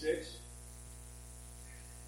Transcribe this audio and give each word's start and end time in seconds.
26. 0.00 0.36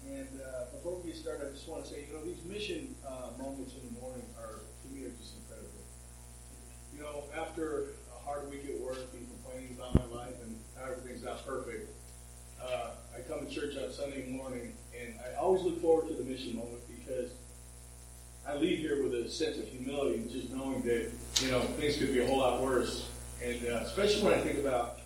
And 0.07 0.27
uh, 0.41 0.71
before 0.71 0.99
we 0.99 1.11
get 1.11 1.17
started, 1.19 1.47
I 1.47 1.51
just 1.51 1.67
want 1.67 1.85
to 1.85 1.91
say, 1.91 2.05
you 2.07 2.13
know, 2.13 2.23
these 2.23 2.43
mission 2.45 2.95
uh, 3.05 3.37
moments 3.37 3.73
in 3.75 3.93
the 3.93 4.01
morning 4.01 4.23
are, 4.39 4.59
to 4.59 4.87
me, 4.93 5.05
are 5.05 5.13
just 5.19 5.35
incredible. 5.37 5.83
You 6.95 7.03
know, 7.03 7.23
after 7.37 7.93
a 8.15 8.25
hard 8.25 8.49
week 8.49 8.65
at 8.65 8.79
work 8.79 8.97
and 9.13 9.27
complaining 9.29 9.77
about 9.77 9.95
my 9.95 10.17
life 10.17 10.35
and 10.43 10.57
how 10.77 10.91
everything's 10.91 11.23
not 11.23 11.45
perfect, 11.45 11.89
uh, 12.61 12.91
I 13.15 13.21
come 13.27 13.45
to 13.45 13.53
church 13.53 13.75
on 13.77 13.91
Sunday 13.91 14.27
morning, 14.29 14.73
and 14.99 15.13
I 15.19 15.37
always 15.39 15.63
look 15.63 15.81
forward 15.81 16.07
to 16.09 16.15
the 16.15 16.23
mission 16.23 16.55
moment 16.55 16.81
because 16.87 17.31
I 18.47 18.55
leave 18.55 18.79
here 18.79 19.03
with 19.03 19.13
a 19.13 19.29
sense 19.29 19.57
of 19.57 19.67
humility 19.67 20.15
and 20.15 20.31
just 20.31 20.49
knowing 20.49 20.81
that, 20.83 21.11
you 21.41 21.51
know, 21.51 21.59
things 21.61 21.97
could 21.97 22.13
be 22.13 22.19
a 22.19 22.27
whole 22.27 22.39
lot 22.39 22.61
worse. 22.61 23.07
And 23.43 23.65
uh, 23.67 23.81
especially 23.85 24.23
when 24.23 24.33
I 24.33 24.41
think 24.41 24.59
about 24.59 25.00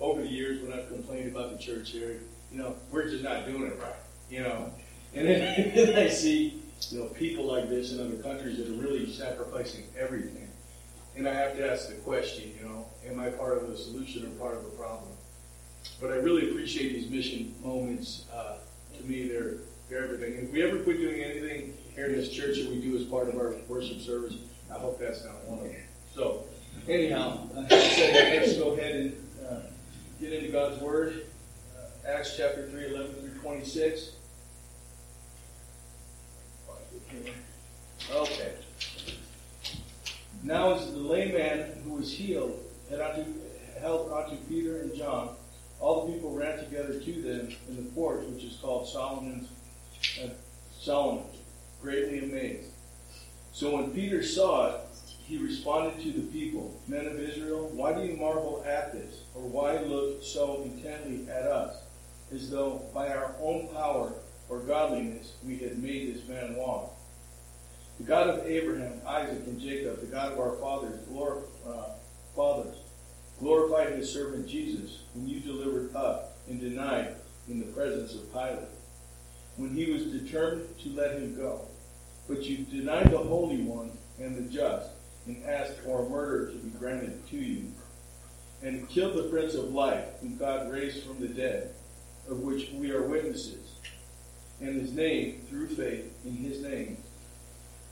over 0.00 0.22
the 0.22 0.28
years 0.28 0.62
when 0.62 0.72
I've 0.72 0.88
complained 0.88 1.34
about 1.34 1.52
the 1.52 1.58
church 1.58 1.90
here, 1.90 2.20
you 2.52 2.58
know, 2.58 2.76
we're 2.90 3.08
just 3.08 3.24
not 3.24 3.46
doing 3.46 3.62
it 3.62 3.78
right, 3.80 3.94
you 4.30 4.42
know. 4.42 4.70
And 5.14 5.28
then, 5.28 5.98
I 5.98 6.08
see, 6.08 6.62
you 6.90 7.00
know, 7.00 7.06
people 7.06 7.44
like 7.44 7.68
this 7.68 7.92
in 7.92 8.00
other 8.00 8.22
countries 8.22 8.58
that 8.58 8.68
are 8.68 8.80
really 8.80 9.10
sacrificing 9.10 9.84
everything. 9.98 10.48
And 11.16 11.26
I 11.26 11.34
have 11.34 11.56
to 11.56 11.70
ask 11.70 11.88
the 11.88 11.94
question, 11.94 12.52
you 12.58 12.68
know, 12.68 12.86
am 13.06 13.18
I 13.18 13.30
part 13.30 13.56
of 13.58 13.70
the 13.70 13.76
solution 13.76 14.26
or 14.26 14.30
part 14.38 14.56
of 14.56 14.64
the 14.64 14.70
problem? 14.70 15.10
But 16.00 16.10
I 16.10 16.16
really 16.16 16.50
appreciate 16.50 16.92
these 16.92 17.10
mission 17.10 17.54
moments. 17.64 18.26
Uh, 18.34 18.56
to 18.98 19.04
me, 19.04 19.28
they're, 19.28 19.54
they're 19.88 20.04
everything. 20.04 20.34
If 20.34 20.52
we 20.52 20.62
ever 20.62 20.78
quit 20.80 20.98
doing 20.98 21.22
anything 21.22 21.72
here 21.94 22.06
in 22.06 22.12
this 22.12 22.30
church 22.30 22.58
that 22.58 22.68
we 22.68 22.80
do 22.82 22.96
as 22.96 23.04
part 23.04 23.28
of 23.28 23.36
our 23.36 23.54
worship 23.66 24.00
service, 24.00 24.34
I 24.70 24.78
hope 24.78 25.00
that's 25.00 25.24
not 25.24 25.42
one 25.44 25.60
of 25.60 25.64
them. 25.64 25.76
So, 26.14 26.44
anyhow, 26.86 27.48
let's 27.54 28.56
go 28.58 28.72
ahead 28.72 28.96
and 28.96 29.12
uh, 29.12 29.25
get 30.20 30.32
into 30.32 30.50
God's 30.50 30.80
Word. 30.80 31.22
Uh, 31.76 32.08
Acts 32.08 32.36
chapter 32.36 32.68
3, 32.68 32.94
11 32.94 33.14
through 33.14 33.40
26. 33.40 34.12
Okay. 38.10 38.52
Now 40.42 40.74
as 40.74 40.92
the 40.92 40.98
lame 40.98 41.34
man 41.34 41.72
who 41.84 41.94
was 41.94 42.12
healed 42.12 42.62
had 42.88 43.00
unto, 43.00 43.24
held 43.80 44.12
unto 44.12 44.36
Peter 44.44 44.80
and 44.80 44.94
John, 44.94 45.30
all 45.80 46.06
the 46.06 46.12
people 46.12 46.34
ran 46.34 46.58
together 46.58 46.98
to 47.00 47.22
them 47.22 47.48
in 47.68 47.76
the 47.76 47.90
porch, 47.90 48.24
which 48.26 48.44
is 48.44 48.56
called 48.62 48.88
Solomon's 48.88 49.48
uh, 50.22 50.28
Solomon, 50.78 51.24
greatly 51.82 52.20
amazed. 52.20 52.70
So 53.52 53.74
when 53.76 53.90
Peter 53.90 54.22
saw 54.22 54.68
it, 54.68 54.80
he 55.26 55.38
responded 55.38 56.00
to 56.02 56.12
the 56.12 56.26
people, 56.28 56.80
Men 56.86 57.06
of 57.06 57.18
Israel, 57.18 57.68
why 57.74 57.92
do 57.92 58.02
you 58.02 58.16
marvel 58.16 58.64
at 58.64 58.92
this? 58.92 59.22
Or 59.34 59.42
why 59.42 59.78
look 59.78 60.22
so 60.22 60.62
intently 60.62 61.28
at 61.28 61.42
us, 61.42 61.82
as 62.32 62.48
though 62.48 62.82
by 62.94 63.08
our 63.08 63.34
own 63.40 63.66
power 63.68 64.12
or 64.48 64.60
godliness 64.60 65.34
we 65.44 65.58
had 65.58 65.82
made 65.82 66.14
this 66.14 66.28
man 66.28 66.54
walk? 66.54 66.92
The 67.98 68.04
God 68.04 68.28
of 68.28 68.46
Abraham, 68.46 69.00
Isaac, 69.04 69.46
and 69.46 69.60
Jacob, 69.60 70.00
the 70.00 70.06
God 70.06 70.32
of 70.32 70.38
our 70.38 70.56
fathers, 70.60 71.00
glor- 71.08 71.42
uh, 71.66 71.94
fathers, 72.36 72.76
glorified 73.40 73.94
his 73.94 74.12
servant 74.12 74.46
Jesus, 74.46 75.02
whom 75.12 75.26
you 75.26 75.40
delivered 75.40 75.94
up 75.96 76.36
and 76.48 76.60
denied 76.60 77.16
in 77.48 77.58
the 77.58 77.72
presence 77.72 78.14
of 78.14 78.32
Pilate, 78.32 78.68
when 79.56 79.74
he 79.74 79.90
was 79.90 80.04
determined 80.04 80.68
to 80.78 80.90
let 80.90 81.18
him 81.18 81.34
go. 81.34 81.62
But 82.28 82.44
you 82.44 82.58
denied 82.58 83.10
the 83.10 83.18
Holy 83.18 83.62
One 83.62 83.90
and 84.20 84.36
the 84.36 84.52
just, 84.52 84.90
and 85.26 85.44
asked 85.44 85.78
for 85.80 86.04
a 86.04 86.08
murder 86.08 86.52
to 86.52 86.58
be 86.58 86.70
granted 86.78 87.26
to 87.28 87.36
you, 87.36 87.72
and 88.62 88.88
killed 88.88 89.16
the 89.16 89.28
Prince 89.28 89.54
of 89.54 89.72
Life, 89.72 90.04
whom 90.20 90.36
God 90.36 90.72
raised 90.72 91.04
from 91.04 91.20
the 91.20 91.28
dead, 91.28 91.74
of 92.28 92.40
which 92.40 92.70
we 92.72 92.90
are 92.90 93.02
witnesses. 93.02 93.72
And 94.60 94.80
his 94.80 94.92
name, 94.92 95.42
through 95.48 95.68
faith 95.68 96.12
in 96.24 96.32
his 96.32 96.62
name, 96.62 96.96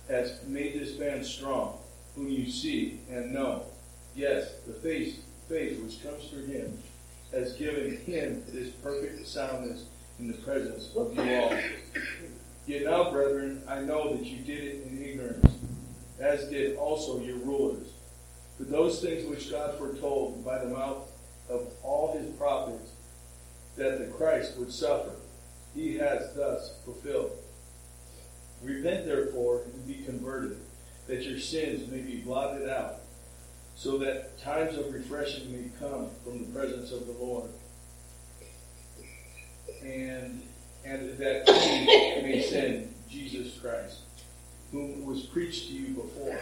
has 0.09 0.41
made 0.47 0.75
this 0.75 0.99
man 0.99 1.23
strong, 1.25 1.79
whom 2.15 2.29
you 2.29 2.51
see 2.51 3.01
and 3.11 3.33
know. 3.33 3.65
Yes, 4.15 4.53
the 4.67 4.73
faith, 4.73 5.25
faith 5.49 5.81
which 5.83 6.03
comes 6.03 6.29
through 6.29 6.47
him 6.47 6.79
has 7.33 7.55
given 7.55 7.97
him 7.99 8.45
this 8.49 8.71
perfect 8.71 9.27
soundness 9.27 9.85
in 10.19 10.29
the 10.29 10.35
presence 10.35 10.91
of 10.97 11.15
you 11.15 11.35
all. 11.35 11.59
Yet 12.67 12.85
now, 12.85 13.11
brethren, 13.11 13.63
I 13.69 13.81
know 13.81 14.17
that 14.17 14.25
you 14.25 14.39
did 14.39 14.63
it 14.63 14.87
in 14.87 15.05
ignorance, 15.05 15.55
as 16.21 16.49
did 16.49 16.77
also 16.77 17.21
your 17.21 17.39
rulers. 17.39 17.89
For 18.57 18.65
those 18.65 19.01
things 19.01 19.27
which 19.29 19.51
God 19.51 19.77
foretold 19.79 20.45
by 20.45 20.59
the 20.59 20.69
mouth 20.69 21.11
of 21.49 21.69
all 21.83 22.17
his 22.17 22.31
prophets 22.37 22.93
that 23.77 23.99
the 23.99 24.07
Christ 24.07 24.57
would 24.59 24.73
suffer, 24.73 25.13
he 25.75 25.97
has 25.97 26.35
thus 26.35 26.79
fulfilled. 26.85 27.33
Repent 28.63 29.07
therefore 29.07 29.63
and 29.65 29.87
be 29.87 30.05
converted, 30.05 30.59
that 31.09 31.23
your 31.23 31.39
sins 31.39 31.91
may 31.91 32.01
be 32.01 32.19
blotted 32.19 32.69
out, 32.69 33.01
so 33.75 33.99
that 33.99 34.39
times 34.39 34.79
of 34.79 34.95
refreshing 34.95 35.53
may 35.53 35.69
come 35.79 36.09
from 36.23 36.39
the 36.39 36.53
presence 36.59 36.93
of 36.93 37.07
the 37.07 37.13
Lord. 37.13 37.51
And 39.83 40.43
and 40.85 41.17
that 41.19 41.49
he 41.49 42.23
may 42.23 42.43
send 42.43 42.95
Jesus 43.11 43.59
Christ, 43.59 44.01
whom 44.73 45.05
was 45.05 45.23
preached 45.23 45.69
to 45.69 45.75
you 45.75 45.95
before, 45.95 46.39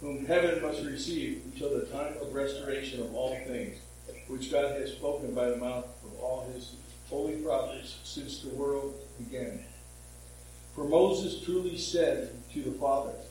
whom 0.00 0.26
heaven 0.26 0.62
must 0.62 0.84
receive 0.84 1.42
until 1.46 1.70
the 1.70 1.86
time 1.86 2.14
of 2.20 2.34
restoration 2.34 3.00
of 3.00 3.14
all 3.14 3.36
things, 3.46 3.78
which 4.28 4.50
God 4.50 4.80
has 4.80 4.92
spoken 4.92 5.34
by 5.34 5.50
the 5.50 5.56
mouth 5.56 5.86
of 6.04 6.20
all 6.20 6.48
his 6.54 6.74
holy 7.08 7.36
prophets 7.36 7.98
since 8.04 8.40
the 8.40 8.54
world 8.54 8.94
began. 9.18 9.64
For 10.74 10.84
Moses 10.84 11.44
truly 11.44 11.76
said 11.76 12.30
to 12.54 12.62
the 12.62 12.70
fathers, 12.72 13.26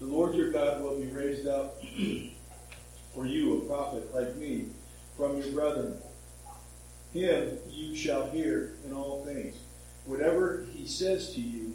The 0.00 0.06
Lord 0.06 0.34
your 0.34 0.50
God 0.50 0.82
will 0.82 0.98
be 0.98 1.06
raised 1.06 1.46
up 1.46 1.80
for 3.14 3.26
you 3.26 3.58
a 3.58 3.66
prophet 3.66 4.14
like 4.14 4.34
me 4.36 4.66
from 5.16 5.38
your 5.38 5.52
brethren. 5.52 5.98
Him 7.12 7.58
you 7.70 7.94
shall 7.94 8.28
hear 8.30 8.74
in 8.84 8.92
all 8.92 9.24
things. 9.24 9.56
Whatever 10.04 10.66
he 10.72 10.86
says 10.86 11.34
to 11.34 11.40
you, 11.40 11.74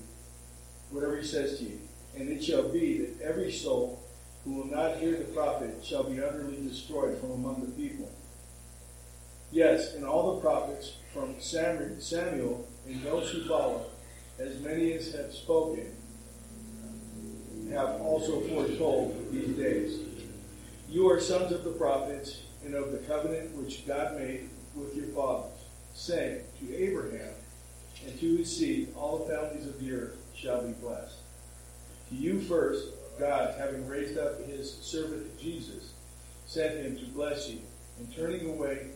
whatever 0.91 1.17
he 1.17 1.25
says 1.25 1.57
to 1.59 1.65
you. 1.65 1.79
And 2.17 2.29
it 2.29 2.43
shall 2.43 2.67
be 2.67 2.99
that 2.99 3.21
every 3.21 3.51
soul 3.51 4.03
who 4.43 4.55
will 4.55 4.67
not 4.67 4.97
hear 4.97 5.17
the 5.17 5.23
prophet 5.25 5.83
shall 5.83 6.03
be 6.03 6.21
utterly 6.21 6.57
destroyed 6.67 7.17
from 7.19 7.31
among 7.31 7.61
the 7.61 7.71
people. 7.71 8.11
Yes, 9.51 9.95
and 9.95 10.05
all 10.05 10.35
the 10.35 10.41
prophets 10.41 10.97
from 11.13 11.35
Samuel 11.39 12.67
and 12.87 13.03
those 13.03 13.29
who 13.29 13.47
follow 13.47 13.85
as 14.39 14.59
many 14.61 14.93
as 14.93 15.13
have 15.13 15.31
spoken, 15.33 15.95
have 17.71 18.01
also 18.01 18.41
foretold 18.41 19.31
these 19.31 19.55
days. 19.55 19.99
You 20.89 21.09
are 21.09 21.19
sons 21.19 21.51
of 21.51 21.63
the 21.63 21.71
prophets 21.71 22.41
and 22.65 22.73
of 22.75 22.91
the 22.91 22.97
covenant 22.99 23.55
which 23.55 23.87
God 23.87 24.19
made 24.19 24.49
with 24.75 24.95
your 24.95 25.07
fathers, 25.07 25.57
saying 25.93 26.41
to 26.59 26.75
Abraham 26.75 27.33
and 28.05 28.19
to 28.19 28.37
his 28.37 28.57
seed, 28.57 28.93
all 28.95 29.19
the 29.19 29.33
families 29.33 29.67
of 29.67 29.79
the 29.79 29.93
earth 29.93 30.17
shall 30.41 30.65
be 30.65 30.73
blessed. 30.73 31.17
To 32.09 32.15
you 32.15 32.41
first, 32.41 32.87
God, 33.19 33.55
having 33.59 33.87
raised 33.87 34.17
up 34.17 34.45
his 34.47 34.73
servant 34.81 35.39
Jesus, 35.39 35.93
sent 36.47 36.79
him 36.79 36.97
to 36.97 37.05
bless 37.07 37.49
you, 37.49 37.59
and 37.99 38.15
turning 38.15 38.49
away 38.49 38.87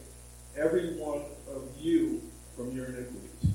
every 0.58 0.96
one 0.98 1.22
of 1.48 1.64
you 1.78 2.22
from 2.56 2.72
your 2.72 2.86
iniquities. 2.86 3.55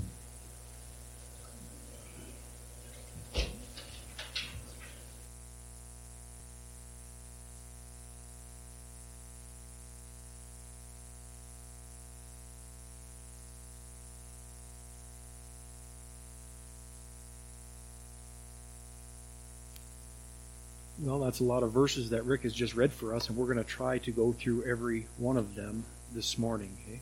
Well, 21.03 21.19
that's 21.19 21.41
a 21.41 21.45
lot 21.45 21.63
of 21.63 21.73
verses 21.73 22.11
that 22.11 22.27
Rick 22.27 22.43
has 22.43 22.53
just 22.53 22.75
read 22.75 22.93
for 22.93 23.15
us, 23.15 23.29
and 23.29 23.37
we're 23.37 23.47
going 23.47 23.57
to 23.57 23.65
try 23.65 23.97
to 23.99 24.11
go 24.11 24.33
through 24.33 24.65
every 24.65 25.07
one 25.17 25.39
of 25.39 25.55
them 25.55 25.85
this 26.13 26.37
morning. 26.37 26.77
Okay? 26.85 27.01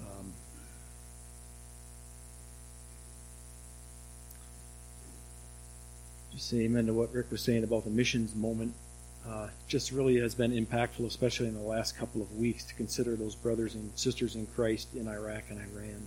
Um, 0.00 0.32
just 6.32 6.48
say 6.48 6.58
amen 6.58 6.86
to 6.86 6.92
what 6.92 7.12
Rick 7.12 7.32
was 7.32 7.42
saying 7.42 7.64
about 7.64 7.82
the 7.82 7.90
missions 7.90 8.36
moment. 8.36 8.74
Uh, 9.28 9.48
just 9.66 9.90
really 9.90 10.20
has 10.20 10.36
been 10.36 10.52
impactful, 10.52 11.04
especially 11.04 11.48
in 11.48 11.54
the 11.54 11.60
last 11.60 11.98
couple 11.98 12.22
of 12.22 12.32
weeks, 12.36 12.64
to 12.64 12.74
consider 12.74 13.16
those 13.16 13.34
brothers 13.34 13.74
and 13.74 13.90
sisters 13.96 14.36
in 14.36 14.46
Christ 14.46 14.94
in 14.94 15.08
Iraq 15.08 15.42
and 15.50 15.58
Iran. 15.58 16.06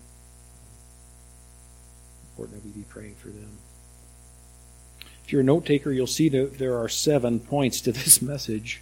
Important 2.31 2.63
that 2.63 2.65
we 2.65 2.81
be 2.81 2.85
praying 2.87 3.15
for 3.15 3.27
them. 3.27 3.57
If 5.31 5.33
you're 5.33 5.43
a 5.43 5.45
note 5.45 5.65
taker, 5.65 5.93
you'll 5.93 6.07
see 6.07 6.27
that 6.27 6.57
there 6.57 6.77
are 6.77 6.89
seven 6.89 7.39
points 7.39 7.79
to 7.81 7.91
this 7.93 8.21
message. 8.21 8.81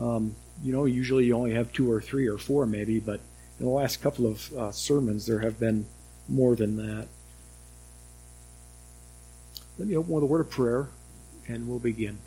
Um, 0.00 0.34
you 0.62 0.72
know, 0.72 0.86
usually 0.86 1.26
you 1.26 1.36
only 1.36 1.52
have 1.52 1.70
two 1.70 1.92
or 1.92 2.00
three 2.00 2.26
or 2.26 2.38
four, 2.38 2.64
maybe, 2.64 2.98
but 2.98 3.20
In 3.60 3.66
the 3.66 3.70
last 3.70 4.00
couple 4.00 4.24
of 4.26 4.50
uh, 4.54 4.72
sermons, 4.72 5.26
there 5.26 5.40
have 5.40 5.60
been 5.60 5.84
more 6.30 6.56
than 6.56 6.78
that. 6.78 7.08
Let 9.78 9.88
me 9.88 9.98
open 9.98 10.14
with 10.14 10.22
a 10.22 10.26
word 10.26 10.40
of 10.40 10.50
prayer, 10.50 10.88
and 11.46 11.68
we'll 11.68 11.78
begin. 11.78 12.20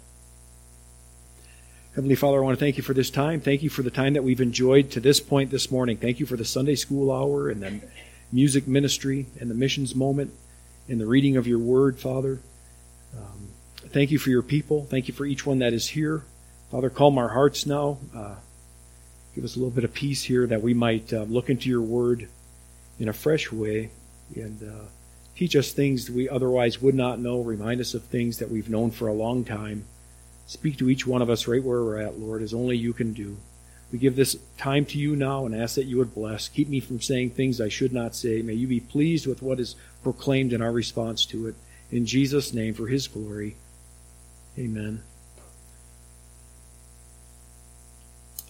Heavenly 1.95 2.13
Father, 2.13 2.37
I 2.37 2.41
want 2.41 2.59
to 2.59 2.63
thank 2.63 2.77
you 2.77 2.83
for 2.83 2.93
this 2.93 3.09
time. 3.09 3.41
Thank 3.41 3.63
you 3.63 3.71
for 3.71 3.81
the 3.81 3.89
time 3.89 4.13
that 4.13 4.23
we've 4.23 4.41
enjoyed 4.41 4.91
to 4.91 4.99
this 4.99 5.19
point 5.19 5.49
this 5.49 5.71
morning. 5.71 5.97
Thank 5.97 6.19
you 6.19 6.27
for 6.27 6.37
the 6.37 6.45
Sunday 6.45 6.75
school 6.75 7.11
hour 7.11 7.49
and 7.49 7.63
the 7.63 7.81
music 8.31 8.67
ministry 8.67 9.25
and 9.39 9.49
the 9.49 9.55
missions 9.55 9.95
moment 9.95 10.33
and 10.87 11.01
the 11.01 11.07
reading 11.07 11.35
of 11.35 11.47
your 11.47 11.57
word, 11.57 11.97
Father. 11.97 12.41
Um, 13.17 13.49
thank 13.87 14.11
you 14.11 14.19
for 14.19 14.29
your 14.29 14.41
people. 14.41 14.85
Thank 14.85 15.07
you 15.07 15.13
for 15.13 15.25
each 15.25 15.45
one 15.45 15.59
that 15.59 15.73
is 15.73 15.87
here. 15.87 16.23
Father, 16.71 16.89
calm 16.89 17.17
our 17.17 17.29
hearts 17.29 17.65
now. 17.65 17.97
Uh, 18.15 18.35
give 19.35 19.43
us 19.43 19.55
a 19.55 19.59
little 19.59 19.71
bit 19.71 19.83
of 19.83 19.93
peace 19.93 20.23
here 20.23 20.45
that 20.47 20.61
we 20.61 20.73
might 20.73 21.11
uh, 21.13 21.23
look 21.23 21.49
into 21.49 21.69
your 21.69 21.81
word 21.81 22.27
in 22.99 23.09
a 23.09 23.13
fresh 23.13 23.51
way 23.51 23.89
and 24.35 24.61
uh, 24.61 24.85
teach 25.35 25.55
us 25.55 25.71
things 25.71 26.11
we 26.11 26.29
otherwise 26.29 26.81
would 26.81 26.95
not 26.95 27.19
know. 27.19 27.41
Remind 27.41 27.81
us 27.81 27.93
of 27.93 28.03
things 28.03 28.37
that 28.37 28.51
we've 28.51 28.69
known 28.69 28.91
for 28.91 29.07
a 29.07 29.13
long 29.13 29.43
time. 29.43 29.85
Speak 30.45 30.77
to 30.77 30.89
each 30.89 31.07
one 31.07 31.21
of 31.21 31.29
us 31.29 31.47
right 31.47 31.63
where 31.63 31.83
we're 31.83 32.01
at, 32.01 32.19
Lord, 32.19 32.41
as 32.41 32.53
only 32.53 32.77
you 32.77 32.93
can 32.93 33.13
do. 33.13 33.37
We 33.91 33.97
give 33.97 34.15
this 34.15 34.35
time 34.57 34.85
to 34.85 34.99
you 34.99 35.15
now 35.15 35.45
and 35.45 35.55
ask 35.55 35.75
that 35.75 35.85
you 35.85 35.97
would 35.97 36.13
bless. 36.13 36.47
Keep 36.47 36.69
me 36.69 36.79
from 36.79 37.01
saying 37.01 37.31
things 37.31 37.59
I 37.59 37.69
should 37.69 37.93
not 37.93 38.15
say. 38.15 38.41
May 38.41 38.53
you 38.53 38.67
be 38.67 38.79
pleased 38.79 39.25
with 39.25 39.41
what 39.41 39.59
is 39.59 39.75
proclaimed 40.03 40.53
in 40.53 40.61
our 40.61 40.71
response 40.71 41.25
to 41.27 41.47
it. 41.47 41.55
In 41.91 42.05
Jesus' 42.05 42.53
name, 42.53 42.73
for 42.73 42.87
his 42.87 43.07
glory. 43.07 43.55
Amen. 44.57 45.01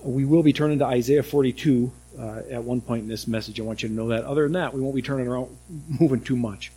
We 0.04 0.26
will 0.26 0.44
be 0.44 0.54
turning 0.54 0.80
to 0.80 0.86
Isaiah 0.86 1.24
42 1.24 1.92
uh, 2.18 2.42
at 2.50 2.64
one 2.64 2.82
point 2.82 3.04
in 3.04 3.08
this 3.08 3.28
message. 3.28 3.60
I 3.60 3.64
want 3.64 3.84
you 3.84 3.90
to 3.90 3.96
know 3.96 4.10
that. 4.10 4.24
Other 4.24 4.44
than 4.44 4.54
that, 4.54 4.74
we 4.74 4.82
won't 4.82 4.96
be 4.96 5.02
turning 5.02 5.28
around, 5.28 5.56
moving 6.00 6.22
too 6.22 6.36
much. 6.36 6.72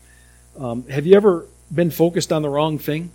Um, 0.59 0.87
have 0.89 1.07
you 1.07 1.17
ever 1.17 1.47
been 1.73 1.91
focused 1.91 2.33
on 2.33 2.43
the 2.43 2.49
wrong 2.49 2.79
thing? 2.79 3.11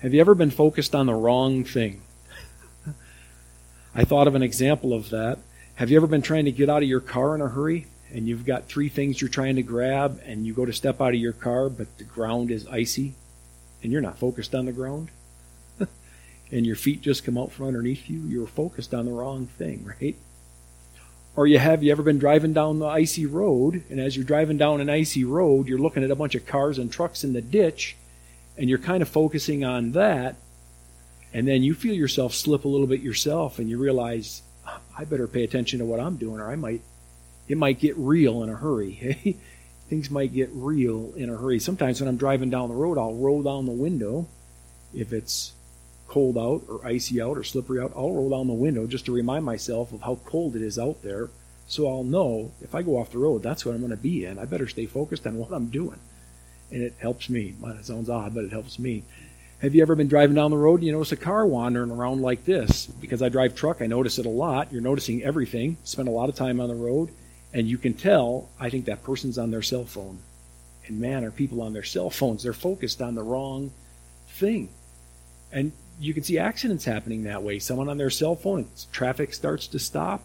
Have 0.00 0.14
you 0.14 0.20
ever 0.20 0.34
been 0.34 0.50
focused 0.50 0.94
on 0.94 1.06
the 1.06 1.14
wrong 1.14 1.62
thing? 1.64 2.00
I 3.94 4.04
thought 4.04 4.26
of 4.26 4.34
an 4.34 4.42
example 4.42 4.92
of 4.92 5.10
that. 5.10 5.38
Have 5.74 5.90
you 5.90 5.96
ever 5.96 6.06
been 6.06 6.22
trying 6.22 6.46
to 6.46 6.52
get 6.52 6.68
out 6.68 6.82
of 6.82 6.88
your 6.88 7.00
car 7.00 7.34
in 7.34 7.40
a 7.40 7.48
hurry 7.48 7.86
and 8.12 8.26
you've 8.28 8.44
got 8.44 8.66
three 8.66 8.88
things 8.88 9.20
you're 9.20 9.30
trying 9.30 9.56
to 9.56 9.62
grab 9.62 10.20
and 10.24 10.46
you 10.46 10.52
go 10.52 10.64
to 10.64 10.72
step 10.72 11.00
out 11.00 11.14
of 11.14 11.20
your 11.20 11.32
car 11.32 11.68
but 11.68 11.98
the 11.98 12.04
ground 12.04 12.50
is 12.50 12.66
icy 12.66 13.14
and 13.82 13.92
you're 13.92 14.00
not 14.00 14.18
focused 14.18 14.54
on 14.54 14.66
the 14.66 14.72
ground? 14.72 15.10
and 16.50 16.66
your 16.66 16.76
feet 16.76 17.00
just 17.00 17.24
come 17.24 17.38
out 17.38 17.52
from 17.52 17.66
underneath 17.66 18.08
you, 18.10 18.20
you're 18.22 18.46
focused 18.46 18.92
on 18.94 19.06
the 19.06 19.12
wrong 19.12 19.46
thing, 19.46 19.84
right? 19.84 20.16
Or 21.36 21.46
you 21.46 21.58
have 21.58 21.82
you 21.82 21.92
ever 21.92 22.02
been 22.02 22.18
driving 22.18 22.52
down 22.52 22.80
the 22.80 22.86
icy 22.86 23.24
road, 23.24 23.84
and 23.88 24.00
as 24.00 24.16
you're 24.16 24.24
driving 24.24 24.58
down 24.58 24.80
an 24.80 24.90
icy 24.90 25.24
road, 25.24 25.68
you're 25.68 25.78
looking 25.78 26.02
at 26.02 26.10
a 26.10 26.16
bunch 26.16 26.34
of 26.34 26.44
cars 26.44 26.76
and 26.76 26.90
trucks 26.90 27.22
in 27.24 27.32
the 27.32 27.40
ditch, 27.40 27.96
and 28.58 28.68
you're 28.68 28.78
kind 28.78 29.00
of 29.00 29.08
focusing 29.08 29.64
on 29.64 29.92
that, 29.92 30.36
and 31.32 31.46
then 31.46 31.62
you 31.62 31.72
feel 31.72 31.94
yourself 31.94 32.34
slip 32.34 32.64
a 32.64 32.68
little 32.68 32.86
bit 32.86 33.00
yourself, 33.00 33.58
and 33.58 33.70
you 33.70 33.78
realize, 33.78 34.42
I 34.98 35.04
better 35.04 35.28
pay 35.28 35.44
attention 35.44 35.78
to 35.78 35.84
what 35.84 36.00
I'm 36.00 36.16
doing, 36.16 36.40
or 36.40 36.50
I 36.50 36.56
might, 36.56 36.82
it 37.50 37.58
might 37.58 37.80
get 37.80 37.96
real 37.96 38.44
in 38.44 38.48
a 38.48 38.54
hurry. 38.54 39.36
Things 39.88 40.08
might 40.08 40.32
get 40.32 40.50
real 40.52 41.12
in 41.16 41.28
a 41.28 41.36
hurry. 41.36 41.58
Sometimes 41.58 42.00
when 42.00 42.08
I'm 42.08 42.16
driving 42.16 42.48
down 42.48 42.68
the 42.68 42.76
road, 42.76 42.96
I'll 42.96 43.14
roll 43.14 43.42
down 43.42 43.66
the 43.66 43.72
window 43.72 44.28
if 44.94 45.12
it's 45.12 45.52
cold 46.06 46.38
out 46.38 46.62
or 46.68 46.86
icy 46.86 47.20
out 47.20 47.36
or 47.36 47.42
slippery 47.42 47.80
out, 47.80 47.92
I'll 47.96 48.12
roll 48.12 48.30
down 48.30 48.46
the 48.46 48.52
window 48.52 48.86
just 48.86 49.06
to 49.06 49.12
remind 49.12 49.44
myself 49.44 49.92
of 49.92 50.02
how 50.02 50.16
cold 50.24 50.54
it 50.54 50.62
is 50.62 50.78
out 50.78 51.02
there. 51.02 51.30
So 51.66 51.88
I'll 51.88 52.04
know 52.04 52.52
if 52.60 52.74
I 52.74 52.82
go 52.82 52.98
off 52.98 53.10
the 53.10 53.18
road, 53.18 53.42
that's 53.42 53.66
what 53.66 53.74
I'm 53.74 53.80
going 53.80 53.90
to 53.90 53.96
be 53.96 54.24
in. 54.24 54.38
I 54.38 54.44
better 54.44 54.68
stay 54.68 54.86
focused 54.86 55.26
on 55.26 55.36
what 55.36 55.52
I'm 55.52 55.66
doing. 55.70 55.98
And 56.70 56.82
it 56.82 56.94
helps 57.00 57.28
me. 57.28 57.54
It 57.64 57.84
sounds 57.84 58.08
odd, 58.08 58.32
but 58.32 58.44
it 58.44 58.52
helps 58.52 58.78
me. 58.78 59.02
Have 59.60 59.74
you 59.74 59.82
ever 59.82 59.94
been 59.94 60.08
driving 60.08 60.36
down 60.36 60.52
the 60.52 60.56
road 60.56 60.80
and 60.80 60.84
you 60.86 60.92
notice 60.92 61.12
a 61.12 61.16
car 61.16 61.44
wandering 61.46 61.90
around 61.90 62.22
like 62.22 62.44
this? 62.44 62.86
Because 62.86 63.22
I 63.22 63.28
drive 63.28 63.54
truck, 63.54 63.82
I 63.82 63.86
notice 63.86 64.18
it 64.18 64.26
a 64.26 64.30
lot. 64.30 64.72
You're 64.72 64.82
noticing 64.82 65.22
everything, 65.22 65.76
spend 65.84 66.08
a 66.08 66.12
lot 66.12 66.28
of 66.28 66.34
time 66.34 66.60
on 66.60 66.68
the 66.68 66.74
road, 66.74 67.10
and 67.52 67.68
you 67.68 67.78
can 67.78 67.94
tell, 67.94 68.48
I 68.58 68.70
think 68.70 68.84
that 68.84 69.02
person's 69.02 69.38
on 69.38 69.50
their 69.50 69.62
cell 69.62 69.84
phone. 69.84 70.18
And 70.86 71.00
man, 71.00 71.24
are 71.24 71.30
people 71.30 71.62
on 71.62 71.72
their 71.72 71.82
cell 71.82 72.10
phones? 72.10 72.42
They're 72.42 72.52
focused 72.52 73.02
on 73.02 73.14
the 73.14 73.22
wrong 73.22 73.72
thing. 74.28 74.68
And 75.52 75.72
you 75.98 76.14
can 76.14 76.22
see 76.22 76.38
accidents 76.38 76.84
happening 76.84 77.24
that 77.24 77.42
way. 77.42 77.58
Someone 77.58 77.88
on 77.88 77.98
their 77.98 78.10
cell 78.10 78.36
phone, 78.36 78.66
traffic 78.92 79.34
starts 79.34 79.66
to 79.68 79.78
stop, 79.78 80.22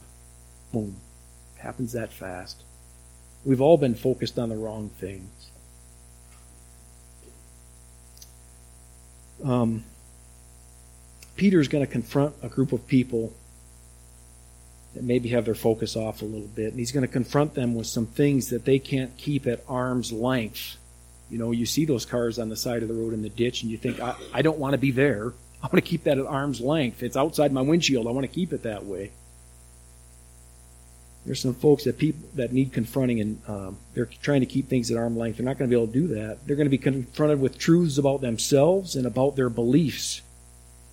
boom, 0.72 0.96
happens 1.58 1.94
that 1.94 2.12
fast. 2.12 2.64
We've 3.44 3.62
all 3.62 3.78
been 3.78 3.96
focused 3.96 4.40
on 4.40 4.50
the 4.50 4.56
wrong 4.56 4.90
things. 4.90 5.50
Um, 9.44 9.84
Peter's 11.36 11.68
going 11.68 11.86
to 11.86 11.92
confront 11.92 12.36
a 12.42 12.48
group 12.48 12.72
of 12.72 12.88
people 12.88 13.34
that 14.96 15.04
maybe 15.04 15.30
have 15.30 15.46
their 15.46 15.56
focus 15.56 15.96
off 15.96 16.22
a 16.22 16.26
little 16.26 16.48
bit, 16.48 16.72
and 16.72 16.80
he's 16.80 16.92
going 16.92 17.06
to 17.06 17.12
confront 17.12 17.54
them 17.54 17.76
with 17.76 17.86
some 17.86 18.08
things 18.08 18.50
that 18.50 18.66
they 18.66 18.80
can't 18.80 19.16
keep 19.18 19.46
at 19.46 19.64
arm's 19.68 20.12
length. 20.12 20.78
You 21.30 21.38
know, 21.38 21.52
you 21.52 21.66
see 21.66 21.86
those 21.86 22.06
cars 22.06 22.40
on 22.40 22.50
the 22.50 22.56
side 22.56 22.82
of 22.82 22.88
the 22.88 22.94
road 22.94 23.14
in 23.14 23.22
the 23.22 23.30
ditch, 23.30 23.62
and 23.62 23.70
you 23.70 23.78
think, 23.78 24.00
I, 24.00 24.16
I 24.34 24.42
don't 24.42 24.58
want 24.58 24.72
to 24.72 24.78
be 24.78 24.92
there. 24.92 25.34
I 25.64 25.68
want 25.68 25.76
to 25.76 25.82
keep 25.82 26.04
that 26.06 26.18
at 26.18 26.26
arm's 26.26 26.62
length. 26.62 27.04
It's 27.04 27.18
outside 27.18 27.52
my 27.52 27.62
windshield. 27.62 28.08
I 28.08 28.12
want 28.12 28.24
to 28.24 28.34
keep 28.34 28.54
it 28.54 28.64
that 28.64 28.86
way. 28.86 29.12
There's 31.26 31.42
some 31.42 31.56
folks 31.56 31.86
that 31.86 31.98
people 31.98 32.30
that 32.36 32.54
need 32.54 32.72
confronting, 32.72 33.20
and 33.20 33.42
um, 33.48 33.78
they're 33.96 34.06
trying 34.06 34.42
to 34.42 34.46
keep 34.46 34.70
things 34.70 34.92
at 34.92 34.98
arm's 34.98 35.18
length. 35.18 35.38
They're 35.38 35.46
not 35.46 35.58
going 35.58 35.70
to 35.70 35.76
be 35.76 35.82
able 35.82 35.92
to 35.92 36.00
do 36.00 36.08
that. 36.16 36.46
They're 36.46 36.56
going 36.56 36.68
to 36.68 36.70
be 36.70 36.78
confronted 36.78 37.42
with 37.42 37.58
truths 37.58 37.98
about 37.98 38.22
themselves 38.22 38.96
and 38.96 39.06
about 39.06 39.36
their 39.36 39.50
beliefs. 39.50 40.22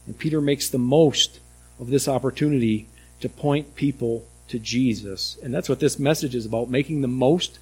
And 0.07 0.19
Peter 0.19 0.41
makes 0.41 0.71
the 0.71 0.79
most 0.79 1.39
of 1.79 1.89
this 1.89 2.09
opportunity 2.09 2.89
to 3.23 3.29
point 3.29 3.75
people 3.75 4.25
to 4.49 4.59
Jesus. 4.59 5.39
And 5.43 5.53
that's 5.53 5.69
what 5.69 5.81
this 5.81 5.99
message 5.99 6.35
is 6.35 6.47
about 6.47 6.71
making 6.71 7.01
the 7.01 7.09
most 7.09 7.59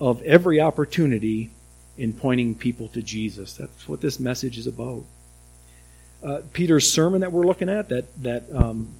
of 0.00 0.20
every 0.22 0.60
opportunity 0.60 1.50
in 1.96 2.12
pointing 2.12 2.54
people 2.54 2.88
to 2.88 3.02
Jesus. 3.02 3.54
That's 3.56 3.88
what 3.88 4.00
this 4.00 4.18
message 4.18 4.58
is 4.58 4.66
about 4.66 5.04
uh, 6.22 6.40
Peter's 6.52 6.90
sermon 6.90 7.20
that 7.22 7.32
we're 7.32 7.46
looking 7.46 7.68
at, 7.68 7.88
that, 7.88 8.22
that 8.22 8.44
um, 8.54 8.94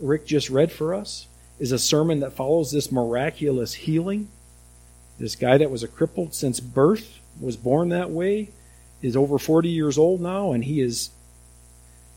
Rick 0.00 0.26
just 0.26 0.50
read 0.50 0.70
for 0.70 0.94
us, 0.94 1.26
is 1.58 1.72
a 1.72 1.78
sermon 1.78 2.20
that 2.20 2.32
follows 2.32 2.70
this 2.70 2.92
miraculous 2.92 3.74
healing. 3.74 4.28
This 5.18 5.34
guy 5.34 5.58
that 5.58 5.70
was 5.70 5.82
a 5.82 5.88
crippled 5.88 6.34
since 6.34 6.60
birth, 6.60 7.18
was 7.40 7.56
born 7.56 7.88
that 7.88 8.10
way, 8.10 8.50
is 9.00 9.16
over 9.16 9.38
40 9.38 9.68
years 9.68 9.96
old 9.96 10.20
now, 10.20 10.52
and 10.52 10.64
he 10.64 10.80
is 10.80 11.10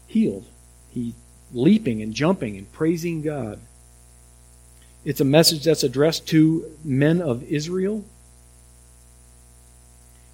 healed. 0.08 0.46
He 0.90 1.16
leaping 1.54 2.02
and 2.02 2.14
jumping 2.14 2.58
and 2.58 2.72
praising 2.72 3.22
God. 3.22 3.60
It's 5.04 5.22
a 5.22 5.26
message 5.26 5.64
that's 5.64 5.84
addressed 5.84 6.28
to 6.30 6.72
men 6.84 7.22
of 7.22 7.44
Israel. 7.44 8.04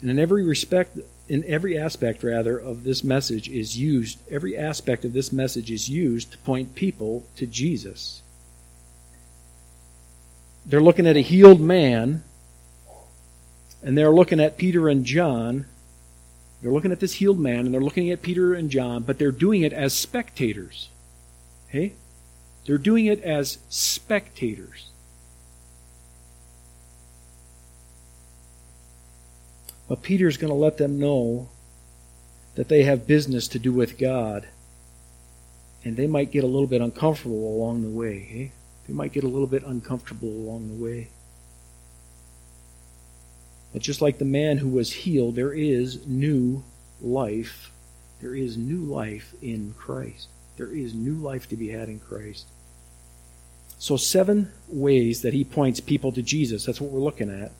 And 0.01 0.09
in 0.09 0.19
every 0.19 0.43
respect, 0.43 0.97
in 1.29 1.43
every 1.45 1.77
aspect 1.77 2.23
rather 2.23 2.57
of 2.57 2.83
this 2.83 3.03
message 3.03 3.49
is 3.49 3.77
used 3.77 4.19
every 4.31 4.57
aspect 4.57 5.03
of 5.03 5.13
this 5.13 5.31
message 5.31 5.69
is 5.69 5.89
used 5.89 6.31
to 6.31 6.37
point 6.39 6.75
people 6.75 7.25
to 7.35 7.45
Jesus 7.45 8.21
they're 10.65 10.81
looking 10.81 11.07
at 11.07 11.17
a 11.17 11.21
healed 11.21 11.61
man 11.61 12.23
and 13.83 13.97
they're 13.97 14.11
looking 14.11 14.39
at 14.39 14.57
Peter 14.57 14.87
and 14.87 15.05
John 15.05 15.65
they're 16.61 16.71
looking 16.71 16.91
at 16.91 16.99
this 16.99 17.13
healed 17.13 17.39
man 17.39 17.65
and 17.65 17.73
they're 17.73 17.81
looking 17.81 18.09
at 18.09 18.21
Peter 18.21 18.53
and 18.53 18.69
John 18.69 19.03
but 19.03 19.19
they're 19.19 19.31
doing 19.31 19.63
it 19.63 19.73
as 19.73 19.93
spectators 19.93 20.89
hey 21.69 21.93
they're 22.65 22.77
doing 22.77 23.05
it 23.05 23.21
as 23.23 23.59
spectators 23.69 24.89
But 29.87 30.01
Peter's 30.01 30.37
going 30.37 30.51
to 30.51 30.57
let 30.57 30.77
them 30.77 30.99
know 30.99 31.49
that 32.55 32.67
they 32.67 32.83
have 32.83 33.07
business 33.07 33.47
to 33.49 33.59
do 33.59 33.71
with 33.71 33.97
God. 33.97 34.47
And 35.83 35.95
they 35.95 36.07
might 36.07 36.31
get 36.31 36.43
a 36.43 36.47
little 36.47 36.67
bit 36.67 36.81
uncomfortable 36.81 37.55
along 37.55 37.83
the 37.83 37.89
way. 37.89 38.27
Eh? 38.31 38.55
They 38.87 38.93
might 38.93 39.13
get 39.13 39.23
a 39.23 39.29
little 39.29 39.47
bit 39.47 39.63
uncomfortable 39.63 40.29
along 40.29 40.67
the 40.67 40.83
way. 40.83 41.09
But 43.71 43.81
just 43.81 44.01
like 44.01 44.17
the 44.17 44.25
man 44.25 44.57
who 44.57 44.69
was 44.69 44.91
healed, 44.91 45.35
there 45.35 45.53
is 45.53 46.05
new 46.07 46.63
life. 46.99 47.71
There 48.21 48.35
is 48.35 48.57
new 48.57 48.79
life 48.79 49.33
in 49.41 49.73
Christ. 49.77 50.27
There 50.57 50.71
is 50.71 50.93
new 50.93 51.13
life 51.13 51.47
to 51.49 51.55
be 51.55 51.69
had 51.69 51.87
in 51.87 51.99
Christ. 51.99 52.47
So, 53.79 53.95
seven 53.95 54.51
ways 54.67 55.21
that 55.21 55.33
he 55.33 55.43
points 55.43 55.79
people 55.79 56.11
to 56.13 56.23
Jesus. 56.23 56.65
That's 56.65 56.81
what 56.81 56.91
we're 56.91 56.99
looking 56.99 57.29
at 57.29 57.51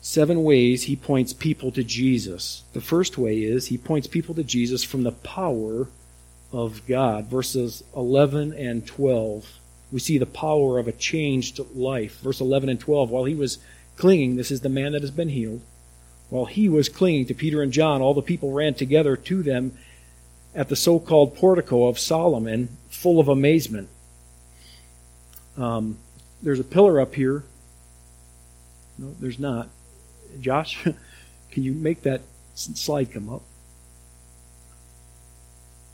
seven 0.00 0.42
ways 0.42 0.84
he 0.84 0.96
points 0.96 1.32
people 1.32 1.72
to 1.72 1.82
Jesus. 1.82 2.62
The 2.72 2.80
first 2.80 3.18
way 3.18 3.42
is 3.42 3.66
he 3.66 3.78
points 3.78 4.06
people 4.06 4.34
to 4.34 4.44
Jesus 4.44 4.84
from 4.84 5.02
the 5.02 5.12
power 5.12 5.88
of 6.52 6.86
God. 6.86 7.26
Verses 7.26 7.82
11 7.96 8.52
and 8.52 8.86
12. 8.86 9.58
we 9.90 9.98
see 9.98 10.18
the 10.18 10.26
power 10.26 10.78
of 10.78 10.88
a 10.88 10.92
changed 10.92 11.60
life. 11.74 12.20
Verse 12.20 12.40
11 12.40 12.68
and 12.68 12.80
12, 12.80 13.10
while 13.10 13.24
he 13.24 13.34
was 13.34 13.58
clinging, 13.96 14.36
this 14.36 14.50
is 14.50 14.60
the 14.60 14.68
man 14.68 14.92
that 14.92 15.02
has 15.02 15.10
been 15.10 15.30
healed. 15.30 15.62
While 16.30 16.44
he 16.44 16.68
was 16.68 16.90
clinging 16.90 17.26
to 17.26 17.34
Peter 17.34 17.62
and 17.62 17.72
John, 17.72 18.02
all 18.02 18.14
the 18.14 18.22
people 18.22 18.52
ran 18.52 18.74
together 18.74 19.16
to 19.16 19.42
them 19.42 19.72
at 20.58 20.68
the 20.68 20.74
so 20.74 20.98
called 20.98 21.36
portico 21.36 21.86
of 21.86 22.00
Solomon, 22.00 22.68
full 22.90 23.20
of 23.20 23.28
amazement. 23.28 23.88
Um, 25.56 25.98
there's 26.42 26.58
a 26.58 26.64
pillar 26.64 27.00
up 27.00 27.14
here. 27.14 27.44
No, 28.98 29.14
there's 29.20 29.38
not. 29.38 29.68
Josh, 30.40 30.82
can 31.52 31.62
you 31.62 31.72
make 31.72 32.02
that 32.02 32.22
slide 32.54 33.12
come 33.12 33.30
up? 33.30 33.42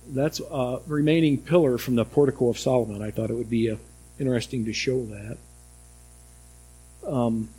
That's 0.08 0.40
a 0.40 0.80
remaining 0.86 1.42
pillar 1.42 1.76
from 1.76 1.96
the 1.96 2.06
portico 2.06 2.48
of 2.48 2.58
Solomon. 2.58 3.02
I 3.02 3.10
thought 3.10 3.28
it 3.28 3.34
would 3.34 3.50
be 3.50 3.70
uh, 3.70 3.76
interesting 4.18 4.64
to 4.64 4.72
show 4.72 5.04
that. 5.04 5.36
Um, 7.06 7.50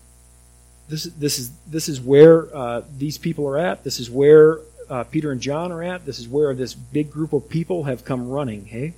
this 0.90 1.06
is 1.06 1.14
this 1.14 1.38
is 1.38 1.52
this 1.68 1.88
is 1.88 2.02
where 2.02 2.56
uh, 2.56 2.82
these 2.98 3.20
people 3.20 3.48
are 3.48 3.60
at. 3.60 3.84
This 3.84 4.00
is 4.00 4.10
where 4.10 4.60
uh, 4.90 5.04
Peter 5.06 5.32
and 5.32 5.42
John 5.42 5.72
are 5.72 5.84
at. 5.84 6.06
This 6.06 6.20
is 6.20 6.28
where 6.28 6.54
this 6.54 6.74
big 6.74 7.12
group 7.12 7.34
of 7.34 7.50
people 7.50 7.84
have 7.84 8.06
come 8.06 8.30
running. 8.30 8.66
Hey. 8.66 8.94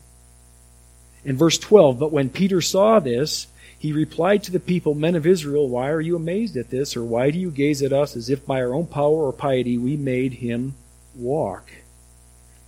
In 1.25 1.37
verse 1.37 1.57
twelve, 1.57 1.99
but 1.99 2.11
when 2.11 2.29
Peter 2.29 2.61
saw 2.61 2.99
this, 2.99 3.47
he 3.79 3.93
replied 3.93 4.43
to 4.43 4.51
the 4.51 4.59
people, 4.59 4.95
Men 4.95 5.15
of 5.15 5.27
Israel, 5.27 5.69
why 5.69 5.89
are 5.89 6.01
you 6.01 6.15
amazed 6.15 6.57
at 6.57 6.69
this, 6.69 6.95
or 6.95 7.03
why 7.03 7.29
do 7.29 7.37
you 7.37 7.51
gaze 7.51 7.81
at 7.83 7.93
us 7.93 8.15
as 8.15 8.29
if 8.29 8.45
by 8.45 8.61
our 8.61 8.73
own 8.73 8.87
power 8.87 9.27
or 9.27 9.33
piety 9.33 9.77
we 9.77 9.95
made 9.95 10.33
him 10.33 10.73
walk? 11.15 11.69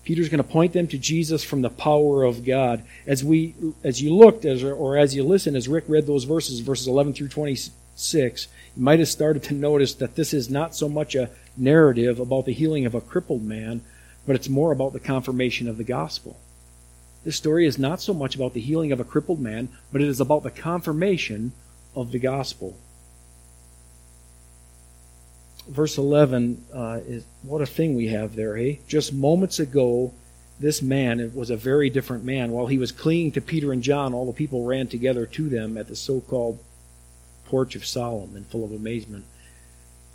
Peter's 0.03 0.29
going 0.29 0.43
to 0.43 0.49
point 0.49 0.73
them 0.73 0.87
to 0.87 0.97
Jesus 0.97 1.43
from 1.43 1.61
the 1.61 1.69
power 1.69 2.23
of 2.23 2.45
God. 2.45 2.83
As 3.05 3.23
we, 3.23 3.55
as 3.83 4.01
you 4.01 4.15
looked, 4.15 4.45
as, 4.45 4.63
or 4.63 4.97
as 4.97 5.15
you 5.15 5.23
listened, 5.23 5.55
as 5.55 5.67
Rick 5.67 5.85
read 5.87 6.07
those 6.07 6.23
verses, 6.23 6.59
verses 6.59 6.87
11 6.87 7.13
through 7.13 7.27
26, 7.27 8.47
you 8.75 8.83
might 8.83 8.99
have 8.99 9.07
started 9.07 9.43
to 9.43 9.53
notice 9.53 9.93
that 9.95 10.15
this 10.15 10.33
is 10.33 10.49
not 10.49 10.75
so 10.75 10.89
much 10.89 11.15
a 11.15 11.29
narrative 11.59 12.19
about 12.19 12.45
the 12.45 12.53
healing 12.53 12.85
of 12.85 12.95
a 12.95 13.01
crippled 13.01 13.43
man, 13.43 13.81
but 14.25 14.35
it's 14.35 14.49
more 14.49 14.71
about 14.71 14.93
the 14.93 14.99
confirmation 14.99 15.67
of 15.67 15.77
the 15.77 15.83
gospel. 15.83 16.39
This 17.23 17.35
story 17.35 17.65
is 17.65 17.77
not 17.77 18.01
so 18.01 18.13
much 18.13 18.35
about 18.35 18.53
the 18.53 18.61
healing 18.61 18.91
of 18.91 18.99
a 18.99 19.03
crippled 19.03 19.39
man, 19.39 19.69
but 19.91 20.01
it 20.01 20.07
is 20.07 20.19
about 20.19 20.43
the 20.43 20.51
confirmation 20.51 21.51
of 21.95 22.11
the 22.11 22.19
gospel. 22.19 22.77
Verse 25.67 25.97
11 25.97 26.65
uh, 26.73 26.99
is 27.05 27.25
what 27.43 27.61
a 27.61 27.65
thing 27.65 27.95
we 27.95 28.07
have 28.07 28.35
there, 28.35 28.57
eh? 28.57 28.77
Just 28.87 29.13
moments 29.13 29.59
ago, 29.59 30.13
this 30.59 30.81
man 30.81 31.31
was 31.35 31.49
a 31.49 31.57
very 31.57 31.89
different 31.89 32.23
man. 32.23 32.51
While 32.51 32.67
he 32.67 32.77
was 32.77 32.91
clinging 32.91 33.33
to 33.33 33.41
Peter 33.41 33.71
and 33.71 33.83
John, 33.83 34.13
all 34.13 34.25
the 34.25 34.33
people 34.33 34.65
ran 34.65 34.87
together 34.87 35.25
to 35.25 35.49
them 35.49 35.77
at 35.77 35.87
the 35.87 35.95
so 35.95 36.21
called 36.21 36.59
porch 37.45 37.75
of 37.75 37.85
Solomon, 37.85 38.45
full 38.45 38.63
of 38.63 38.71
amazement. 38.71 39.25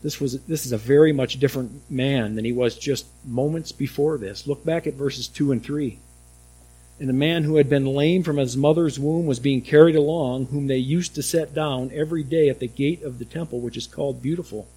This 0.04 0.20
was 0.20 0.38
this 0.42 0.66
is 0.66 0.73
a 0.73 0.76
very 0.76 1.14
much 1.14 1.40
different 1.40 1.90
man 1.90 2.34
than 2.34 2.44
he 2.44 2.52
was 2.52 2.76
just 2.76 3.06
moments 3.25 3.73
before 3.73 4.18
this. 4.18 4.46
Look 4.46 4.62
back 4.62 4.87
at 4.87 4.92
verses 4.92 5.26
two 5.26 5.50
and 5.50 5.64
three. 5.64 5.99
And 7.00 7.08
the 7.08 7.14
man 7.14 7.42
who 7.42 7.56
had 7.56 7.70
been 7.70 7.87
lame 7.87 8.23
from 8.23 8.37
his 8.37 8.54
mother's 8.54 8.99
womb 8.99 9.25
was 9.25 9.40
being 9.40 9.62
carried 9.62 9.96
along, 9.96 10.46
whom 10.46 10.66
they 10.66 10.76
used 10.76 11.14
to 11.14 11.23
set 11.23 11.54
down 11.54 11.90
every 11.94 12.23
day 12.23 12.50
at 12.50 12.61
the 12.61 12.68
gate 12.68 13.02
of 13.02 13.18
the 13.18 13.25
temple, 13.25 13.61
which 13.61 13.78
is 13.78 13.87
called 13.87 14.20
Beautiful, 14.20 14.68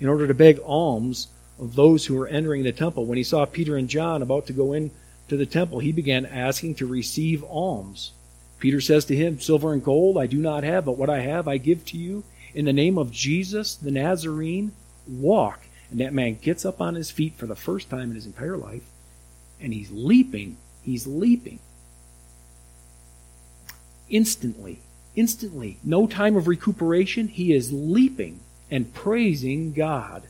in 0.00 0.08
order 0.08 0.26
to 0.26 0.32
beg 0.32 0.58
alms 0.64 1.28
of 1.58 1.74
those 1.74 2.06
who 2.06 2.14
were 2.14 2.26
entering 2.26 2.62
the 2.62 2.72
temple. 2.72 3.04
When 3.04 3.18
he 3.18 3.24
saw 3.24 3.44
Peter 3.44 3.76
and 3.76 3.90
John 3.90 4.22
about 4.22 4.46
to 4.46 4.54
go 4.54 4.72
in 4.72 4.90
to 5.28 5.36
the 5.36 5.44
temple, 5.44 5.80
he 5.80 5.92
began 5.92 6.24
asking 6.24 6.76
to 6.76 6.86
receive 6.86 7.44
alms. 7.44 8.12
Peter 8.58 8.80
says 8.80 9.04
to 9.04 9.16
him, 9.16 9.38
Silver 9.38 9.74
and 9.74 9.84
gold 9.84 10.16
I 10.16 10.26
do 10.26 10.38
not 10.38 10.64
have, 10.64 10.86
but 10.86 10.96
what 10.96 11.10
I 11.10 11.20
have 11.20 11.46
I 11.46 11.58
give 11.58 11.84
to 11.86 11.98
you. 11.98 12.24
In 12.54 12.64
the 12.64 12.72
name 12.72 12.98
of 12.98 13.10
Jesus 13.10 13.74
the 13.74 13.90
Nazarene, 13.90 14.72
walk. 15.06 15.60
And 15.90 16.00
that 16.00 16.14
man 16.14 16.38
gets 16.40 16.64
up 16.64 16.80
on 16.80 16.94
his 16.94 17.10
feet 17.10 17.34
for 17.36 17.46
the 17.46 17.56
first 17.56 17.90
time 17.90 18.10
in 18.10 18.14
his 18.14 18.24
entire 18.24 18.56
life, 18.56 18.84
and 19.60 19.74
he's 19.74 19.90
leaping 19.90 20.56
He's 20.82 21.06
leaping. 21.06 21.60
Instantly, 24.10 24.80
instantly, 25.14 25.78
no 25.82 26.06
time 26.06 26.36
of 26.36 26.48
recuperation, 26.48 27.28
he 27.28 27.52
is 27.52 27.72
leaping 27.72 28.40
and 28.70 28.92
praising 28.92 29.72
God. 29.72 30.24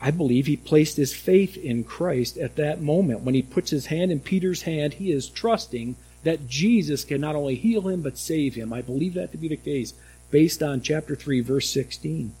I 0.00 0.12
believe 0.12 0.46
he 0.46 0.56
placed 0.56 0.96
his 0.96 1.12
faith 1.12 1.56
in 1.56 1.82
Christ 1.82 2.38
at 2.38 2.56
that 2.56 2.80
moment. 2.80 3.22
When 3.22 3.34
he 3.34 3.42
puts 3.42 3.70
his 3.70 3.86
hand 3.86 4.12
in 4.12 4.20
Peter's 4.20 4.62
hand, 4.62 4.94
he 4.94 5.10
is 5.10 5.28
trusting 5.28 5.96
that 6.22 6.48
Jesus 6.48 7.04
can 7.04 7.20
not 7.20 7.34
only 7.34 7.56
heal 7.56 7.88
him 7.88 8.02
but 8.02 8.16
save 8.16 8.54
him. 8.54 8.72
I 8.72 8.82
believe 8.82 9.14
that 9.14 9.32
to 9.32 9.38
be 9.38 9.48
the 9.48 9.56
case 9.56 9.94
based 10.30 10.62
on 10.62 10.80
chapter 10.80 11.14
3, 11.14 11.40
verse 11.40 11.70
16 11.70 12.32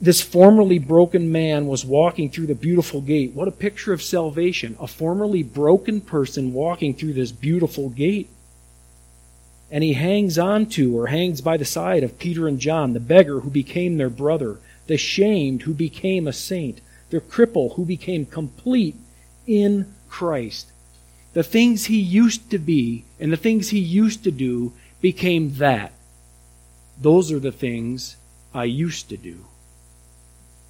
this 0.00 0.22
formerly 0.22 0.78
broken 0.78 1.30
man 1.30 1.66
was 1.66 1.84
walking 1.84 2.30
through 2.30 2.46
the 2.46 2.54
beautiful 2.54 3.02
gate. 3.02 3.34
What 3.34 3.48
a 3.48 3.52
picture 3.52 3.92
of 3.92 4.02
salvation. 4.02 4.76
A 4.80 4.86
formerly 4.86 5.42
broken 5.42 6.00
person 6.00 6.54
walking 6.54 6.94
through 6.94 7.12
this 7.12 7.32
beautiful 7.32 7.90
gate. 7.90 8.30
And 9.70 9.84
he 9.84 9.92
hangs 9.92 10.38
on 10.38 10.66
to 10.70 10.98
or 10.98 11.08
hangs 11.08 11.42
by 11.42 11.58
the 11.58 11.66
side 11.66 12.02
of 12.02 12.18
Peter 12.18 12.48
and 12.48 12.58
John, 12.58 12.94
the 12.94 13.00
beggar 13.00 13.40
who 13.40 13.50
became 13.50 13.98
their 13.98 14.10
brother, 14.10 14.58
the 14.86 14.96
shamed 14.96 15.62
who 15.62 15.74
became 15.74 16.26
a 16.26 16.32
saint, 16.32 16.80
the 17.10 17.20
cripple 17.20 17.74
who 17.74 17.84
became 17.84 18.24
complete 18.24 18.96
in 19.46 19.94
Christ. 20.08 20.72
The 21.34 21.42
things 21.42 21.84
he 21.84 22.00
used 22.00 22.50
to 22.50 22.58
be 22.58 23.04
and 23.20 23.30
the 23.30 23.36
things 23.36 23.68
he 23.68 23.78
used 23.78 24.24
to 24.24 24.30
do 24.30 24.72
became 25.00 25.54
that. 25.56 25.92
Those 27.00 27.32
are 27.32 27.38
the 27.38 27.52
things 27.52 28.16
I 28.52 28.64
used 28.64 29.08
to 29.08 29.16
do. 29.16 29.46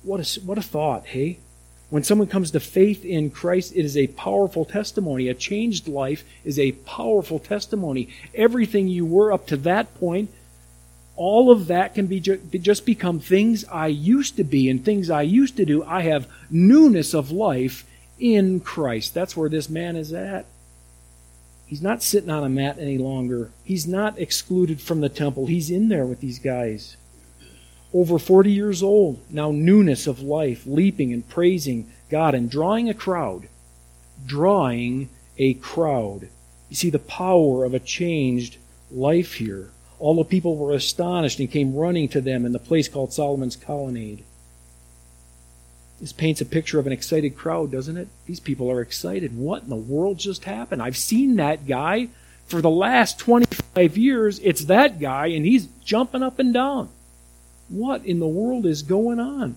What 0.03 0.21
a, 0.21 0.41
what 0.41 0.59
a 0.59 0.63
thought, 0.63 1.07
hey? 1.07 1.39
When 1.91 2.05
someone 2.05 2.29
comes 2.29 2.53
to 2.53 2.61
faith 2.61 3.05
in 3.05 3.31
Christ, 3.31 3.73
it 3.75 3.85
is 3.85 3.97
a 3.97 4.07
powerful 4.09 4.65
testimony. 4.65 5.29
A 5.29 5.35
changed 5.35 5.89
life 5.89 6.25
is 6.45 6.59
a 6.59 6.73
powerful 6.73 7.41
testimony. 7.41 8.09
Everything 8.33 8.87
you 8.87 9.05
were 9.05 9.33
up 9.33 9.49
to 9.49 9.57
that 9.59 9.93
point, 9.99 10.31
all 11.17 11.51
of 11.51 11.67
that 11.67 11.97
can 11.97 12.07
be 12.07 12.21
ju- 12.21 12.41
just 12.61 12.87
become 12.87 13.19
things 13.19 13.65
I 13.65 13.89
used 13.89 14.37
to 14.37 14.45
be 14.45 14.71
and 14.71 14.85
things 14.85 15.11
I 15.11 15.23
used 15.23 15.57
to 15.57 15.65
do. 15.65 15.83
I 15.83 16.03
have 16.03 16.29
newness 16.49 17.13
of 17.13 17.33
life 17.33 17.85
in 18.21 18.61
Christ. 18.61 19.13
That's 19.13 19.37
where 19.37 19.49
this 19.49 19.69
man 19.69 19.97
is 19.97 20.13
at. 20.13 20.47
He's 21.71 21.81
not 21.81 22.03
sitting 22.03 22.31
on 22.31 22.43
a 22.43 22.49
mat 22.49 22.81
any 22.81 22.99
longer. 22.99 23.53
He's 23.63 23.87
not 23.87 24.19
excluded 24.19 24.81
from 24.81 25.03
the 25.03 25.09
temple. 25.09 25.47
He's 25.47 25.71
in 25.71 25.89
there 25.89 26.05
with 26.05 26.19
these 26.19 26.41
guys 26.41 26.97
over 27.93 28.19
40 28.19 28.51
years 28.51 28.83
old, 28.83 29.21
now 29.31 29.53
newness 29.53 30.09
of 30.09 30.21
life, 30.21 30.67
leaping 30.67 31.13
and 31.13 31.29
praising 31.29 31.89
God 32.09 32.35
and 32.35 32.51
drawing 32.51 32.89
a 32.89 32.95
crowd. 32.95 33.49
Drawing 34.27 35.11
a 35.39 35.55
crowd. 35.55 36.29
You 36.69 36.75
see 36.75 36.91
the 36.91 36.99
power 36.99 37.65
of 37.65 37.73
a 37.73 37.79
changed 37.79 38.57
life 38.91 39.35
here. 39.35 39.71
All 40.01 40.17
the 40.17 40.25
people 40.25 40.57
were 40.57 40.73
astonished 40.73 41.39
and 41.39 41.49
came 41.49 41.77
running 41.77 42.09
to 42.09 42.21
them 42.21 42.45
in 42.45 42.51
the 42.51 42.59
place 42.59 42.89
called 42.89 43.13
Solomon's 43.13 43.55
Colonnade. 43.55 44.25
This 46.01 46.13
paints 46.13 46.41
a 46.41 46.47
picture 46.47 46.79
of 46.79 46.87
an 46.87 46.93
excited 46.93 47.37
crowd, 47.37 47.71
doesn't 47.71 47.99
it? 47.99 48.09
These 48.27 48.41
people 48.41 48.71
are 48.71 48.81
excited. 48.81 49.37
What 49.37 49.65
in 49.65 49.69
the 49.69 49.77
world 49.77 50.19
just 50.19 50.45
happened? 50.45 50.83
I've 50.83 50.97
seen 50.97 51.37
that 51.37 51.67
guy 51.67 52.09
for 52.47 52.63
the 52.63 52.71
last 52.71 53.19
25 53.19 53.99
years. 53.99 54.39
It's 54.39 54.65
that 54.65 54.99
guy, 54.99 55.27
and 55.27 55.45
he's 55.45 55.67
jumping 55.85 56.23
up 56.23 56.39
and 56.39 56.55
down. 56.55 56.89
What 57.69 58.05
in 58.05 58.19
the 58.19 58.27
world 58.27 58.65
is 58.65 58.83
going 58.83 59.21
on? 59.21 59.57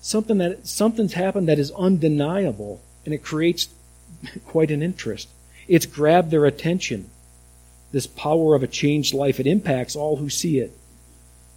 Something 0.00 0.38
that 0.38 0.66
something's 0.66 1.12
happened 1.12 1.48
that 1.48 1.58
is 1.58 1.70
undeniable, 1.72 2.80
and 3.04 3.12
it 3.12 3.22
creates 3.22 3.68
quite 4.46 4.70
an 4.70 4.82
interest. 4.82 5.28
It's 5.68 5.86
grabbed 5.86 6.30
their 6.30 6.46
attention. 6.46 7.10
This 7.92 8.06
power 8.06 8.54
of 8.54 8.62
a 8.62 8.66
changed 8.66 9.12
life, 9.12 9.38
it 9.38 9.46
impacts 9.46 9.94
all 9.94 10.16
who 10.16 10.30
see 10.30 10.58
it. 10.58 10.76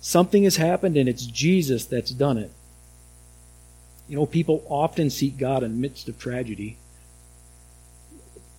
Something 0.02 0.44
has 0.44 0.58
happened, 0.58 0.98
and 0.98 1.08
it's 1.08 1.26
Jesus 1.26 1.86
that's 1.86 2.12
done 2.12 2.38
it. 2.38 2.52
You 4.08 4.18
know, 4.18 4.26
people 4.26 4.66
often 4.70 5.10
seek 5.10 5.38
God 5.38 5.64
in 5.64 5.72
the 5.72 5.78
midst 5.78 6.10
of 6.10 6.20
tragedy. 6.20 6.78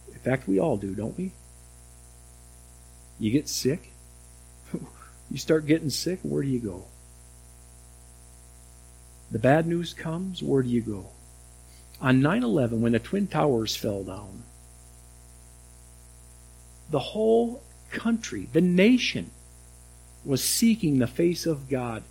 In 0.09 0.19
fact, 0.19 0.49
we 0.49 0.59
all 0.59 0.77
do, 0.77 0.95
don't 0.95 1.17
we? 1.17 1.33
You 3.19 3.31
get 3.31 3.49
sick, 3.49 3.93
you 5.31 5.39
start 5.39 5.67
getting 5.67 5.91
sick, 5.91 6.19
where 6.23 6.43
do 6.43 6.49
you 6.49 6.59
go? 6.59 6.85
The 9.31 9.39
bad 9.39 9.67
news 9.67 9.95
comes, 9.95 10.43
where 10.43 10.63
do 10.63 10.69
you 10.69 10.81
go? 10.81 11.07
On 12.01 12.21
9 12.21 12.43
11, 12.43 12.81
when 12.81 12.93
the 12.93 12.99
Twin 12.99 13.27
Towers 13.27 13.77
fell 13.77 14.03
down, 14.03 14.43
the 16.91 16.99
whole 16.99 17.63
country, 17.91 18.49
the 18.53 18.61
nation, 18.61 19.31
was 20.25 20.43
seeking 20.43 20.99
the 20.99 21.07
face 21.07 21.47
of 21.47 21.69
God. 21.69 22.03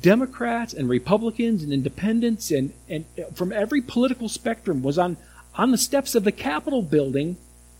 Democrats 0.00 0.72
and 0.72 0.88
Republicans 0.88 1.62
and 1.62 1.72
independents 1.72 2.50
and, 2.50 2.72
and 2.88 3.04
from 3.34 3.52
every 3.52 3.82
political 3.82 4.28
spectrum 4.28 4.82
was 4.82 4.98
on, 4.98 5.16
on 5.56 5.70
the 5.70 5.78
steps 5.78 6.14
of 6.14 6.24
the 6.24 6.32
Capitol 6.32 6.82
building 6.82 7.36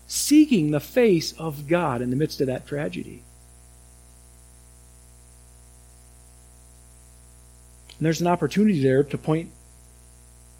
seeking 0.07 0.71
the 0.71 0.79
face 0.79 1.33
of 1.33 1.67
God 1.67 2.01
in 2.01 2.11
the 2.11 2.15
midst 2.15 2.41
of 2.41 2.47
that 2.47 2.67
tragedy. 2.67 3.23
And 7.97 8.05
there's 8.05 8.21
an 8.21 8.27
opportunity 8.27 8.83
there 8.83 9.03
to 9.03 9.17
point 9.17 9.49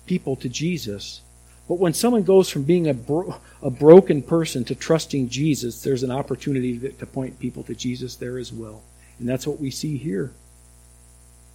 people 0.05 0.35
to 0.37 0.49
Jesus. 0.49 1.21
But 1.67 1.79
when 1.79 1.93
someone 1.93 2.23
goes 2.23 2.49
from 2.49 2.63
being 2.63 2.87
a, 2.87 2.93
bro- 2.93 3.39
a 3.61 3.69
broken 3.69 4.21
person 4.21 4.63
to 4.65 4.75
trusting 4.75 5.29
Jesus, 5.29 5.81
there's 5.81 6.03
an 6.03 6.11
opportunity 6.11 6.79
to 6.89 7.05
point 7.05 7.39
people 7.39 7.63
to 7.63 7.75
Jesus 7.75 8.15
there 8.15 8.37
as 8.37 8.53
well. 8.53 8.81
And 9.19 9.27
that's 9.27 9.45
what 9.45 9.59
we 9.59 9.71
see 9.71 9.97
here. 9.97 10.33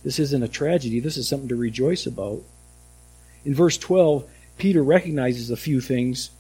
This 0.03 0.19
isn't 0.19 0.43
a 0.43 0.49
tragedy, 0.49 1.01
this 1.01 1.17
is 1.17 1.29
something 1.29 1.49
to 1.49 1.57
rejoice 1.57 2.07
about. 2.07 2.43
In 3.45 3.55
verse 3.55 3.77
12, 3.79 4.29
Peter 4.59 4.83
recognizes 4.83 5.51
a 5.51 5.57
few 5.57 5.81
things. 5.81 6.31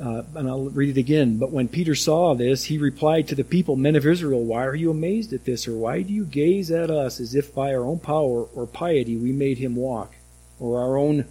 Uh, 0.00 0.22
and 0.36 0.48
I'll 0.48 0.70
read 0.70 0.96
it 0.96 1.00
again. 1.00 1.38
But 1.38 1.50
when 1.50 1.66
Peter 1.66 1.96
saw 1.96 2.34
this, 2.34 2.64
he 2.64 2.78
replied 2.78 3.26
to 3.28 3.34
the 3.34 3.42
people, 3.42 3.74
Men 3.74 3.96
of 3.96 4.06
Israel, 4.06 4.44
why 4.44 4.64
are 4.64 4.74
you 4.74 4.92
amazed 4.92 5.32
at 5.32 5.44
this? 5.44 5.66
Or 5.66 5.76
why 5.76 6.02
do 6.02 6.12
you 6.12 6.24
gaze 6.24 6.70
at 6.70 6.88
us 6.88 7.18
as 7.18 7.34
if 7.34 7.52
by 7.52 7.74
our 7.74 7.84
own 7.84 7.98
power 7.98 8.44
or 8.44 8.66
piety 8.66 9.16
we 9.16 9.32
made 9.32 9.58
him 9.58 9.74
walk? 9.74 10.14
Or 10.60 10.80
our 10.80 10.96
own 10.96 11.24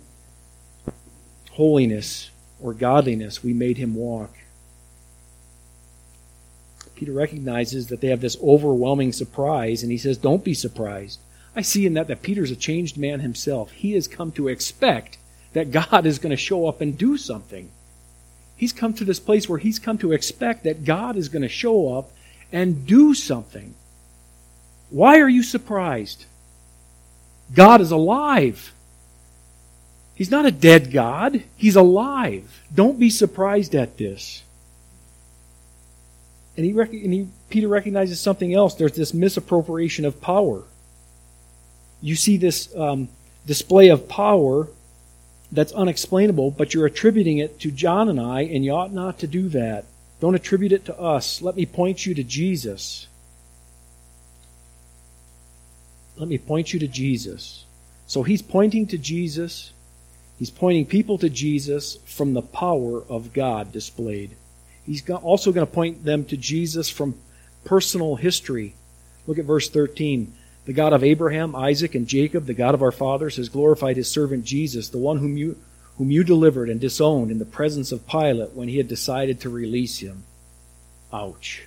holiness 1.51 2.30
or 2.60 2.74
godliness 2.74 3.42
we 3.42 3.54
made 3.54 3.77
him 3.77 3.96
walk? 3.96 4.36
Peter 6.98 7.12
recognizes 7.12 7.88
that 7.88 8.01
they 8.01 8.08
have 8.08 8.22
this 8.22 8.38
overwhelming 8.42 9.13
surprise, 9.13 9.84
and 9.84 9.92
he 9.92 10.00
says, 10.00 10.18
Don't 10.18 10.44
be 10.44 10.56
surprised. 10.56 11.20
I 11.56 11.62
see 11.62 11.86
in 11.86 11.94
that 11.94 12.08
that 12.08 12.24
Peter's 12.24 12.50
a 12.50 12.56
changed 12.56 12.98
man 12.98 13.20
himself. 13.20 13.72
He 13.72 13.92
has 13.92 14.08
come 14.08 14.32
to 14.32 14.48
expect 14.48 15.20
that 15.54 15.72
God 15.72 16.08
is 16.08 16.18
going 16.18 16.32
to 16.32 16.36
show 16.36 16.68
up 16.68 16.82
and 16.82 16.98
do 16.98 17.16
something. 17.16 17.70
He's 18.56 18.74
come 18.74 18.94
to 18.96 19.06
this 19.06 19.20
place 19.20 19.48
where 19.48 19.60
he's 19.60 19.77
come 19.77 20.00
to 20.00 20.12
expect 20.12 20.63
that 20.63 20.86
God 20.86 21.18
is 21.18 21.30
going 21.30 21.44
to 21.44 21.48
show 21.48 21.96
up 21.96 22.12
and 22.51 22.88
do 22.88 23.13
something. 23.13 23.75
Why 24.89 25.20
are 25.20 25.30
you 25.30 25.44
surprised? 25.44 26.25
God 27.54 27.80
is 27.80 27.92
alive. 27.92 28.74
He's 30.16 30.32
not 30.32 30.48
a 30.48 30.51
dead 30.51 30.92
God. 30.92 31.44
He's 31.58 31.75
alive. 31.75 32.63
Don't 32.74 32.98
be 32.98 33.12
surprised 33.12 33.75
at 33.75 33.98
this. 34.00 34.42
And, 36.58 36.66
he, 36.66 36.74
rec- 36.74 36.92
and 36.92 37.14
he, 37.14 37.28
Peter 37.50 37.68
recognizes 37.68 38.20
something 38.20 38.54
else. 38.54 38.74
There's 38.76 38.96
this 38.96 39.14
misappropriation 39.14 40.06
of 40.06 40.20
power. 40.20 40.64
You 42.02 42.16
see 42.16 42.38
this 42.38 42.76
um, 42.76 43.10
display 43.46 43.90
of 43.90 44.10
power 44.10 44.68
that's 45.52 45.72
unexplainable, 45.72 46.52
but 46.52 46.74
you're 46.74 46.88
attributing 46.88 47.38
it 47.38 47.60
to 47.62 47.72
John 47.72 48.10
and 48.10 48.20
I, 48.20 48.42
and 48.42 48.66
you 48.66 48.72
ought 48.72 48.92
not 48.92 49.20
to 49.20 49.28
do 49.28 49.50
that. 49.50 49.86
Don't 50.20 50.36
attribute 50.36 50.72
it 50.72 50.86
to 50.86 51.00
us. 51.00 51.42
Let 51.42 51.56
me 51.56 51.66
point 51.66 52.06
you 52.06 52.16
to 52.16 52.24
Jesus. 52.24 53.08
Let 56.18 56.28
me 56.28 56.40
point 56.40 56.74
you 56.74 56.80
to 56.80 56.88
Jesus. 56.88 57.66
So 58.08 58.24
he's 58.24 58.42
pointing 58.42 58.88
to 58.88 58.98
Jesus. 58.98 59.72
He's 60.40 60.50
pointing 60.50 60.88
people 60.88 61.18
to 61.20 61.30
Jesus 61.30 61.98
from 62.06 62.34
the 62.34 62.42
power 62.42 63.04
of 63.04 63.34
God 63.34 63.72
displayed. 63.72 64.32
He's 64.88 65.08
also 65.10 65.51
going 65.51 65.67
to 65.67 65.72
point 65.72 66.06
them 66.06 66.24
to 66.25 66.38
Jesus 66.38 66.89
from 66.89 67.20
personal 67.65 68.15
history. 68.15 68.74
Look 69.27 69.38
at 69.38 69.44
verse 69.44 69.70
13. 69.70 70.34
The 70.65 70.74
God 70.74 70.94
of 70.94 71.03
Abraham, 71.03 71.56
Isaac, 71.56 71.94
and 71.94 72.08
Jacob, 72.08 72.46
the 72.46 72.53
God 72.53 72.74
of 72.74 72.82
our 72.82 72.94
fathers, 72.94 73.36
has 73.36 73.50
glorified 73.50 73.98
his 73.98 74.10
servant 74.10 74.46
Jesus, 74.46 74.88
the 74.88 74.98
one 74.98 75.17
whom 75.17 75.36
you, 75.36 75.58
whom 75.98 76.10
you 76.10 76.24
delivered 76.24 76.70
and 76.70 76.79
disowned 76.79 77.32
in 77.32 77.38
the 77.38 77.46
presence 77.46 77.91
of 77.91 78.08
Pilate 78.08 78.53
when 78.53 78.70
he 78.70 78.77
had 78.77 78.88
decided 78.88 79.41
to 79.41 79.50
release 79.50 80.00
him. 80.00 80.23
Ouch. 81.12 81.63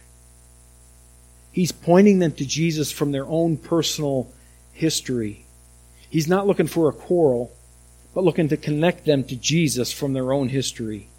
He's 1.52 1.72
pointing 1.72 2.20
them 2.20 2.32
to 2.32 2.46
Jesus 2.46 2.90
from 2.90 3.12
their 3.12 3.26
own 3.26 3.58
personal 3.58 4.32
history. 4.72 5.44
He's 6.08 6.28
not 6.28 6.46
looking 6.46 6.68
for 6.68 6.88
a 6.88 6.94
quarrel, 6.94 7.52
but 8.14 8.24
looking 8.24 8.48
to 8.48 8.56
connect 8.56 9.04
them 9.04 9.24
to 9.24 9.36
Jesus 9.36 9.92
from 9.92 10.14
their 10.14 10.32
own 10.32 10.48
history. 10.48 11.09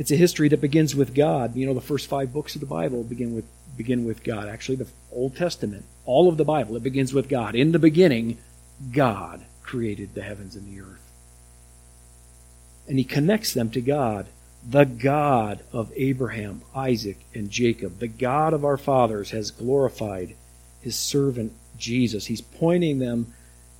It's 0.00 0.10
a 0.10 0.16
history 0.16 0.48
that 0.48 0.62
begins 0.62 0.96
with 0.96 1.14
God. 1.14 1.54
You 1.54 1.66
know, 1.66 1.74
the 1.74 1.82
first 1.82 2.06
five 2.06 2.32
books 2.32 2.54
of 2.54 2.62
the 2.62 2.66
Bible 2.66 3.04
begin 3.04 3.34
with 3.34 3.44
begin 3.76 4.06
with 4.06 4.24
God. 4.24 4.48
Actually, 4.48 4.76
the 4.76 4.88
Old 5.12 5.36
Testament, 5.36 5.84
all 6.06 6.26
of 6.26 6.38
the 6.38 6.44
Bible, 6.44 6.74
it 6.74 6.82
begins 6.82 7.12
with 7.12 7.28
God. 7.28 7.54
In 7.54 7.72
the 7.72 7.78
beginning, 7.78 8.38
God 8.92 9.44
created 9.62 10.14
the 10.14 10.22
heavens 10.22 10.56
and 10.56 10.66
the 10.66 10.80
earth. 10.80 11.12
And 12.88 12.96
he 12.96 13.04
connects 13.04 13.52
them 13.52 13.68
to 13.72 13.82
God, 13.82 14.24
the 14.66 14.84
God 14.84 15.60
of 15.70 15.92
Abraham, 15.94 16.62
Isaac, 16.74 17.18
and 17.34 17.50
Jacob. 17.50 17.98
The 17.98 18.08
God 18.08 18.54
of 18.54 18.64
our 18.64 18.78
fathers 18.78 19.32
has 19.32 19.50
glorified 19.50 20.34
his 20.80 20.96
servant 20.96 21.52
Jesus. 21.76 22.24
He's 22.24 22.40
pointing 22.40 23.00
them 23.00 23.34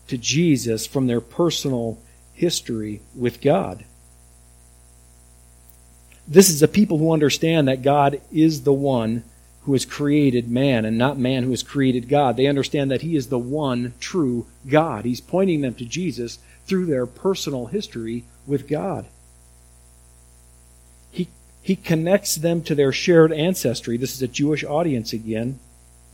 to 0.09 0.19
Jesus 0.19 0.87
from 0.87 1.07
their 1.07 1.23
personal 1.23 1.99
history 2.35 3.01
with 3.15 3.41
God. 3.41 3.87
This 6.31 6.49
is 6.49 6.63
a 6.63 6.69
people 6.69 6.99
who 6.99 7.13
understand 7.13 7.67
that 7.67 7.83
God 7.83 8.21
is 8.31 8.63
the 8.63 8.73
one 8.73 9.25
who 9.63 9.73
has 9.73 9.85
created 9.85 10.49
man 10.49 10.85
and 10.85 10.97
not 10.97 11.19
man 11.19 11.43
who 11.43 11.51
has 11.51 11.65
created 11.65 12.09
God. 12.09 12.37
They 12.37 12.47
understand 12.47 12.89
that 12.93 13.03
He 13.03 13.17
is 13.17 13.27
the 13.27 13.39
one 13.39 13.95
true 13.99 14.47
God. 14.69 15.05
He's 15.05 15.21
pointing 15.21 15.61
them 15.61 15.75
to 15.75 15.85
Jesus 15.85 16.39
through 16.67 16.87
their 16.87 17.05
personal 17.05 17.67
history 17.67 18.25
with 18.47 18.69
God. 18.69 19.07
He, 21.11 21.29
he 21.63 21.75
connects 21.75 22.37
them 22.37 22.63
to 22.63 22.77
their 22.77 22.93
shared 22.93 23.33
ancestry. 23.33 23.97
This 23.97 24.15
is 24.15 24.23
a 24.23 24.29
Jewish 24.29 24.63
audience 24.63 25.13
again. 25.13 25.59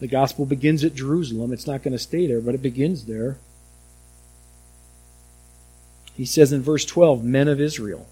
The 0.00 0.08
gospel 0.08 0.46
begins 0.46 0.82
at 0.82 0.94
Jerusalem. 0.94 1.52
It's 1.52 1.66
not 1.66 1.82
going 1.82 1.92
to 1.92 1.98
stay 1.98 2.26
there, 2.26 2.40
but 2.40 2.54
it 2.54 2.62
begins 2.62 3.04
there. 3.04 3.36
He 6.14 6.24
says 6.24 6.54
in 6.54 6.62
verse 6.62 6.86
12, 6.86 7.22
men 7.22 7.48
of 7.48 7.60
Israel. 7.60 8.06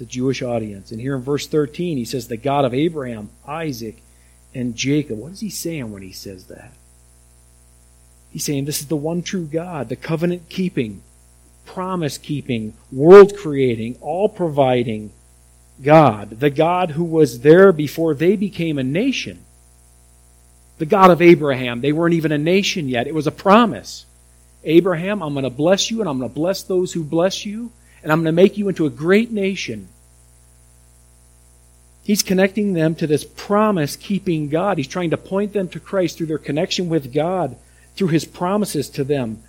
A 0.00 0.04
Jewish 0.04 0.42
audience. 0.42 0.90
And 0.90 1.00
here 1.00 1.16
in 1.16 1.22
verse 1.22 1.46
13, 1.46 1.96
he 1.96 2.04
says, 2.04 2.28
the 2.28 2.36
God 2.36 2.64
of 2.64 2.74
Abraham, 2.74 3.30
Isaac, 3.46 4.02
and 4.54 4.74
Jacob. 4.74 5.18
What 5.18 5.32
is 5.32 5.40
he 5.40 5.50
saying 5.50 5.92
when 5.92 6.02
he 6.02 6.12
says 6.12 6.46
that? 6.46 6.72
He's 8.30 8.44
saying 8.44 8.64
this 8.64 8.80
is 8.80 8.86
the 8.86 8.96
one 8.96 9.22
true 9.22 9.46
God, 9.46 9.88
the 9.88 9.96
covenant 9.96 10.48
keeping, 10.48 11.02
promise 11.64 12.18
keeping, 12.18 12.74
world 12.92 13.36
creating, 13.36 13.96
all 14.00 14.28
providing 14.28 15.12
God, 15.82 16.40
the 16.40 16.50
God 16.50 16.92
who 16.92 17.04
was 17.04 17.40
there 17.40 17.72
before 17.72 18.14
they 18.14 18.36
became 18.36 18.78
a 18.78 18.84
nation. 18.84 19.44
The 20.78 20.86
God 20.86 21.10
of 21.10 21.22
Abraham. 21.22 21.80
They 21.80 21.92
weren't 21.92 22.14
even 22.14 22.32
a 22.32 22.38
nation 22.38 22.88
yet. 22.88 23.06
It 23.06 23.14
was 23.14 23.26
a 23.26 23.32
promise. 23.32 24.06
Abraham, 24.64 25.22
I'm 25.22 25.34
going 25.34 25.44
to 25.44 25.50
bless 25.50 25.90
you 25.90 26.00
and 26.00 26.08
I'm 26.08 26.18
going 26.18 26.30
to 26.30 26.34
bless 26.34 26.62
those 26.62 26.92
who 26.92 27.02
bless 27.02 27.46
you 27.46 27.72
and 28.02 28.12
I'm 28.12 28.18
going 28.18 28.26
to 28.26 28.42
make 28.42 28.56
you 28.56 28.68
into 28.68 28.86
a 28.86 28.90
great 28.90 29.30
nation. 29.30 29.88
He's 32.04 32.22
connecting 32.22 32.72
them 32.72 32.94
to 32.96 33.06
this 33.06 33.24
promise 33.24 33.94
keeping 33.94 34.48
God. 34.48 34.78
He's 34.78 34.88
trying 34.88 35.10
to 35.10 35.18
point 35.18 35.52
them 35.52 35.68
to 35.68 35.80
Christ 35.80 36.16
through 36.16 36.28
their 36.28 36.38
connection 36.38 36.88
with 36.88 37.12
God, 37.12 37.56
through 37.96 38.08
his 38.08 38.24
promises 38.24 38.88
to 38.90 39.04
them 39.04 39.42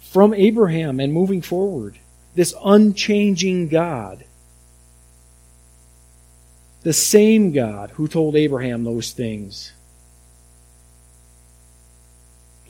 from 0.00 0.32
Abraham 0.32 0.98
and 0.98 1.12
moving 1.12 1.42
forward. 1.42 1.98
This 2.34 2.54
unchanging 2.64 3.68
God. 3.68 4.24
The 6.82 6.94
same 6.94 7.52
God 7.52 7.90
who 7.90 8.08
told 8.08 8.34
Abraham 8.34 8.84
those 8.84 9.12
things. 9.12 9.72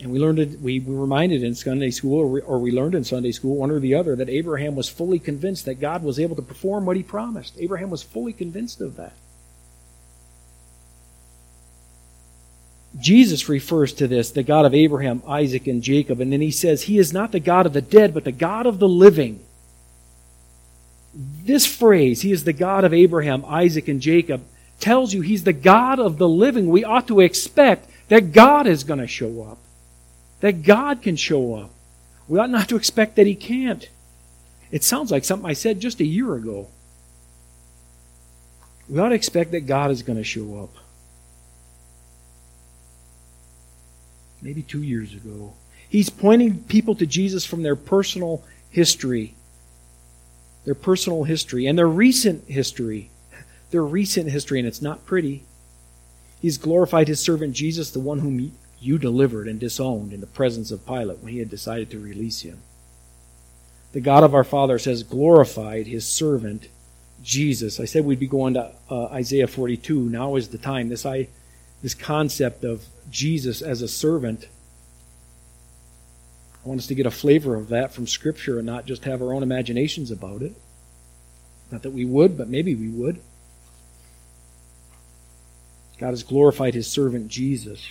And 0.01 0.13
we 0.13 0.19
learned 0.19 0.39
it, 0.39 0.61
we 0.61 0.81
were 0.81 1.01
reminded 1.01 1.43
in 1.43 1.55
Sunday 1.55 1.91
school, 1.91 2.19
or 2.19 2.27
we, 2.27 2.41
or 2.43 2.59
we 2.59 2.71
learned 2.71 2.95
in 2.95 3.05
Sunday 3.05 3.33
school, 3.33 3.57
one 3.57 3.71
or 3.71 3.81
the 3.81 3.95
other, 3.95 4.15
that 4.17 4.29
Abraham 4.29 4.77
was 4.77 4.89
fully 4.89 5.19
convinced 5.19 5.65
that 5.65 5.81
God 5.81 6.03
was 6.03 6.19
able 6.19 6.37
to 6.37 6.43
perform 6.43 6.85
what 6.85 6.97
he 6.97 7.03
promised. 7.03 7.57
Abraham 7.59 7.89
was 7.89 8.03
fully 8.03 8.35
convinced 8.35 8.81
of 8.83 8.97
that. 8.97 9.15
Jesus 12.99 13.49
refers 13.49 13.93
to 13.95 14.07
this, 14.07 14.31
the 14.31 14.43
God 14.43 14.65
of 14.65 14.75
Abraham, 14.75 15.23
Isaac, 15.27 15.67
and 15.67 15.83
Jacob, 15.83 16.21
and 16.21 16.33
then 16.33 16.41
he 16.41 16.51
says, 16.51 16.83
He 16.83 16.99
is 16.99 17.13
not 17.13 17.33
the 17.33 17.41
God 17.41 17.67
of 17.67 17.73
the 17.73 17.83
dead, 17.83 18.15
but 18.15 18.25
the 18.25 18.33
God 18.33 18.67
of 18.67 18.79
the 18.79 18.89
living. 18.89 19.41
This 21.15 21.67
phrase, 21.67 22.23
He 22.23 22.33
is 22.33 22.45
the 22.45 22.53
God 22.53 22.85
of 22.85 22.95
Abraham, 22.95 23.45
Isaac, 23.47 23.89
and 23.89 24.01
Jacob, 24.01 24.43
tells 24.81 25.13
you 25.13 25.21
He's 25.21 25.45
the 25.45 25.53
God 25.53 25.99
of 25.99 26.19
the 26.19 26.29
living. 26.29 26.69
We 26.69 26.85
ought 26.85 27.09
to 27.09 27.21
expect 27.21 27.91
that 28.09 28.33
God 28.33 28.67
is 28.67 28.85
going 28.85 29.01
to 29.01 29.07
show 29.07 29.43
up, 29.43 29.59
that 30.41 30.63
God 30.63 31.03
can 31.03 31.17
show 31.17 31.55
up. 31.55 31.71
We 32.29 32.39
ought 32.39 32.51
not 32.51 32.69
to 32.69 32.77
expect 32.77 33.17
that 33.17 33.27
He 33.27 33.35
can't. 33.35 33.89
It 34.71 34.85
sounds 34.85 35.11
like 35.11 35.25
something 35.25 35.49
I 35.49 35.55
said 35.55 35.81
just 35.81 36.01
a 36.01 36.05
year 36.05 36.35
ago. 36.35 36.69
We 38.89 38.99
ought 38.99 39.11
to 39.11 39.15
expect 39.15 39.53
that 39.53 39.63
God 39.63 39.91
is 39.91 40.03
going 40.03 40.19
to 40.19 40.25
show 40.25 40.59
up. 40.63 40.71
maybe 44.47 44.63
two 44.63 44.83
years 44.83 45.13
ago. 45.13 45.55
He's 45.89 46.09
pointing 46.09 46.63
people 46.65 46.95
to 46.97 47.07
Jesus 47.07 47.45
from 47.45 47.63
their 47.63 47.77
personal 47.77 48.45
history. 48.71 49.35
their 50.65 50.75
personal 50.75 51.23
history, 51.23 51.67
and 51.67 51.79
their 51.79 51.89
recent 51.89 52.45
history. 52.49 53.11
Their 53.71 53.85
recent 53.85 54.31
history, 54.31 54.59
and 54.59 54.67
it's 54.67 54.83
not 54.83 55.07
pretty. 55.07 55.45
He's 56.41 56.59
glorified 56.59 57.07
his 57.07 57.21
servant 57.21 57.55
Jesus, 57.55 57.93
the 57.93 58.01
one 58.01 58.19
whom 58.19 58.53
you 58.81 58.99
delivered 58.99 59.49
and 59.49 59.59
disowned 59.59 60.13
in 60.13 60.21
the 60.21 60.27
presence 60.27 60.71
of 60.71 60.87
Pilate 60.87 61.19
when 61.19 61.33
he 61.33 61.39
had 61.39 61.51
decided 61.51 61.91
to 61.91 61.99
release 61.99 62.43
him. 62.43 62.59
The 63.93 64.01
God 64.01 64.25
of 64.25 64.35
our 64.35 64.45
fathers 64.45 64.85
has 64.85 65.03
glorified 65.03 65.87
his 65.87 66.07
servant 66.07 66.69
Jesus. 67.23 67.81
I 67.81 67.87
said 67.87 68.05
we'd 68.05 68.21
be 68.21 68.27
going 68.27 68.55
to 68.55 68.73
uh, 68.91 69.07
Isaiah 69.07 69.47
42. 69.47 69.99
Now 69.99 70.37
is 70.37 70.49
the 70.49 70.59
time. 70.59 70.89
This, 70.89 71.07
I, 71.07 71.29
this 71.83 71.95
concept 71.95 72.65
of 72.65 72.85
Jesus 73.11 73.63
as 73.63 73.83
a 73.83 73.89
servant. 73.89 74.49
I 76.65 76.69
want 76.69 76.81
us 76.81 76.87
to 76.89 76.95
get 76.95 77.07
a 77.07 77.11
flavor 77.11 77.55
of 77.55 77.69
that 77.69 77.93
from 77.93 78.07
Scripture 78.07 78.59
and 78.59 78.67
not 78.67 78.87
just 78.87 79.05
have 79.05 79.23
our 79.23 79.33
own 79.33 79.43
imaginations 79.43 80.11
about 80.11 80.43
it. 80.43 80.55
Not 81.71 81.83
that 81.83 81.93
we 81.93 82.05
would, 82.05 82.37
but 82.37 82.49
maybe 82.49 82.75
we 82.75 82.89
would. 82.89 83.21
God 85.99 86.11
has 86.11 86.23
glorified 86.23 86.75
his 86.75 86.87
servant 86.87 87.29
Jesus. 87.29 87.89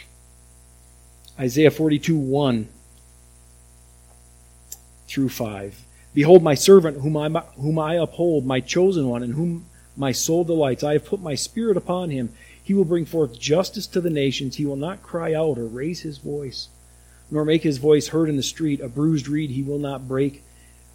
Isaiah 1.39 1.71
42 1.71 2.17
1 2.17 2.67
through 5.07 5.29
5. 5.29 5.85
Behold, 6.13 6.41
my 6.41 6.55
servant, 6.55 7.01
whom 7.01 7.17
I, 7.17 7.29
whom 7.57 7.77
I 7.77 7.95
uphold, 7.95 8.45
my 8.45 8.61
chosen 8.61 9.09
one, 9.09 9.21
in 9.21 9.33
whom 9.33 9.65
my 9.97 10.11
soul 10.13 10.43
delights. 10.45 10.83
I 10.83 10.93
have 10.93 11.05
put 11.05 11.21
my 11.21 11.35
spirit 11.35 11.75
upon 11.77 12.09
him. 12.09 12.29
He 12.63 12.73
will 12.73 12.85
bring 12.85 13.05
forth 13.05 13.39
justice 13.39 13.85
to 13.87 14.01
the 14.01 14.09
nations. 14.09 14.55
He 14.55 14.65
will 14.65 14.77
not 14.77 15.03
cry 15.03 15.33
out 15.33 15.57
or 15.57 15.65
raise 15.65 16.01
his 16.01 16.17
voice, 16.17 16.69
nor 17.29 17.43
make 17.43 17.63
his 17.63 17.77
voice 17.79 18.07
heard 18.07 18.29
in 18.29 18.37
the 18.37 18.43
street. 18.43 18.79
A 18.79 18.87
bruised 18.87 19.27
reed 19.27 19.51
he 19.51 19.61
will 19.61 19.77
not 19.77 20.07
break, 20.07 20.43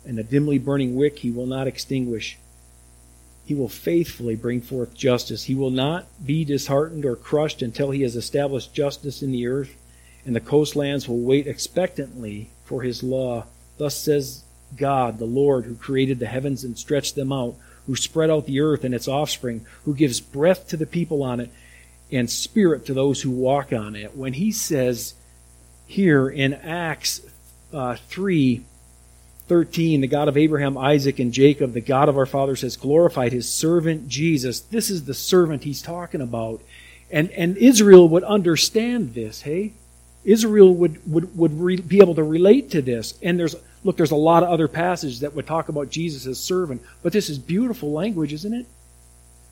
and 0.07 0.19
a 0.19 0.23
dimly 0.23 0.59
burning 0.59 0.95
wick 0.95 1.19
he 1.19 1.31
will 1.31 1.47
not 1.47 1.67
extinguish. 1.67 2.39
He 3.45 3.55
will 3.55 3.69
faithfully 3.69 4.37
bring 4.37 4.61
forth 4.61 4.95
justice. 4.95 5.45
He 5.45 5.55
will 5.55 5.71
not 5.71 6.07
be 6.25 6.45
disheartened 6.45 7.05
or 7.05 7.17
crushed 7.17 7.63
until 7.63 7.91
he 7.91 8.03
has 8.03 8.17
established 8.17 8.73
justice 8.73 9.23
in 9.23 9.33
the 9.33 9.47
earth, 9.47 9.77
and 10.25 10.35
the 10.35 10.41
coastlands 10.41 11.09
will 11.09 11.21
wait 11.21 11.47
expectantly 11.47 12.51
for 12.65 12.83
his 12.83 13.03
law. 13.03 13.47
Thus 13.79 13.97
says 13.97 14.45
God, 14.77 15.19
the 15.19 15.25
Lord, 15.25 15.65
who 15.65 15.75
created 15.75 16.19
the 16.19 16.27
heavens 16.27 16.65
and 16.65 16.79
stretched 16.79 17.15
them 17.17 17.33
out, 17.33 17.57
who 17.87 17.97
spread 17.97 18.31
out 18.31 18.47
the 18.47 18.61
earth 18.61 18.85
and 18.85 18.95
its 18.95 19.09
offspring, 19.09 19.67
who 19.85 19.95
gives 19.95 20.21
breath 20.21 20.69
to 20.69 20.77
the 20.77 20.87
people 20.87 21.23
on 21.23 21.41
it 21.41 21.51
and 22.13 22.31
spirit 22.31 22.87
to 22.87 22.95
those 22.95 23.23
who 23.23 23.31
walk 23.31 23.73
on 23.73 23.97
it. 23.97 24.17
When 24.17 24.35
he 24.35 24.53
says 24.53 25.15
here 25.87 26.29
in 26.29 26.55
Acts 26.55 27.21
uh, 27.73 27.97
3 28.09 28.65
13, 29.49 30.01
the 30.01 30.07
God 30.07 30.29
of 30.29 30.37
Abraham, 30.37 30.79
Isaac, 30.79 31.19
and 31.19 31.33
Jacob, 31.33 31.73
the 31.73 31.81
God 31.81 32.09
of 32.09 32.17
our 32.17 32.25
fathers, 32.25 32.61
has 32.61 32.77
glorified 32.77 33.33
his 33.33 33.53
servant 33.53 34.07
Jesus. 34.07 34.61
This 34.61 34.91
is 34.91 35.07
the 35.07 35.15
servant 35.15 35.65
he's 35.65 35.83
talking 35.83 36.21
about. 36.21 36.63
And, 37.11 37.33
and 37.33 37.57
Israel 37.57 38.09
would 38.11 38.23
understand 38.23 39.13
this, 39.15 39.43
hey? 39.43 39.73
Israel 40.25 40.75
would, 40.75 41.01
would, 41.11 41.37
would 41.37 41.61
re, 41.61 41.77
be 41.77 42.01
able 42.01 42.15
to 42.15 42.23
relate 42.23 42.71
to 42.73 42.83
this. 42.83 43.15
And 43.23 43.39
there's 43.39 43.57
Look, 43.83 43.97
there's 43.97 44.11
a 44.11 44.17
lot 44.17 44.43
of 44.43 44.51
other 44.51 44.69
passages 44.69 45.21
that 45.21 45.35
would 45.35 45.47
talk 45.47 45.69
about 45.69 45.91
Jesus 45.91 46.27
as 46.27 46.39
servant, 46.39 46.83
but 47.03 47.13
this 47.13 47.31
is 47.31 47.39
beautiful 47.39 47.93
language, 47.93 48.33
isn't 48.33 48.53
it? 48.53 48.67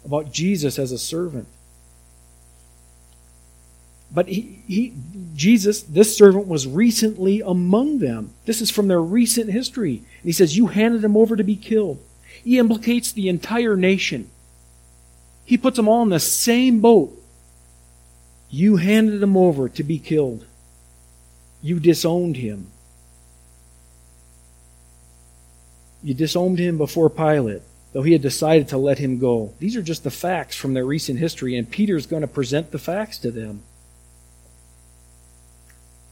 About 0.05 0.33
Jesus 0.33 0.79
as 0.79 0.93
a 0.93 0.99
servant. 0.99 1.49
But 4.13 4.29
he, 4.29 4.63
he, 4.67 4.95
Jesus, 5.35 5.83
this 5.83 6.17
servant 6.17 6.47
was 6.47 6.67
recently 6.67 7.41
among 7.41 7.99
them. 7.99 8.33
This 8.47 8.61
is 8.61 8.71
from 8.71 8.89
their 8.89 9.03
recent 9.03 9.51
history. 9.51 9.97
And 9.97 10.25
he 10.25 10.33
says, 10.33 10.57
You 10.57 10.69
handed 10.69 11.05
him 11.05 11.17
over 11.17 11.37
to 11.37 11.45
be 11.45 11.57
killed. 11.57 12.03
He 12.43 12.59
implicates 12.59 13.13
the 13.13 13.29
entire 13.29 13.77
nation. 13.77 14.31
He 15.45 15.59
puts 15.59 15.77
them 15.77 15.89
all 15.89 16.03
in 16.03 16.09
the 16.09 16.21
same 16.21 16.81
boat. 16.81 17.15
You 18.51 18.77
handed 18.77 19.23
him 19.23 19.37
over 19.37 19.69
to 19.69 19.83
be 19.83 19.99
killed. 19.99 20.47
You 21.63 21.81
disowned 21.81 22.37
him. 22.37 22.69
You 26.03 26.15
disowned 26.15 26.59
him 26.59 26.79
before 26.79 27.11
Pilate, 27.11 27.63
though 27.93 28.03
he 28.03 28.13
had 28.13 28.23
decided 28.23 28.69
to 28.69 28.79
let 28.79 28.99
him 28.99 29.19
go. 29.19 29.55
These 29.59 29.77
are 29.77 29.83
just 29.83 30.05
the 30.05 30.11
facts 30.11 30.57
from 30.57 30.75
their 30.75 30.85
recent 30.85 31.19
history, 31.19 31.57
and 31.57 31.69
Peter's 31.69 32.07
going 32.07 32.23
to 32.23 32.29
present 32.29 32.71
the 32.71 32.79
facts 32.79 33.19
to 33.19 33.31
them. 33.31 33.63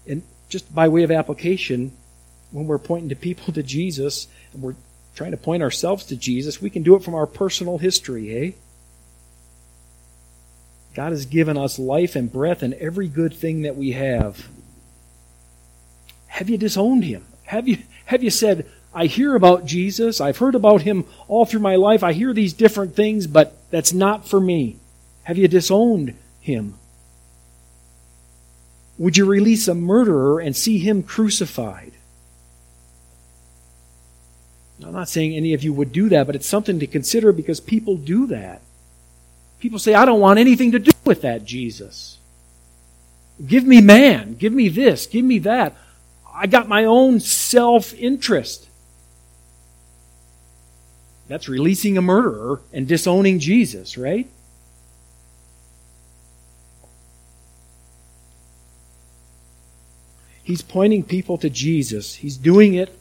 And 0.09 0.23
just 0.49 0.75
by 0.75 0.89
way 0.89 1.05
of 1.05 1.11
application, 1.11 1.93
when 2.51 2.67
we're 2.67 2.79
pointing 2.79 3.11
to 3.11 3.17
people 3.17 3.53
to 3.55 3.63
Jesus, 3.63 4.27
and 4.53 4.63
we're 4.63 4.75
trying 5.15 5.31
to 5.31 5.37
point 5.37 5.63
ourselves 5.63 6.05
to 6.07 6.17
Jesus, 6.17 6.61
we 6.61 6.71
can 6.71 6.83
do 6.83 6.97
it 6.97 7.05
from 7.05 7.15
our 7.15 7.27
personal 7.27 7.79
history, 7.79 8.37
eh? 8.37 8.51
God 10.95 11.13
has 11.13 11.27
given 11.27 11.57
us 11.57 11.79
life 11.79 12.17
and 12.17 12.33
breath 12.33 12.63
and 12.63 12.75
every 12.75 13.07
good 13.07 13.35
thing 13.35 13.63
that 13.63 13.77
we 13.77 13.93
have. 13.93 14.49
Have 16.37 16.51
you 16.51 16.59
disowned 16.59 17.05
him? 17.05 17.25
Have 17.45 17.67
you, 17.67 17.79
have 18.05 18.23
you 18.23 18.29
said, 18.29 18.67
I 18.93 19.07
hear 19.07 19.35
about 19.35 19.65
Jesus. 19.65 20.21
I've 20.21 20.37
heard 20.37 20.55
about 20.55 20.83
him 20.83 21.07
all 21.29 21.47
through 21.47 21.61
my 21.61 21.77
life. 21.77 22.03
I 22.03 22.13
hear 22.13 22.35
these 22.35 22.53
different 22.53 22.95
things, 22.95 23.27
but 23.27 23.57
that's 23.71 23.95
not 23.95 24.29
for 24.29 24.39
me. 24.39 24.77
Have 25.23 25.39
you 25.39 25.49
disowned 25.49 26.15
him? 26.41 26.75
Would 28.99 29.17
you 29.17 29.25
release 29.25 29.67
a 29.67 29.75
murderer 29.75 30.39
and 30.39 30.55
see 30.55 30.79
him 30.79 31.03
crucified? 31.03 31.93
I'm 34.85 34.93
not 34.93 35.09
saying 35.09 35.35
any 35.35 35.55
of 35.55 35.63
you 35.63 35.73
would 35.73 35.91
do 35.91 36.11
that, 36.11 36.27
but 36.27 36.37
it's 36.37 36.47
something 36.47 36.81
to 36.81 36.87
consider 36.87 37.33
because 37.33 37.61
people 37.61 37.97
do 37.97 38.27
that. 38.27 38.61
People 39.59 39.79
say, 39.79 39.95
I 39.95 40.05
don't 40.05 40.21
want 40.21 40.39
anything 40.39 40.73
to 40.73 40.79
do 40.79 40.93
with 41.03 41.23
that 41.23 41.47
Jesus. 41.47 42.19
Give 43.47 43.65
me 43.65 43.81
man. 43.81 44.35
Give 44.35 44.53
me 44.53 44.69
this. 44.69 45.07
Give 45.07 45.25
me 45.25 45.39
that. 45.39 45.75
I 46.37 46.47
got 46.47 46.69
my 46.69 46.85
own 46.85 47.21
self 47.21 47.95
interest. 47.95 48.69
That's 51.29 51.49
releasing 51.49 51.99
a 51.99 52.03
murderer 52.03 52.61
and 52.73 52.87
disowning 52.87 53.39
Jesus, 53.39 53.97
right? 53.97 54.29
He's 60.45 60.63
pointing 60.63 61.03
people 61.03 61.39
to 61.39 61.51
Jesus. 61.51 62.15
He's 62.15 62.37
doing 62.37 62.75
it 62.75 62.97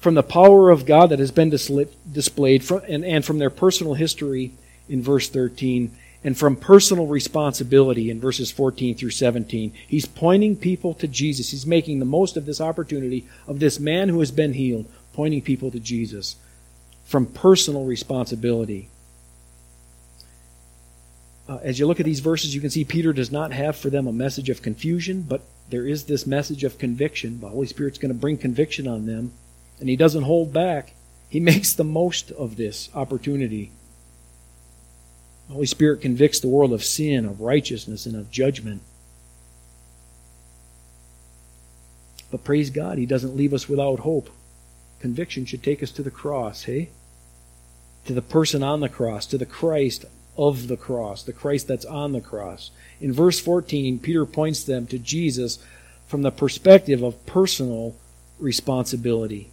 from 0.00 0.14
the 0.14 0.22
power 0.22 0.68
of 0.68 0.84
God 0.84 1.10
that 1.10 1.18
has 1.18 1.30
been 1.30 1.48
displayed 1.48 2.64
from, 2.64 2.82
and, 2.86 3.04
and 3.04 3.24
from 3.24 3.38
their 3.38 3.48
personal 3.48 3.94
history 3.94 4.52
in 4.88 5.02
verse 5.02 5.28
13 5.28 5.96
and 6.22 6.36
from 6.36 6.56
personal 6.56 7.06
responsibility 7.06 8.10
in 8.10 8.20
verses 8.20 8.50
14 8.50 8.94
through 8.94 9.10
17. 9.10 9.72
He's 9.88 10.06
pointing 10.06 10.56
people 10.56 10.92
to 10.94 11.08
Jesus. 11.08 11.50
He's 11.50 11.66
making 11.66 11.98
the 11.98 12.04
most 12.04 12.36
of 12.36 12.44
this 12.44 12.60
opportunity 12.60 13.26
of 13.46 13.58
this 13.58 13.80
man 13.80 14.08
who 14.08 14.20
has 14.20 14.30
been 14.30 14.52
healed, 14.52 14.86
pointing 15.12 15.42
people 15.42 15.70
to 15.70 15.80
Jesus 15.80 16.36
from 17.04 17.26
personal 17.26 17.84
responsibility. 17.84 18.88
Uh, 21.48 21.58
as 21.62 21.78
you 21.78 21.86
look 21.86 21.98
at 21.98 22.06
these 22.06 22.20
verses, 22.20 22.54
you 22.54 22.60
can 22.60 22.70
see 22.70 22.84
Peter 22.84 23.12
does 23.12 23.32
not 23.32 23.52
have 23.52 23.74
for 23.74 23.90
them 23.90 24.06
a 24.06 24.12
message 24.12 24.48
of 24.48 24.62
confusion, 24.62 25.22
but 25.22 25.42
there 25.70 25.86
is 25.86 26.04
this 26.04 26.26
message 26.26 26.62
of 26.62 26.78
conviction. 26.78 27.40
The 27.40 27.48
Holy 27.48 27.66
Spirit's 27.66 27.98
going 27.98 28.12
to 28.12 28.18
bring 28.18 28.36
conviction 28.36 28.86
on 28.86 29.06
them, 29.06 29.32
and 29.80 29.88
he 29.88 29.96
doesn't 29.96 30.22
hold 30.22 30.52
back. 30.52 30.94
He 31.28 31.40
makes 31.50 31.72
the 31.72 31.82
most 31.82 32.30
of 32.30 32.56
this 32.56 32.90
opportunity. 32.94 33.72
The 35.50 35.54
Holy 35.54 35.66
Spirit 35.66 36.00
convicts 36.00 36.38
the 36.38 36.46
world 36.46 36.72
of 36.72 36.84
sin, 36.84 37.26
of 37.26 37.40
righteousness, 37.40 38.06
and 38.06 38.14
of 38.14 38.30
judgment. 38.30 38.82
But 42.30 42.44
praise 42.44 42.70
God, 42.70 42.98
He 42.98 43.04
doesn't 43.04 43.34
leave 43.34 43.52
us 43.52 43.68
without 43.68 43.98
hope. 43.98 44.30
Conviction 45.00 45.44
should 45.44 45.64
take 45.64 45.82
us 45.82 45.90
to 45.90 46.04
the 46.04 46.10
cross, 46.12 46.62
hey? 46.62 46.90
to 48.04 48.12
the 48.12 48.22
person 48.22 48.62
on 48.62 48.78
the 48.78 48.88
cross, 48.88 49.26
to 49.26 49.38
the 49.38 49.44
Christ 49.44 50.04
of 50.38 50.68
the 50.68 50.76
cross, 50.76 51.24
the 51.24 51.32
Christ 51.32 51.66
that's 51.66 51.84
on 51.84 52.12
the 52.12 52.20
cross. 52.20 52.70
In 53.00 53.12
verse 53.12 53.40
14, 53.40 53.98
Peter 53.98 54.24
points 54.24 54.62
them 54.62 54.86
to 54.86 55.00
Jesus 55.00 55.58
from 56.06 56.22
the 56.22 56.30
perspective 56.30 57.02
of 57.02 57.26
personal 57.26 57.96
responsibility. 58.38 59.50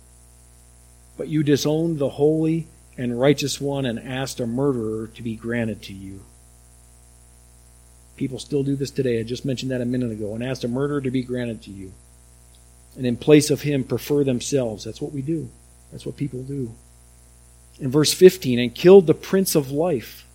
But 1.18 1.28
you 1.28 1.42
disowned 1.42 1.98
the 1.98 2.10
holy 2.10 2.68
and 2.98 3.20
righteous 3.20 3.62
one 3.62 3.86
and 3.86 4.00
asked 4.00 4.40
a 4.40 4.48
murderer 4.48 5.08
to 5.08 5.22
be 5.22 5.36
granted 5.36 5.82
to 5.84 5.94
you. 5.94 6.22
People 8.16 8.40
still 8.40 8.64
do 8.64 8.76
this 8.76 8.90
today. 8.90 9.20
I 9.20 9.24
just 9.24 9.46
mentioned 9.46 9.72
that 9.72 9.82
a 9.82 9.86
minute 9.86 10.12
ago. 10.12 10.34
And 10.34 10.44
asked 10.44 10.64
a 10.64 10.68
murderer 10.68 11.02
to 11.02 11.12
be 11.12 11.22
granted 11.22 11.62
to 11.64 11.72
you. 11.72 11.94
And 12.96 13.06
in 13.06 13.16
place 13.16 13.52
of 13.52 13.62
him, 13.62 13.84
prefer 13.84 14.24
themselves. 14.24 14.84
That's 14.84 15.02
what 15.02 15.12
we 15.12 15.22
do. 15.22 15.50
That's 15.92 16.06
what 16.06 16.18
people 16.18 16.42
do 16.42 16.74
in 17.80 17.92
verse 17.92 18.14
15 18.14 18.60
and 18.60 18.74
killed 18.74 19.08
the 19.08 19.14
Prince 19.14 19.56
of 19.56 19.72
Life. 19.72 20.26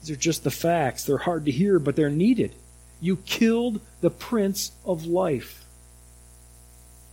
These 0.00 0.10
are 0.10 0.20
just 0.20 0.44
the 0.44 0.50
facts. 0.50 1.04
They're 1.04 1.18
hard 1.18 1.44
to 1.46 1.50
hear, 1.50 1.78
but 1.78 1.96
they're 1.96 2.10
needed. 2.10 2.54
You 3.00 3.16
killed 3.18 3.80
the 4.00 4.10
Prince 4.10 4.72
of 4.84 5.06
Life. 5.06 5.64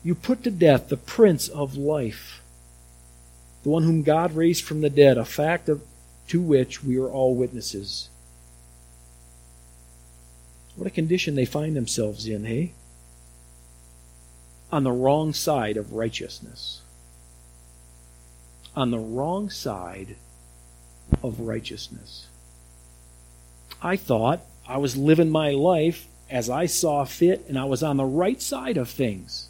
You 0.03 0.15
put 0.15 0.43
to 0.43 0.51
death 0.51 0.89
the 0.89 0.97
Prince 0.97 1.47
of 1.47 1.77
Life. 1.77 2.40
The 3.63 3.69
one 3.69 3.83
whom 3.83 4.03
God 4.03 4.33
raised 4.33 4.63
from 4.63 4.81
the 4.81 4.89
dead, 4.89 5.17
a 5.17 5.25
fact 5.25 5.69
of, 5.69 5.81
to 6.29 6.41
which 6.41 6.83
we 6.83 6.97
are 6.97 7.09
all 7.09 7.35
witnesses. 7.35 8.09
What 10.75 10.87
a 10.87 10.91
condition 10.91 11.35
they 11.35 11.45
find 11.45 11.75
themselves 11.75 12.25
in, 12.25 12.45
hey? 12.45 12.73
On 14.71 14.83
the 14.83 14.91
wrong 14.91 15.33
side 15.33 15.77
of 15.77 15.93
righteousness. 15.93 16.81
On 18.75 18.89
the 18.89 18.99
wrong 18.99 19.49
side 19.49 20.15
of 21.21 21.41
righteousness. 21.41 22.27
I 23.81 23.97
thought 23.97 24.41
I 24.67 24.77
was 24.77 24.95
living 24.95 25.29
my 25.29 25.51
life 25.51 26.07
as 26.29 26.49
I 26.49 26.65
saw 26.65 27.03
fit 27.03 27.45
and 27.49 27.59
I 27.59 27.65
was 27.65 27.83
on 27.83 27.97
the 27.97 28.05
right 28.05 28.41
side 28.41 28.77
of 28.77 28.89
things. 28.89 29.49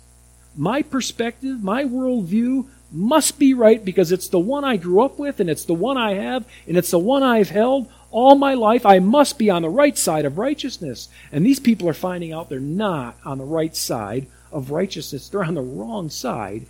My 0.55 0.81
perspective, 0.81 1.63
my 1.63 1.83
worldview 1.83 2.67
must 2.91 3.39
be 3.39 3.53
right 3.53 3.83
because 3.83 4.11
it's 4.11 4.27
the 4.27 4.39
one 4.39 4.65
I 4.65 4.75
grew 4.77 5.01
up 5.01 5.17
with 5.17 5.39
and 5.39 5.49
it's 5.49 5.65
the 5.65 5.73
one 5.73 5.97
I 5.97 6.13
have 6.15 6.45
and 6.67 6.77
it's 6.77 6.91
the 6.91 6.99
one 6.99 7.23
I've 7.23 7.49
held 7.49 7.89
all 8.11 8.35
my 8.35 8.53
life. 8.53 8.85
I 8.85 8.99
must 8.99 9.37
be 9.37 9.49
on 9.49 9.61
the 9.61 9.69
right 9.69 9.97
side 9.97 10.25
of 10.25 10.37
righteousness. 10.37 11.07
And 11.31 11.45
these 11.45 11.59
people 11.59 11.87
are 11.87 11.93
finding 11.93 12.33
out 12.33 12.49
they're 12.49 12.59
not 12.59 13.17
on 13.23 13.37
the 13.37 13.45
right 13.45 13.75
side 13.75 14.27
of 14.51 14.71
righteousness. 14.71 15.29
They're 15.29 15.43
on 15.43 15.53
the 15.53 15.61
wrong 15.61 16.09
side 16.09 16.65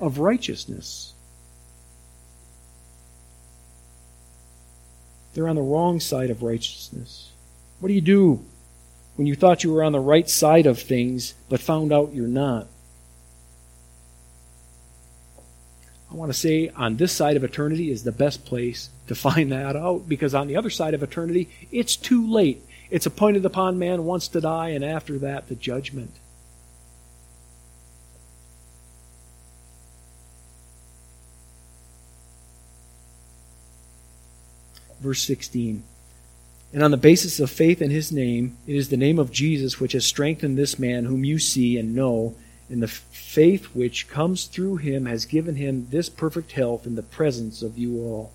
of 0.00 0.18
righteousness. 0.18 1.12
They're 5.34 5.48
on 5.48 5.56
the 5.56 5.62
wrong 5.62 6.00
side 6.00 6.30
of 6.30 6.42
righteousness. 6.42 7.30
What 7.80 7.88
do 7.88 7.94
you 7.94 8.00
do 8.00 8.42
when 9.16 9.26
you 9.26 9.34
thought 9.34 9.64
you 9.64 9.72
were 9.72 9.84
on 9.84 9.92
the 9.92 10.00
right 10.00 10.28
side 10.30 10.64
of 10.64 10.80
things 10.80 11.34
but 11.50 11.60
found 11.60 11.92
out 11.92 12.14
you're 12.14 12.26
not? 12.26 12.68
I 16.10 16.14
want 16.14 16.32
to 16.32 16.38
say 16.38 16.68
on 16.70 16.96
this 16.96 17.12
side 17.12 17.36
of 17.36 17.44
eternity 17.44 17.90
is 17.90 18.04
the 18.04 18.12
best 18.12 18.44
place 18.44 18.90
to 19.08 19.14
find 19.14 19.50
that 19.52 19.76
out 19.76 20.08
because 20.08 20.34
on 20.34 20.46
the 20.46 20.56
other 20.56 20.70
side 20.70 20.94
of 20.94 21.02
eternity, 21.02 21.48
it's 21.72 21.96
too 21.96 22.26
late. 22.30 22.62
It's 22.90 23.06
appointed 23.06 23.44
upon 23.44 23.78
man 23.78 24.04
once 24.04 24.28
to 24.28 24.40
die, 24.40 24.68
and 24.68 24.84
after 24.84 25.18
that, 25.18 25.48
the 25.48 25.56
judgment. 25.56 26.12
verse 35.00 35.22
16. 35.22 35.82
And 36.72 36.82
on 36.82 36.90
the 36.90 36.96
basis 36.96 37.38
of 37.40 37.50
faith 37.50 37.80
in 37.80 37.90
his 37.90 38.10
name, 38.10 38.58
it 38.66 38.74
is 38.74 38.88
the 38.88 38.96
name 38.96 39.18
of 39.18 39.30
Jesus 39.30 39.78
which 39.78 39.92
has 39.92 40.04
strengthened 40.04 40.58
this 40.58 40.78
man 40.78 41.04
whom 41.04 41.24
you 41.24 41.38
see 41.38 41.78
and 41.78 41.94
know, 41.94 42.34
and 42.68 42.82
the 42.82 42.88
faith 42.88 43.66
which 43.74 44.08
comes 44.08 44.46
through 44.46 44.76
him 44.76 45.06
has 45.06 45.24
given 45.24 45.56
him 45.56 45.86
this 45.90 46.08
perfect 46.08 46.52
health 46.52 46.86
in 46.86 46.96
the 46.96 47.02
presence 47.02 47.62
of 47.62 47.78
you 47.78 48.00
all. 48.00 48.32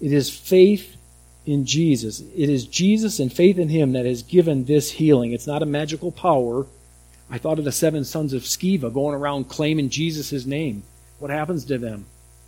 It 0.00 0.12
is 0.12 0.30
faith 0.30 0.96
in 1.44 1.64
Jesus. 1.64 2.20
It 2.20 2.48
is 2.48 2.66
Jesus 2.66 3.18
and 3.18 3.32
faith 3.32 3.58
in 3.58 3.68
him 3.68 3.92
that 3.92 4.06
has 4.06 4.22
given 4.22 4.64
this 4.64 4.92
healing. 4.92 5.32
It's 5.32 5.46
not 5.46 5.62
a 5.62 5.66
magical 5.66 6.12
power. 6.12 6.66
I 7.30 7.38
thought 7.38 7.58
of 7.58 7.64
the 7.64 7.72
seven 7.72 8.04
sons 8.04 8.32
of 8.32 8.42
Sceva 8.42 8.92
going 8.92 9.14
around 9.14 9.48
claiming 9.48 9.88
Jesus' 9.88 10.46
name. 10.46 10.82
What 11.18 11.30
happens 11.30 11.64
to 11.66 11.78
them? 11.78 12.06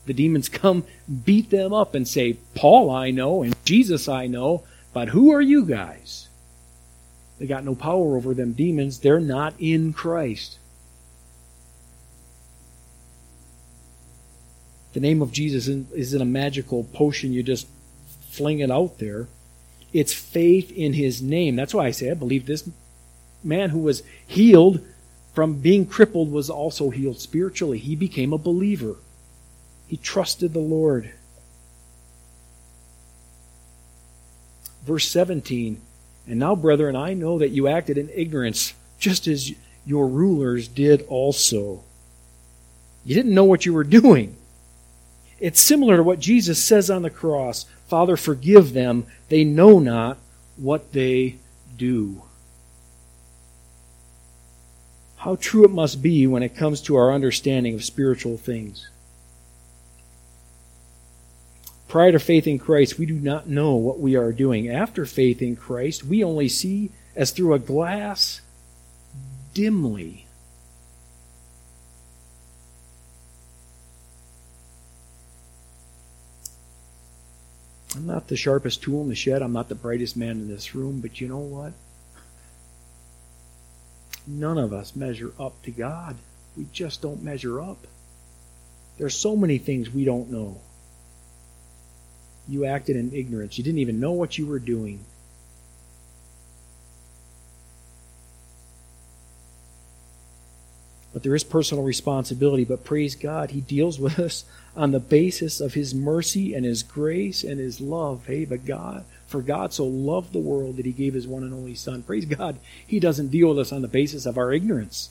the 0.09 0.14
demons 0.14 0.48
come 0.48 0.85
beat 1.24 1.51
them 1.51 1.72
up 1.72 1.94
and 1.94 2.09
say, 2.09 2.38
Paul 2.55 2.90
I 2.90 3.12
know 3.12 3.44
and 3.44 3.55
Jesus 3.64 4.09
I 4.09 4.27
know, 4.27 4.64
but 4.92 5.09
who 5.09 5.33
are 5.33 5.42
you 5.42 5.64
guys? 5.64 6.27
They 7.38 7.46
got 7.46 7.64
no 7.64 7.74
power 7.74 8.16
over 8.16 8.35
them 8.35 8.53
demons. 8.53 8.98
They're 8.98 9.20
not 9.20 9.55
in 9.59 9.92
Christ. 9.92 10.59
The 14.92 15.01
name 15.01 15.22
of 15.22 15.31
Jesus 15.31 15.68
isn't 15.68 16.22
a 16.22 16.24
magical 16.24 16.85
potion 16.85 17.33
you 17.33 17.42
just 17.42 17.68
fling 18.31 18.59
it 18.59 18.70
out 18.70 18.98
there. 18.98 19.29
It's 19.92 20.12
faith 20.12 20.72
in 20.72 20.94
his 20.94 21.22
name. 21.22 21.57
That's 21.57 21.74
why 21.74 21.87
I 21.87 21.90
say 21.92 22.11
I 22.11 22.14
believe 22.14 22.46
this 22.46 22.68
man 23.44 23.70
who 23.70 23.79
was 23.79 24.03
healed 24.27 24.85
from 25.33 25.61
being 25.61 25.87
crippled 25.87 26.33
was 26.33 26.51
also 26.51 26.90
healed 26.90 27.20
spiritually. 27.20 27.79
He 27.79 27.94
became 27.94 28.33
a 28.33 28.38
believer. 28.38 28.96
He 29.87 29.96
trusted 29.96 30.53
the 30.53 30.59
Lord. 30.59 31.12
Verse 34.85 35.09
17 35.09 35.81
And 36.28 36.38
now, 36.38 36.54
brethren, 36.54 36.94
I 36.94 37.14
know 37.14 37.38
that 37.38 37.50
you 37.50 37.68
acted 37.68 37.96
in 37.96 38.10
ignorance, 38.10 38.74
just 38.98 39.26
as 39.26 39.52
your 39.86 40.06
rulers 40.06 40.68
did 40.68 41.02
also. 41.08 41.82
You 43.04 43.14
didn't 43.14 43.34
know 43.34 43.44
what 43.44 43.64
you 43.64 43.72
were 43.72 43.84
doing. 43.84 44.36
It's 45.40 45.60
similar 45.60 45.96
to 45.96 46.02
what 46.02 46.20
Jesus 46.20 46.62
says 46.62 46.90
on 46.90 47.02
the 47.02 47.10
cross 47.10 47.64
Father, 47.86 48.18
forgive 48.18 48.74
them. 48.74 49.06
They 49.30 49.44
know 49.44 49.78
not 49.78 50.18
what 50.58 50.92
they 50.92 51.36
do. 51.78 52.22
How 55.16 55.36
true 55.36 55.64
it 55.64 55.70
must 55.70 56.02
be 56.02 56.26
when 56.26 56.42
it 56.42 56.54
comes 56.54 56.82
to 56.82 56.96
our 56.96 57.10
understanding 57.10 57.74
of 57.74 57.82
spiritual 57.82 58.36
things. 58.36 58.90
Prior 61.88 62.12
to 62.12 62.18
faith 62.18 62.46
in 62.46 62.59
Christ, 62.59 62.98
we 62.98 63.07
do 63.07 63.14
not 63.14 63.48
know 63.48 63.74
what 63.74 63.98
we 63.98 64.14
are 64.14 64.31
doing. 64.31 64.68
After 64.68 65.07
faith 65.07 65.40
in 65.40 65.57
Christ, 65.57 66.05
we 66.05 66.22
only 66.22 66.46
see 66.46 66.90
as 67.16 67.31
through 67.31 67.55
a 67.55 67.59
glass 67.59 68.42
dimly. 69.55 70.27
I'm 77.96 78.07
not 78.07 78.29
the 78.29 78.37
sharpest 78.37 78.83
tool 78.83 79.03
in 79.03 79.09
the 79.09 79.14
shed. 79.14 79.40
I'm 79.40 79.55
not 79.55 79.70
the 79.70 79.74
brightest 79.74 80.14
man 80.14 80.33
in 80.33 80.48
this 80.48 80.74
room, 80.74 81.01
but 81.01 81.22
you 81.22 81.27
know 81.27 81.38
what? 81.38 81.72
None 84.27 84.59
of 84.59 84.74
us 84.74 84.94
measure 84.94 85.33
up 85.40 85.62
to 85.62 85.70
God. 85.70 86.16
We 86.55 86.66
just 86.70 87.01
don't 87.01 87.22
measure 87.22 87.62
up. 87.62 87.87
There's 88.98 89.16
so 89.16 89.35
many 89.37 89.57
things 89.57 89.88
we 89.88 90.05
don't 90.05 90.31
know 90.31 90.61
you 92.48 92.64
acted 92.64 92.96
in 92.96 93.14
ignorance. 93.14 93.58
You 93.58 93.64
didn't 93.64 93.80
even 93.80 94.00
know 94.00 94.12
what 94.12 94.38
you 94.38 94.46
were 94.46 94.58
doing. 94.58 95.04
But 101.12 101.22
there 101.22 101.34
is 101.34 101.44
personal 101.44 101.84
responsibility. 101.84 102.64
But 102.64 102.84
praise 102.84 103.14
God, 103.14 103.50
He 103.50 103.61
deals 103.61 103.98
with 103.98 104.18
us 104.20 104.44
on 104.76 104.92
the 104.92 105.00
basis 105.00 105.61
of 105.61 105.74
His 105.74 105.94
mercy 105.94 106.54
and 106.54 106.64
His 106.64 106.82
grace 106.82 107.44
and 107.44 107.58
His 107.58 107.80
love. 107.80 108.26
Hey, 108.26 108.44
but 108.44 108.64
God, 108.64 109.04
for 109.26 109.42
God 109.42 109.72
so 109.72 109.84
loved 109.84 110.32
the 110.32 110.38
world 110.38 110.76
that 110.76 110.87
He 110.87 110.92
gave 110.92 111.14
His 111.14 111.26
one 111.26 111.42
and 111.42 111.52
only 111.52 111.74
Son. 111.74 112.02
Praise 112.02 112.24
God, 112.24 112.58
He 112.87 113.00
doesn't 113.00 113.28
deal 113.28 113.48
with 113.48 113.58
us 113.58 113.72
on 113.72 113.82
the 113.82 113.88
basis 113.88 114.26
of 114.26 114.38
our 114.38 114.52
ignorance. 114.52 115.11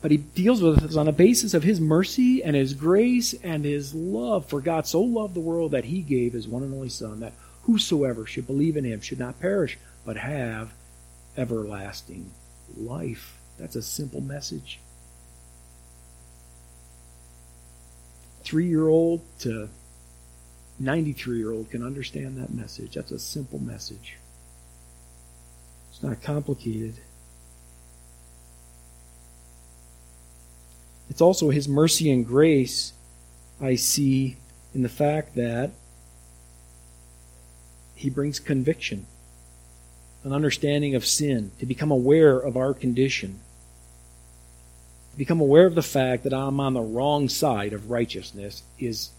But 0.00 0.12
he 0.12 0.16
deals 0.16 0.62
with 0.62 0.84
us 0.84 0.96
on 0.96 1.08
a 1.08 1.12
basis 1.12 1.54
of 1.54 1.64
his 1.64 1.80
mercy 1.80 2.42
and 2.42 2.54
his 2.54 2.74
grace 2.74 3.34
and 3.42 3.64
his 3.64 3.94
love. 3.94 4.46
For 4.46 4.60
God 4.60 4.86
so 4.86 5.00
loved 5.00 5.34
the 5.34 5.40
world 5.40 5.72
that 5.72 5.86
he 5.86 6.02
gave 6.02 6.32
his 6.32 6.46
one 6.46 6.62
and 6.62 6.72
only 6.72 6.88
Son, 6.88 7.20
that 7.20 7.32
whosoever 7.62 8.24
should 8.24 8.46
believe 8.46 8.76
in 8.76 8.84
him 8.84 9.00
should 9.00 9.18
not 9.18 9.40
perish, 9.40 9.76
but 10.04 10.16
have 10.16 10.72
everlasting 11.36 12.30
life. 12.76 13.38
That's 13.58 13.76
a 13.76 13.82
simple 13.82 14.20
message. 14.20 14.78
Three 18.44 18.68
year 18.68 18.86
old 18.86 19.22
to 19.40 19.68
93 20.78 21.38
year 21.38 21.52
old 21.52 21.70
can 21.70 21.82
understand 21.82 22.38
that 22.38 22.54
message. 22.54 22.94
That's 22.94 23.10
a 23.10 23.18
simple 23.18 23.58
message. 23.58 24.16
It's 25.90 26.02
not 26.02 26.22
complicated. 26.22 26.94
It's 31.10 31.20
also 31.20 31.50
His 31.50 31.68
mercy 31.68 32.10
and 32.10 32.26
grace 32.26 32.92
I 33.60 33.74
see 33.76 34.36
in 34.74 34.82
the 34.82 34.88
fact 34.88 35.34
that 35.36 35.70
He 37.94 38.10
brings 38.10 38.38
conviction, 38.38 39.06
an 40.24 40.32
understanding 40.32 40.94
of 40.94 41.06
sin, 41.06 41.52
to 41.58 41.66
become 41.66 41.90
aware 41.90 42.38
of 42.38 42.56
our 42.56 42.74
condition, 42.74 43.40
to 45.12 45.18
become 45.18 45.40
aware 45.40 45.66
of 45.66 45.74
the 45.74 45.82
fact 45.82 46.24
that 46.24 46.34
I'm 46.34 46.60
on 46.60 46.74
the 46.74 46.80
wrong 46.80 47.28
side 47.28 47.72
of 47.72 47.90
righteousness 47.90 48.62
is 48.78 49.10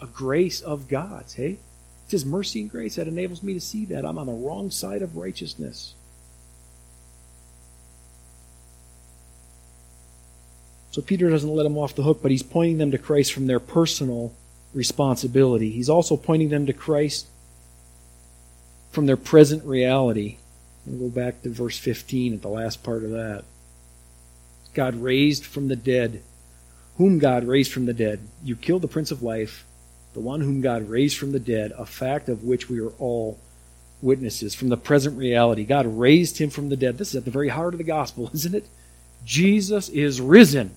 a 0.00 0.06
grace 0.06 0.60
of 0.60 0.88
God's, 0.88 1.34
hey? 1.34 1.58
It's 2.04 2.12
His 2.12 2.24
mercy 2.24 2.60
and 2.60 2.70
grace 2.70 2.94
that 2.94 3.08
enables 3.08 3.42
me 3.42 3.54
to 3.54 3.60
see 3.60 3.84
that 3.86 4.04
I'm 4.04 4.16
on 4.16 4.26
the 4.26 4.32
wrong 4.32 4.70
side 4.70 5.02
of 5.02 5.16
righteousness. 5.16 5.95
So 10.96 11.02
Peter 11.02 11.28
doesn't 11.28 11.54
let 11.54 11.64
them 11.64 11.76
off 11.76 11.94
the 11.94 12.04
hook, 12.04 12.20
but 12.22 12.30
he's 12.30 12.42
pointing 12.42 12.78
them 12.78 12.90
to 12.92 12.96
Christ 12.96 13.34
from 13.34 13.46
their 13.46 13.60
personal 13.60 14.32
responsibility. 14.72 15.70
He's 15.70 15.90
also 15.90 16.16
pointing 16.16 16.48
them 16.48 16.64
to 16.64 16.72
Christ 16.72 17.26
from 18.92 19.04
their 19.04 19.18
present 19.18 19.62
reality. 19.66 20.38
We'll 20.86 21.10
go 21.10 21.14
back 21.14 21.42
to 21.42 21.50
verse 21.50 21.76
15 21.76 22.32
at 22.32 22.40
the 22.40 22.48
last 22.48 22.82
part 22.82 23.04
of 23.04 23.10
that. 23.10 23.44
God 24.72 24.94
raised 24.94 25.44
from 25.44 25.68
the 25.68 25.76
dead, 25.76 26.22
whom 26.96 27.18
God 27.18 27.44
raised 27.44 27.72
from 27.72 27.84
the 27.84 27.92
dead. 27.92 28.20
You 28.42 28.56
killed 28.56 28.80
the 28.80 28.88
Prince 28.88 29.10
of 29.10 29.22
Life, 29.22 29.66
the 30.14 30.20
one 30.20 30.40
whom 30.40 30.62
God 30.62 30.88
raised 30.88 31.18
from 31.18 31.32
the 31.32 31.38
dead, 31.38 31.74
a 31.76 31.84
fact 31.84 32.30
of 32.30 32.42
which 32.42 32.70
we 32.70 32.80
are 32.80 32.92
all 32.98 33.38
witnesses 34.00 34.54
from 34.54 34.70
the 34.70 34.78
present 34.78 35.18
reality. 35.18 35.64
God 35.64 35.84
raised 35.84 36.38
him 36.38 36.48
from 36.48 36.70
the 36.70 36.76
dead. 36.76 36.96
This 36.96 37.10
is 37.10 37.16
at 37.16 37.26
the 37.26 37.30
very 37.30 37.50
heart 37.50 37.74
of 37.74 37.78
the 37.78 37.84
gospel, 37.84 38.30
isn't 38.34 38.54
it? 38.54 38.66
Jesus 39.26 39.90
is 39.90 40.22
risen. 40.22 40.74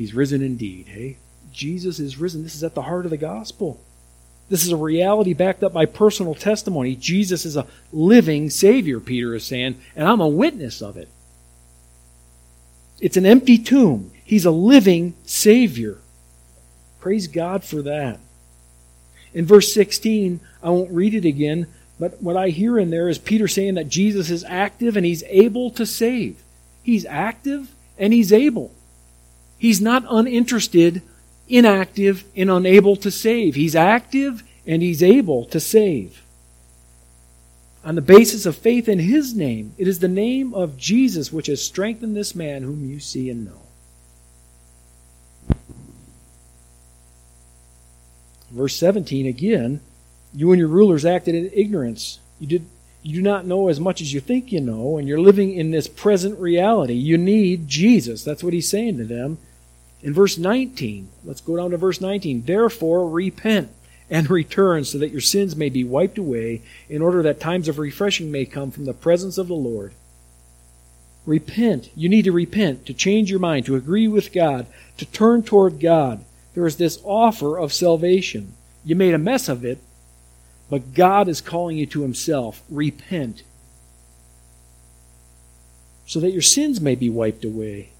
He's 0.00 0.14
risen 0.14 0.40
indeed, 0.40 0.86
hey? 0.88 1.18
Jesus 1.52 2.00
is 2.00 2.16
risen. 2.16 2.42
This 2.42 2.54
is 2.54 2.64
at 2.64 2.74
the 2.74 2.80
heart 2.80 3.04
of 3.04 3.10
the 3.10 3.18
gospel. 3.18 3.78
This 4.48 4.64
is 4.64 4.72
a 4.72 4.76
reality 4.76 5.34
backed 5.34 5.62
up 5.62 5.74
by 5.74 5.84
personal 5.84 6.34
testimony. 6.34 6.96
Jesus 6.96 7.44
is 7.44 7.54
a 7.54 7.66
living 7.92 8.48
Savior, 8.48 8.98
Peter 8.98 9.34
is 9.34 9.44
saying, 9.44 9.78
and 9.94 10.08
I'm 10.08 10.22
a 10.22 10.26
witness 10.26 10.80
of 10.80 10.96
it. 10.96 11.10
It's 12.98 13.18
an 13.18 13.26
empty 13.26 13.58
tomb. 13.58 14.10
He's 14.24 14.46
a 14.46 14.50
living 14.50 15.16
Savior. 15.26 15.98
Praise 16.98 17.26
God 17.26 17.62
for 17.62 17.82
that. 17.82 18.20
In 19.34 19.44
verse 19.44 19.74
16, 19.74 20.40
I 20.62 20.70
won't 20.70 20.92
read 20.92 21.12
it 21.12 21.26
again, 21.26 21.66
but 21.98 22.22
what 22.22 22.38
I 22.38 22.48
hear 22.48 22.78
in 22.78 22.88
there 22.88 23.10
is 23.10 23.18
Peter 23.18 23.46
saying 23.46 23.74
that 23.74 23.90
Jesus 23.90 24.30
is 24.30 24.44
active 24.44 24.96
and 24.96 25.04
he's 25.04 25.24
able 25.24 25.70
to 25.72 25.84
save. 25.84 26.42
He's 26.82 27.04
active 27.04 27.74
and 27.98 28.14
he's 28.14 28.32
able. 28.32 28.72
He's 29.60 29.82
not 29.82 30.06
uninterested, 30.08 31.02
inactive, 31.46 32.24
and 32.34 32.50
unable 32.50 32.96
to 32.96 33.10
save. 33.10 33.56
He's 33.56 33.76
active 33.76 34.42
and 34.66 34.80
he's 34.80 35.02
able 35.02 35.44
to 35.44 35.60
save. 35.60 36.22
On 37.84 37.94
the 37.94 38.00
basis 38.00 38.46
of 38.46 38.56
faith 38.56 38.88
in 38.88 39.00
his 39.00 39.34
name, 39.34 39.74
it 39.76 39.86
is 39.86 39.98
the 39.98 40.08
name 40.08 40.54
of 40.54 40.78
Jesus 40.78 41.30
which 41.30 41.48
has 41.48 41.62
strengthened 41.62 42.16
this 42.16 42.34
man 42.34 42.62
whom 42.62 42.88
you 42.88 43.00
see 43.00 43.28
and 43.28 43.44
know. 43.44 43.60
Verse 48.50 48.74
17 48.76 49.26
again, 49.26 49.82
you 50.32 50.52
and 50.52 50.58
your 50.58 50.68
rulers 50.68 51.04
acted 51.04 51.34
in 51.34 51.50
ignorance. 51.52 52.18
You 52.38 52.46
did 52.46 52.66
you 53.02 53.14
do 53.14 53.22
not 53.22 53.46
know 53.46 53.68
as 53.68 53.80
much 53.80 54.00
as 54.00 54.12
you 54.12 54.20
think 54.20 54.52
you 54.52 54.60
know, 54.60 54.98
and 54.98 55.08
you're 55.08 55.20
living 55.20 55.52
in 55.54 55.70
this 55.70 55.88
present 55.88 56.38
reality. 56.38 56.94
You 56.94 57.16
need 57.16 57.66
Jesus. 57.66 58.24
That's 58.24 58.44
what 58.44 58.52
he's 58.52 58.68
saying 58.68 58.98
to 58.98 59.04
them. 59.04 59.38
In 60.02 60.14
verse 60.14 60.38
19, 60.38 61.08
let's 61.24 61.40
go 61.40 61.56
down 61.56 61.70
to 61.70 61.76
verse 61.76 62.00
19. 62.00 62.44
Therefore, 62.44 63.08
repent 63.08 63.70
and 64.08 64.30
return 64.30 64.84
so 64.84 64.98
that 64.98 65.10
your 65.10 65.20
sins 65.20 65.54
may 65.54 65.68
be 65.68 65.84
wiped 65.84 66.18
away, 66.18 66.62
in 66.88 67.02
order 67.02 67.22
that 67.22 67.40
times 67.40 67.68
of 67.68 67.78
refreshing 67.78 68.30
may 68.30 68.44
come 68.44 68.70
from 68.70 68.86
the 68.86 68.94
presence 68.94 69.38
of 69.38 69.48
the 69.48 69.54
Lord. 69.54 69.92
Repent. 71.26 71.90
You 71.94 72.08
need 72.08 72.24
to 72.24 72.32
repent, 72.32 72.86
to 72.86 72.94
change 72.94 73.30
your 73.30 73.40
mind, 73.40 73.66
to 73.66 73.76
agree 73.76 74.08
with 74.08 74.32
God, 74.32 74.66
to 74.96 75.04
turn 75.04 75.42
toward 75.42 75.78
God 75.78 76.24
there 76.54 76.66
is 76.66 76.76
this 76.76 77.00
offer 77.04 77.58
of 77.58 77.72
salvation. 77.72 78.54
You 78.84 78.96
made 78.96 79.14
a 79.14 79.18
mess 79.18 79.48
of 79.48 79.64
it, 79.64 79.78
but 80.68 80.94
God 80.94 81.28
is 81.28 81.40
calling 81.40 81.76
you 81.76 81.86
to 81.86 82.02
Himself. 82.02 82.62
Repent. 82.68 83.42
So 86.06 86.18
that 86.20 86.32
your 86.32 86.42
sins 86.42 86.80
may 86.80 86.94
be 86.94 87.08
wiped 87.08 87.44
away. 87.44 87.90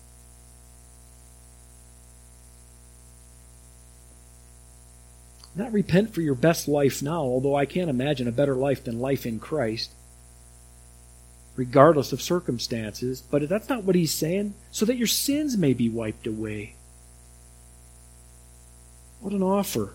Not 5.61 5.75
repent 5.75 6.15
for 6.15 6.23
your 6.23 6.35
best 6.35 6.69
life 6.69 7.03
now, 7.03 7.21
although 7.21 7.55
I 7.55 7.67
can't 7.67 7.91
imagine 7.91 8.27
a 8.27 8.33
better 8.33 8.55
life 8.55 8.83
than 8.83 8.99
life 8.99 9.27
in 9.27 9.39
Christ, 9.39 9.91
regardless 11.55 12.15
of 12.15 12.23
circumstances. 12.23 13.21
But 13.21 13.47
that's 13.47 13.69
not 13.69 13.85
what 13.85 13.95
he's 13.95 14.11
saying. 14.11 14.55
So 14.71 14.87
that 14.87 14.97
your 14.97 15.07
sins 15.07 15.59
may 15.59 15.75
be 15.75 15.91
wiped 15.91 16.27
away. 16.27 16.77
What 19.21 19.35
an 19.35 19.43
offer. 19.43 19.93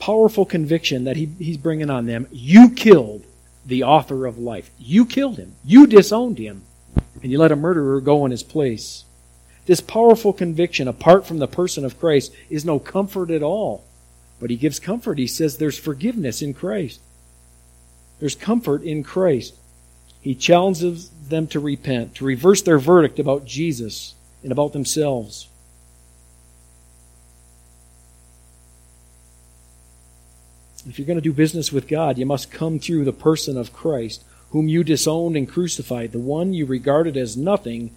Powerful 0.00 0.44
conviction 0.44 1.04
that 1.04 1.14
he, 1.14 1.26
he's 1.38 1.58
bringing 1.58 1.90
on 1.90 2.06
them. 2.06 2.26
You 2.32 2.70
killed 2.70 3.24
the 3.64 3.84
author 3.84 4.26
of 4.26 4.36
life. 4.36 4.72
You 4.80 5.06
killed 5.06 5.36
him. 5.36 5.54
You 5.64 5.86
disowned 5.86 6.38
him. 6.38 6.64
And 7.22 7.30
you 7.30 7.38
let 7.38 7.52
a 7.52 7.56
murderer 7.56 8.00
go 8.00 8.24
in 8.24 8.32
his 8.32 8.42
place. 8.42 9.04
This 9.66 9.80
powerful 9.80 10.32
conviction, 10.32 10.88
apart 10.88 11.26
from 11.26 11.38
the 11.38 11.48
person 11.48 11.84
of 11.84 11.98
Christ, 11.98 12.32
is 12.48 12.64
no 12.64 12.78
comfort 12.78 13.30
at 13.30 13.42
all. 13.42 13.84
But 14.40 14.50
he 14.50 14.56
gives 14.56 14.78
comfort. 14.78 15.18
He 15.18 15.26
says 15.26 15.56
there's 15.56 15.78
forgiveness 15.78 16.40
in 16.40 16.54
Christ. 16.54 17.00
There's 18.20 18.34
comfort 18.34 18.82
in 18.82 19.02
Christ. 19.02 19.54
He 20.20 20.34
challenges 20.34 21.10
them 21.28 21.46
to 21.48 21.60
repent, 21.60 22.14
to 22.16 22.24
reverse 22.24 22.62
their 22.62 22.78
verdict 22.78 23.18
about 23.18 23.44
Jesus 23.44 24.14
and 24.42 24.52
about 24.52 24.72
themselves. 24.72 25.48
If 30.88 30.98
you're 30.98 31.06
going 31.06 31.18
to 31.18 31.22
do 31.22 31.32
business 31.32 31.72
with 31.72 31.88
God, 31.88 32.16
you 32.16 32.26
must 32.26 32.52
come 32.52 32.78
through 32.78 33.04
the 33.04 33.12
person 33.12 33.56
of 33.56 33.72
Christ, 33.72 34.22
whom 34.50 34.68
you 34.68 34.84
disowned 34.84 35.36
and 35.36 35.48
crucified. 35.48 36.12
The 36.12 36.20
one 36.20 36.54
you 36.54 36.64
regarded 36.64 37.16
as 37.16 37.36
nothing 37.36 37.96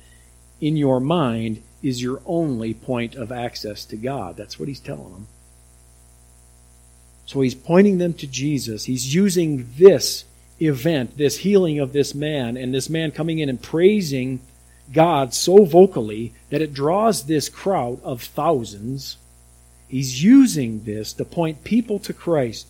in 0.62 0.78
your 0.78 1.00
mind 1.00 1.62
is 1.82 2.02
your 2.02 2.22
only 2.26 2.74
point 2.74 3.16
of 3.16 3.32
access 3.32 3.86
to 3.86 3.96
God. 3.96 4.36
That's 4.36 4.60
what 4.60 4.68
he's 4.68 4.80
telling 4.80 5.14
them. 5.14 5.28
So 7.26 7.42
he's 7.42 7.56
pointing 7.56 8.00
them 8.00 8.14
to 8.16 8.28
Jesus. 8.28 8.86
He's 8.86 9.14
using 9.14 9.70
this 9.78 10.26
event, 10.60 11.18
this 11.18 11.38
healing 11.38 11.80
of 11.80 11.94
this 11.94 12.14
man, 12.14 12.58
and 12.58 12.74
this 12.74 12.90
man 12.90 13.12
coming 13.12 13.40
in 13.40 13.50
and 13.50 13.62
praising 13.62 14.40
God 14.92 15.34
so 15.34 15.64
vocally 15.64 16.34
that 16.50 16.62
it 16.62 16.74
draws 16.74 17.26
this 17.26 17.48
crowd 17.48 18.02
of 18.04 18.24
thousands. 18.24 19.18
He's 19.88 20.24
using 20.24 20.84
this 20.84 21.14
to 21.14 21.26
point 21.26 21.64
people 21.64 22.00
to 22.00 22.14
Christ 22.14 22.68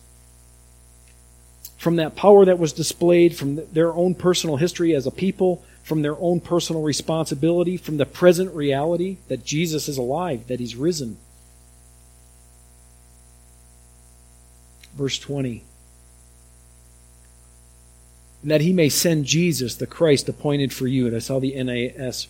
from 1.78 1.96
that 1.96 2.14
power 2.14 2.44
that 2.44 2.58
was 2.58 2.74
displayed, 2.74 3.34
from 3.34 3.56
their 3.72 3.92
own 3.94 4.14
personal 4.14 4.58
history 4.58 4.94
as 4.94 5.06
a 5.06 5.10
people, 5.10 5.64
from 5.82 6.02
their 6.02 6.16
own 6.18 6.40
personal 6.40 6.82
responsibility, 6.82 7.76
from 7.76 7.96
the 7.96 8.06
present 8.06 8.54
reality 8.54 9.18
that 9.28 9.44
Jesus 9.44 9.88
is 9.88 9.98
alive, 9.98 10.46
that 10.46 10.60
he's 10.60 10.76
risen. 10.76 11.16
Verse 14.94 15.18
20. 15.18 15.64
And 18.42 18.50
that 18.50 18.60
he 18.60 18.72
may 18.72 18.88
send 18.88 19.24
Jesus, 19.24 19.74
the 19.74 19.86
Christ 19.86 20.28
appointed 20.28 20.72
for 20.72 20.86
you. 20.86 21.06
And 21.06 21.14
that's 21.14 21.28
how 21.28 21.40
the 21.40 21.62
NAS 21.62 22.28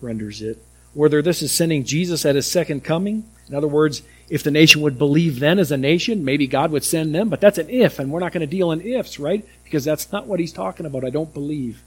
renders 0.00 0.42
it. 0.42 0.62
Whether 0.94 1.20
this 1.20 1.42
is 1.42 1.52
sending 1.52 1.84
Jesus 1.84 2.24
at 2.24 2.36
his 2.36 2.50
second 2.50 2.84
coming, 2.84 3.24
in 3.48 3.54
other 3.54 3.68
words, 3.68 4.02
if 4.28 4.42
the 4.42 4.50
nation 4.50 4.80
would 4.82 4.98
believe 4.98 5.40
then 5.40 5.58
as 5.58 5.70
a 5.70 5.76
nation, 5.76 6.24
maybe 6.24 6.46
God 6.46 6.70
would 6.70 6.84
send 6.84 7.14
them, 7.14 7.28
but 7.28 7.40
that's 7.40 7.58
an 7.58 7.68
if, 7.68 7.98
and 7.98 8.10
we're 8.10 8.20
not 8.20 8.32
going 8.32 8.40
to 8.40 8.46
deal 8.46 8.72
in 8.72 8.80
ifs, 8.80 9.18
right? 9.18 9.46
Because 9.62 9.84
that's 9.84 10.10
not 10.10 10.26
what 10.26 10.40
he's 10.40 10.52
talking 10.52 10.86
about. 10.86 11.04
I 11.04 11.10
don't 11.10 11.32
believe. 11.32 11.82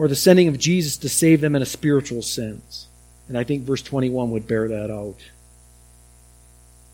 Or 0.00 0.08
the 0.08 0.16
sending 0.16 0.48
of 0.48 0.58
Jesus 0.58 0.96
to 0.96 1.10
save 1.10 1.42
them 1.42 1.54
in 1.54 1.60
a 1.60 1.66
spiritual 1.66 2.22
sense. 2.22 2.88
And 3.28 3.36
I 3.36 3.44
think 3.44 3.64
verse 3.64 3.82
21 3.82 4.30
would 4.30 4.48
bear 4.48 4.66
that 4.66 4.90
out. 4.90 5.18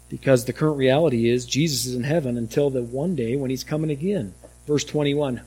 Because 0.09 0.45
the 0.45 0.53
current 0.53 0.77
reality 0.77 1.31
is 1.31 1.47
Jesus 1.47 1.87
is 1.87 1.95
in 1.95 2.03
heaven 2.03 2.37
until 2.37 2.69
the 2.69 2.83
one 2.83 3.15
day 3.15 3.37
when 3.37 3.51
he's 3.51 3.63
coming 3.63 3.91
again. 3.91 4.35
Verse 4.67 4.83
21 4.83 5.43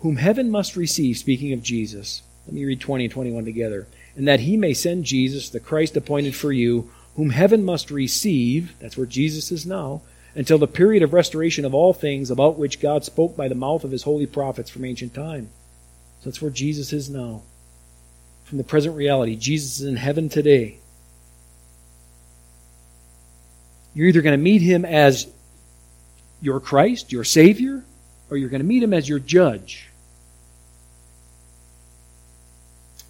Whom 0.00 0.16
heaven 0.16 0.50
must 0.50 0.76
receive, 0.76 1.16
speaking 1.16 1.54
of 1.54 1.62
Jesus. 1.62 2.20
Let 2.46 2.52
me 2.52 2.66
read 2.66 2.80
20 2.80 3.04
and 3.04 3.12
21 3.14 3.46
together 3.46 3.86
and 4.18 4.26
that 4.26 4.40
he 4.40 4.56
may 4.56 4.74
send 4.74 5.04
Jesus, 5.04 5.48
the 5.48 5.60
Christ 5.60 5.96
appointed 5.96 6.34
for 6.34 6.52
you, 6.52 6.90
whom 7.14 7.30
heaven 7.30 7.64
must 7.64 7.88
receive, 7.88 8.74
that's 8.80 8.96
where 8.96 9.06
Jesus 9.06 9.52
is 9.52 9.64
now, 9.64 10.02
until 10.34 10.58
the 10.58 10.66
period 10.66 11.04
of 11.04 11.14
restoration 11.14 11.64
of 11.64 11.72
all 11.72 11.92
things 11.92 12.28
about 12.28 12.58
which 12.58 12.80
God 12.80 13.04
spoke 13.04 13.36
by 13.36 13.46
the 13.46 13.54
mouth 13.54 13.84
of 13.84 13.92
his 13.92 14.02
holy 14.02 14.26
prophets 14.26 14.70
from 14.70 14.84
ancient 14.84 15.14
time. 15.14 15.50
So 16.20 16.30
that's 16.30 16.42
where 16.42 16.50
Jesus 16.50 16.92
is 16.92 17.08
now. 17.08 17.42
From 18.44 18.58
the 18.58 18.64
present 18.64 18.96
reality, 18.96 19.36
Jesus 19.36 19.80
is 19.80 19.86
in 19.86 19.96
heaven 19.96 20.28
today. 20.28 20.78
You're 23.94 24.08
either 24.08 24.22
going 24.22 24.38
to 24.38 24.42
meet 24.42 24.62
him 24.62 24.84
as 24.84 25.26
your 26.40 26.60
Christ, 26.60 27.12
your 27.12 27.24
Savior, 27.24 27.84
or 28.30 28.36
you're 28.36 28.48
going 28.48 28.62
to 28.62 28.66
meet 28.66 28.82
him 28.82 28.94
as 28.94 29.08
your 29.08 29.18
judge. 29.18 29.88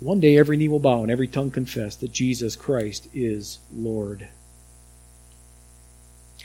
One 0.00 0.20
day 0.20 0.38
every 0.38 0.56
knee 0.56 0.68
will 0.68 0.78
bow 0.78 1.02
and 1.02 1.10
every 1.10 1.26
tongue 1.26 1.50
confess 1.50 1.96
that 1.96 2.12
Jesus 2.12 2.56
Christ 2.56 3.08
is 3.12 3.58
Lord. 3.74 4.28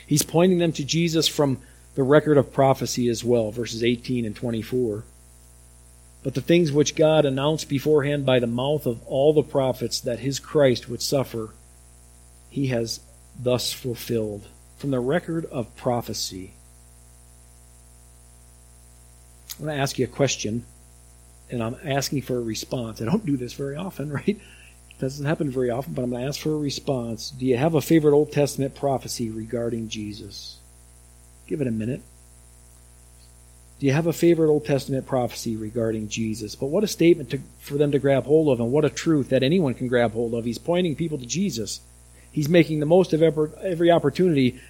He's 0.06 0.22
pointing 0.22 0.58
them 0.58 0.72
to 0.72 0.84
Jesus 0.84 1.28
from 1.28 1.60
the 1.94 2.02
record 2.02 2.36
of 2.36 2.52
prophecy 2.52 3.08
as 3.08 3.24
well, 3.24 3.50
verses 3.50 3.82
18 3.82 4.24
and 4.24 4.34
24. 4.34 5.04
But 6.24 6.32
the 6.32 6.40
things 6.40 6.72
which 6.72 6.96
God 6.96 7.26
announced 7.26 7.68
beforehand 7.68 8.24
by 8.24 8.40
the 8.40 8.46
mouth 8.46 8.86
of 8.86 9.06
all 9.06 9.34
the 9.34 9.42
prophets 9.42 10.00
that 10.00 10.20
his 10.20 10.40
Christ 10.40 10.88
would 10.88 11.02
suffer, 11.02 11.50
he 12.48 12.68
has 12.68 13.00
thus 13.38 13.74
fulfilled. 13.74 14.48
From 14.78 14.90
the 14.90 15.00
record 15.00 15.44
of 15.52 15.76
prophecy. 15.76 16.54
I'm 19.58 19.66
going 19.66 19.76
to 19.76 19.82
ask 19.82 19.98
you 19.98 20.06
a 20.06 20.08
question. 20.08 20.64
and 21.50 21.62
I'm 21.62 21.76
asking 21.84 22.22
for 22.22 22.38
a 22.38 22.42
response. 22.42 23.02
I 23.02 23.04
don't 23.04 23.26
do 23.26 23.36
this 23.36 23.52
very 23.52 23.76
often, 23.76 24.10
right? 24.12 24.26
It 24.26 24.98
doesn't 24.98 25.26
happen 25.26 25.50
very 25.50 25.68
often, 25.68 25.92
but 25.92 26.02
I'm 26.02 26.10
going 26.10 26.22
to 26.22 26.28
ask 26.28 26.40
for 26.40 26.54
a 26.54 26.58
response. 26.58 27.30
Do 27.30 27.44
you 27.44 27.58
have 27.58 27.74
a 27.74 27.82
favorite 27.82 28.14
Old 28.14 28.32
Testament 28.32 28.74
prophecy 28.74 29.30
regarding 29.30 29.90
Jesus? 29.90 30.58
Give 31.46 31.60
it 31.60 31.66
a 31.66 31.70
minute. 31.70 32.00
Do 33.80 33.86
you 33.86 33.92
have 33.92 34.06
a 34.06 34.12
favorite 34.12 34.48
Old 34.48 34.64
Testament 34.64 35.06
prophecy 35.06 35.56
regarding 35.56 36.08
Jesus? 36.08 36.54
But 36.54 36.66
what 36.66 36.84
a 36.84 36.88
statement 36.88 37.30
to, 37.30 37.40
for 37.58 37.74
them 37.74 37.90
to 37.92 37.98
grab 37.98 38.24
hold 38.24 38.48
of, 38.48 38.60
and 38.60 38.70
what 38.70 38.84
a 38.84 38.90
truth 38.90 39.30
that 39.30 39.42
anyone 39.42 39.74
can 39.74 39.88
grab 39.88 40.12
hold 40.12 40.32
of. 40.34 40.44
He's 40.44 40.58
pointing 40.58 40.94
people 40.94 41.18
to 41.18 41.26
Jesus. 41.26 41.80
He's 42.30 42.48
making 42.48 42.80
the 42.80 42.86
most 42.86 43.12
of 43.12 43.22
every 43.22 43.90
opportunity 43.90 44.60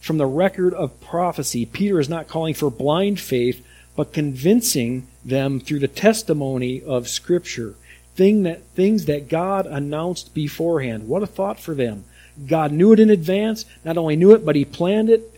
from 0.00 0.18
the 0.18 0.26
record 0.26 0.74
of 0.74 1.00
prophecy. 1.00 1.66
Peter 1.66 2.00
is 2.00 2.08
not 2.08 2.28
calling 2.28 2.54
for 2.54 2.70
blind 2.70 3.20
faith, 3.20 3.64
but 3.96 4.12
convincing 4.12 5.06
them 5.24 5.60
through 5.60 5.80
the 5.80 5.88
testimony 5.88 6.82
of 6.82 7.08
Scripture. 7.08 7.74
Thing 8.14 8.42
that, 8.42 8.64
things 8.74 9.04
that 9.04 9.28
God 9.28 9.66
announced 9.66 10.34
beforehand. 10.34 11.08
What 11.08 11.22
a 11.22 11.26
thought 11.26 11.60
for 11.60 11.74
them. 11.74 12.04
God 12.46 12.72
knew 12.72 12.92
it 12.92 13.00
in 13.00 13.10
advance, 13.10 13.64
not 13.84 13.96
only 13.96 14.16
knew 14.16 14.32
it, 14.32 14.44
but 14.44 14.56
He 14.56 14.64
planned 14.64 15.10
it, 15.10 15.32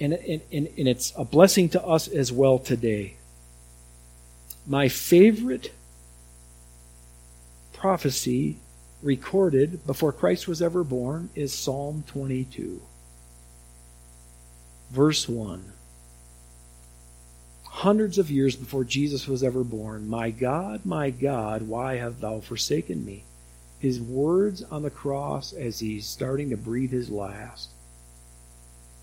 and, 0.00 0.12
and, 0.12 0.42
and, 0.52 0.88
it's 0.88 1.12
a 1.16 1.24
blessing 1.24 1.68
to 1.70 1.84
us 1.84 2.08
as 2.08 2.30
well 2.30 2.58
today. 2.58 3.16
My 4.66 4.88
favorite 4.88 5.72
prophecy 7.72 8.58
recorded 9.02 9.86
before 9.86 10.12
Christ 10.12 10.48
was 10.48 10.60
ever 10.62 10.84
born 10.84 11.30
is 11.34 11.52
Psalm 11.52 12.04
22. 12.08 12.80
Verse 14.90 15.28
1. 15.28 15.72
Hundreds 17.64 18.18
of 18.18 18.30
years 18.30 18.56
before 18.56 18.84
Jesus 18.84 19.28
was 19.28 19.44
ever 19.44 19.62
born, 19.62 20.08
My 20.08 20.30
God, 20.30 20.84
my 20.84 21.10
God, 21.10 21.62
why 21.62 21.96
have 21.96 22.20
thou 22.20 22.40
forsaken 22.40 23.04
me? 23.04 23.24
His 23.78 24.00
words 24.00 24.64
on 24.64 24.82
the 24.82 24.90
cross 24.90 25.52
as 25.52 25.78
he's 25.78 26.06
starting 26.06 26.50
to 26.50 26.56
breathe 26.56 26.90
his 26.90 27.10
last. 27.10 27.70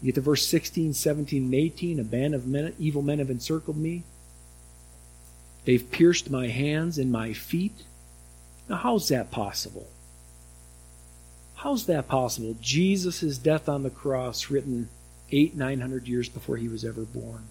You 0.05 0.11
get 0.11 0.15
to 0.15 0.21
verse 0.21 0.45
16, 0.45 0.93
17, 0.93 1.45
and 1.45 1.55
18. 1.55 1.99
A 1.99 2.03
band 2.03 2.35
of 2.35 2.45
men, 2.45 2.75
evil 2.77 3.01
men 3.01 3.17
have 3.17 3.31
encircled 3.31 3.75
me. 3.75 4.03
They've 5.65 5.91
pierced 5.91 6.29
my 6.29 6.47
hands 6.47 6.99
and 6.99 7.11
my 7.11 7.33
feet. 7.33 7.85
Now, 8.69 8.75
how's 8.75 9.07
that 9.07 9.31
possible? 9.31 9.87
How's 11.55 11.87
that 11.87 12.07
possible? 12.07 12.55
Jesus' 12.61 13.39
death 13.39 13.67
on 13.67 13.81
the 13.81 13.89
cross, 13.89 14.51
written 14.51 14.89
eight, 15.31 15.55
nine 15.55 15.81
hundred 15.81 16.07
years 16.07 16.29
before 16.29 16.57
he 16.57 16.67
was 16.67 16.85
ever 16.85 17.01
born. 17.01 17.45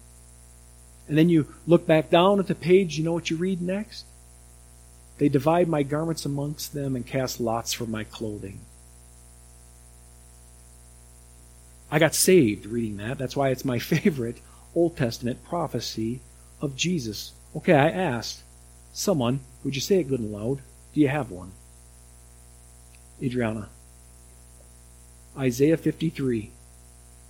And 1.09 1.17
then 1.17 1.27
you 1.27 1.53
look 1.67 1.85
back 1.85 2.09
down 2.09 2.39
at 2.39 2.47
the 2.47 2.55
page, 2.55 2.97
you 2.97 3.03
know 3.03 3.11
what 3.11 3.29
you 3.29 3.35
read 3.35 3.61
next? 3.61 4.05
They 5.17 5.27
divide 5.27 5.67
my 5.67 5.83
garments 5.83 6.25
amongst 6.25 6.73
them 6.73 6.95
and 6.95 7.05
cast 7.05 7.41
lots 7.41 7.73
for 7.73 7.85
my 7.85 8.05
clothing. 8.05 8.61
I 11.91 11.99
got 11.99 12.15
saved 12.15 12.65
reading 12.65 12.97
that. 12.97 13.17
That's 13.17 13.35
why 13.35 13.49
it's 13.49 13.65
my 13.65 13.79
favorite 13.93 14.41
Old 14.73 14.97
Testament 14.97 15.43
prophecy 15.43 16.21
of 16.61 16.75
Jesus. 16.75 17.33
Okay, 17.55 17.73
I 17.73 17.89
asked 17.89 18.43
someone, 18.93 19.41
would 19.63 19.75
you 19.75 19.81
say 19.81 19.99
it 19.99 20.09
good 20.09 20.19
and 20.19 20.31
loud? 20.31 20.61
Do 20.93 20.99
you 21.01 21.07
have 21.07 21.31
one? 21.31 21.51
Adriana. 23.21 23.69
Isaiah 25.37 25.77
53. 25.77 26.51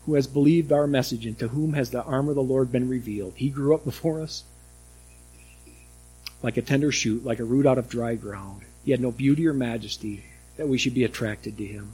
Who 0.05 0.13
has 0.13 0.27
believed 0.27 0.71
our 0.71 0.85
message, 0.85 1.25
and 1.25 1.37
to 1.39 1.47
whom 1.47 1.73
has 1.73 1.89
the 1.89 2.03
arm 2.03 2.29
of 2.29 2.35
the 2.35 2.43
Lord 2.43 2.71
been 2.71 2.87
revealed? 2.87 3.33
He 3.37 3.49
grew 3.49 3.73
up 3.73 3.83
before 3.83 4.21
us 4.21 4.43
like 6.43 6.57
a 6.57 6.61
tender 6.61 6.91
shoot, 6.91 7.25
like 7.25 7.39
a 7.39 7.43
root 7.43 7.65
out 7.65 7.79
of 7.79 7.89
dry 7.89 8.13
ground. 8.13 8.61
He 8.83 8.91
had 8.91 9.01
no 9.01 9.11
beauty 9.11 9.47
or 9.47 9.53
majesty 9.53 10.23
that 10.57 10.67
we 10.67 10.77
should 10.77 10.93
be 10.93 11.03
attracted 11.03 11.57
to 11.57 11.65
him. 11.65 11.93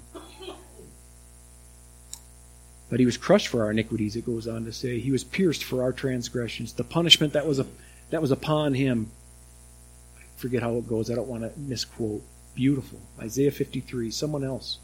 But 2.91 2.99
he 2.99 3.05
was 3.05 3.15
crushed 3.15 3.47
for 3.47 3.63
our 3.63 3.71
iniquities, 3.71 4.17
it 4.17 4.25
goes 4.25 4.49
on 4.49 4.65
to 4.65 4.73
say. 4.73 4.99
He 4.99 5.13
was 5.13 5.23
pierced 5.23 5.63
for 5.63 5.81
our 5.81 5.93
transgressions. 5.93 6.73
The 6.73 6.83
punishment 6.83 7.31
that 7.31 7.47
was, 7.47 7.57
a, 7.57 7.65
that 8.09 8.21
was 8.21 8.31
upon 8.31 8.73
him, 8.73 9.09
I 10.17 10.23
forget 10.35 10.61
how 10.61 10.75
it 10.75 10.89
goes, 10.89 11.09
I 11.09 11.15
don't 11.15 11.29
want 11.29 11.43
to 11.43 11.57
misquote. 11.57 12.21
Beautiful. 12.53 12.99
Isaiah 13.17 13.49
53, 13.49 14.11
someone 14.11 14.43
else. 14.43 14.79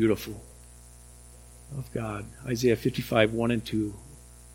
Beautiful 0.00 0.40
of 1.76 1.92
God. 1.92 2.24
Isaiah 2.46 2.74
55, 2.74 3.34
1 3.34 3.50
and 3.50 3.62
2. 3.62 3.94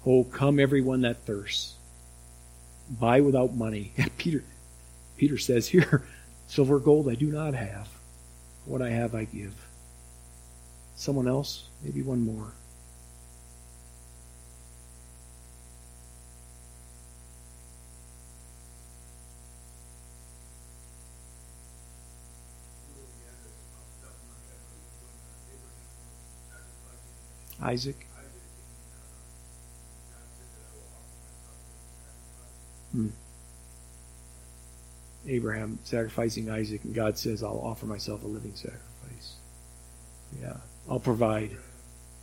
Oh, 0.04 0.24
come 0.24 0.60
everyone 0.60 1.02
that 1.02 1.24
thirsts. 1.24 1.76
Buy 2.90 3.22
without 3.22 3.54
money. 3.54 3.94
Peter, 4.18 4.44
Peter 5.18 5.38
says 5.38 5.68
here, 5.68 6.04
silver 6.48 6.80
gold 6.80 7.08
I 7.08 7.14
do 7.14 7.28
not 7.28 7.54
have. 7.54 7.90
What 8.66 8.82
I 8.82 8.90
have 8.90 9.14
I 9.14 9.26
give. 9.26 9.54
Someone 10.96 11.28
else? 11.28 11.70
Maybe 11.84 12.02
one 12.02 12.22
more. 12.26 12.56
Isaac? 27.66 28.08
Hmm. 32.92 33.10
Abraham 35.28 35.80
sacrificing 35.84 36.50
Isaac, 36.50 36.84
and 36.84 36.94
God 36.94 37.18
says, 37.18 37.42
I'll 37.44 37.60
offer 37.60 37.88
myself 37.88 38.24
a 38.24 38.28
living 38.28 38.54
sacrifice. 38.54 39.36
Yeah. 40.40 40.58
I'll 40.88 41.00
provide. 41.00 41.58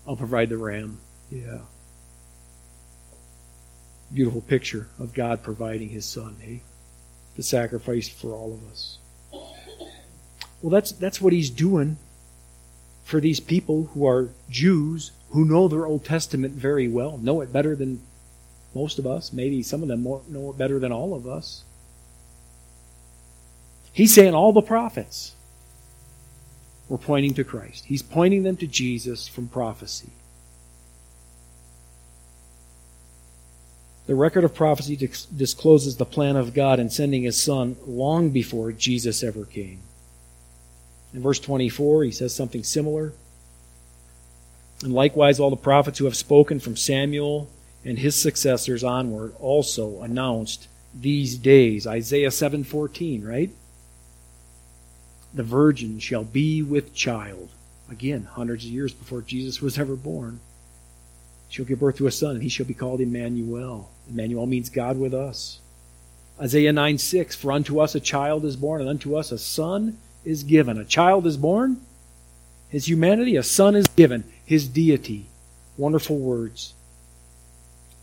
I'll 0.07 0.17
provide 0.17 0.49
the 0.49 0.59
ram. 0.59 1.01
Yeah. 1.31 1.59
Beautiful 4.15 4.43
picture 4.43 4.89
of 5.01 5.13
God 5.13 5.43
providing 5.43 5.89
his 5.89 6.05
son, 6.05 6.37
hey? 6.41 6.63
The 7.35 7.43
sacrifice 7.43 8.09
for 8.09 8.35
all 8.35 8.53
of 8.53 8.71
us. 8.71 8.99
Well, 10.61 10.71
that's 10.71 10.93
that's 10.93 11.21
what 11.21 11.33
he's 11.33 11.51
doing 11.51 11.97
for 13.13 13.21
these 13.21 13.41
people 13.41 13.91
who 13.93 14.07
are 14.07 14.31
Jews 14.49 15.11
who 15.33 15.45
know 15.45 15.69
their 15.69 15.85
Old 15.85 16.03
Testament 16.03 16.55
very 16.55 16.89
well, 16.89 17.19
know 17.19 17.43
it 17.43 17.53
better 17.53 17.77
than 17.77 18.01
most 18.75 18.99
of 18.99 19.07
us. 19.07 19.35
Maybe 19.35 19.63
some 19.63 19.83
of 19.83 19.89
them 19.89 20.03
know 20.03 20.49
it 20.49 20.57
better 20.57 20.79
than 20.79 20.93
all 20.93 21.13
of 21.13 21.29
us. 21.29 21.63
He's 23.93 24.15
saying 24.15 24.33
all 24.33 24.55
the 24.55 24.63
prophets 24.63 25.35
were 26.89 26.97
pointing 26.97 27.35
to 27.35 27.45
Christ. 27.45 27.85
He's 27.85 28.01
pointing 28.01 28.45
them 28.45 28.57
to 28.57 28.67
Jesus 28.67 29.29
from 29.29 29.47
prophecy. 29.47 30.13
The 34.07 34.15
record 34.15 34.43
of 34.43 34.55
prophecy 34.55 34.97
discloses 34.97 35.99
the 35.99 36.07
plan 36.07 36.37
of 36.37 36.55
God 36.55 36.81
in 36.81 36.89
sending 36.89 37.25
his 37.25 37.39
son 37.39 37.77
long 37.87 38.31
before 38.31 38.73
Jesus 38.73 39.23
ever 39.23 39.45
came. 39.45 39.81
In 41.15 41.23
verse 41.23 41.39
24, 41.39 42.05
he 42.05 42.11
says 42.11 42.35
something 42.35 42.65
similar. 42.65 43.13
And 44.83 44.93
likewise, 44.93 45.39
all 45.39 45.51
the 45.51 45.57
prophets 45.57 45.99
who 45.99 46.07
have 46.07 46.17
spoken 46.17 46.59
from 46.59 46.77
Samuel 46.77 47.49
and 47.85 47.99
his 47.99 48.17
successors 48.17 48.83
onward 48.83 49.35
also 49.39 50.03
announced 50.03 50.69
these 50.95 51.37
days. 51.37 51.87
Isaiah 51.87 52.31
7:14, 52.31 53.25
right? 53.25 53.51
The 55.35 55.43
virgin 55.43 55.99
shall 55.99 56.25
be 56.25 56.63
with 56.63 56.95
child. 56.95 57.51
Again, 57.91 58.25
hundreds 58.25 58.65
of 58.65 58.71
years 58.71 58.93
before 58.93 59.23
Jesus 59.23 59.61
was 59.61 59.79
ever 59.79 59.97
born. 59.97 60.41
She'll 61.49 61.65
give 61.65 61.81
birth 61.81 61.97
to 61.97 62.07
a 62.07 62.11
son, 62.11 62.37
and 62.37 62.43
he 62.43 62.49
shall 62.49 62.67
be 62.67 62.75
called 62.75 63.01
Emmanuel. 63.01 63.91
Emmanuel 64.09 64.47
means 64.47 64.69
God 64.69 64.99
with 64.99 65.13
us. 65.13 65.61
Isaiah 66.41 66.73
9 66.73 66.99
6, 66.99 67.37
For 67.37 67.53
unto 67.53 67.79
us 67.79 67.95
a 67.95 68.01
child 68.01 68.45
is 68.45 68.57
born, 68.57 68.81
and 68.81 68.91
unto 68.91 69.15
us 69.17 69.31
a 69.31 69.39
son 69.39 69.99
is 70.25 70.43
given. 70.43 70.79
A 70.79 70.85
child 70.85 71.27
is 71.27 71.37
born, 71.37 71.81
his 72.69 72.89
humanity, 72.89 73.37
a 73.37 73.43
son 73.43 73.77
is 73.77 73.87
given, 73.89 74.25
his 74.45 74.69
deity. 74.69 75.27
Wonderful 75.77 76.19
words. 76.19 76.75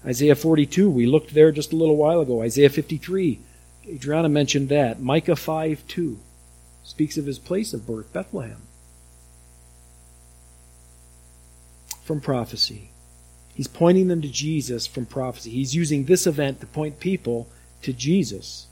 Isaiah 0.06 0.36
42, 0.36 0.90
we 0.90 1.06
looked 1.06 1.34
there 1.34 1.52
just 1.52 1.74
a 1.74 1.76
little 1.76 1.98
while 1.98 2.22
ago. 2.22 2.42
Isaiah 2.42 2.70
53, 2.70 3.40
Adriana 3.88 4.30
mentioned 4.30 4.70
that. 4.70 5.02
Micah 5.02 5.36
5 5.36 5.88
2 5.88 6.20
speaks 6.84 7.18
of 7.18 7.26
his 7.26 7.40
place 7.40 7.74
of 7.74 7.86
birth, 7.86 8.12
Bethlehem. 8.14 8.62
from 12.10 12.20
prophecy. 12.20 12.90
He's 13.54 13.68
pointing 13.68 14.08
them 14.08 14.24
to 14.24 14.28
Jesus 14.28 14.88
from 14.88 15.06
prophecy. 15.06 15.52
He's 15.52 15.76
using 15.76 16.06
this 16.06 16.26
event 16.26 16.60
to 16.60 16.66
point 16.66 17.00
people 17.00 17.48
to 17.84 17.94
Jesus. 17.94 18.66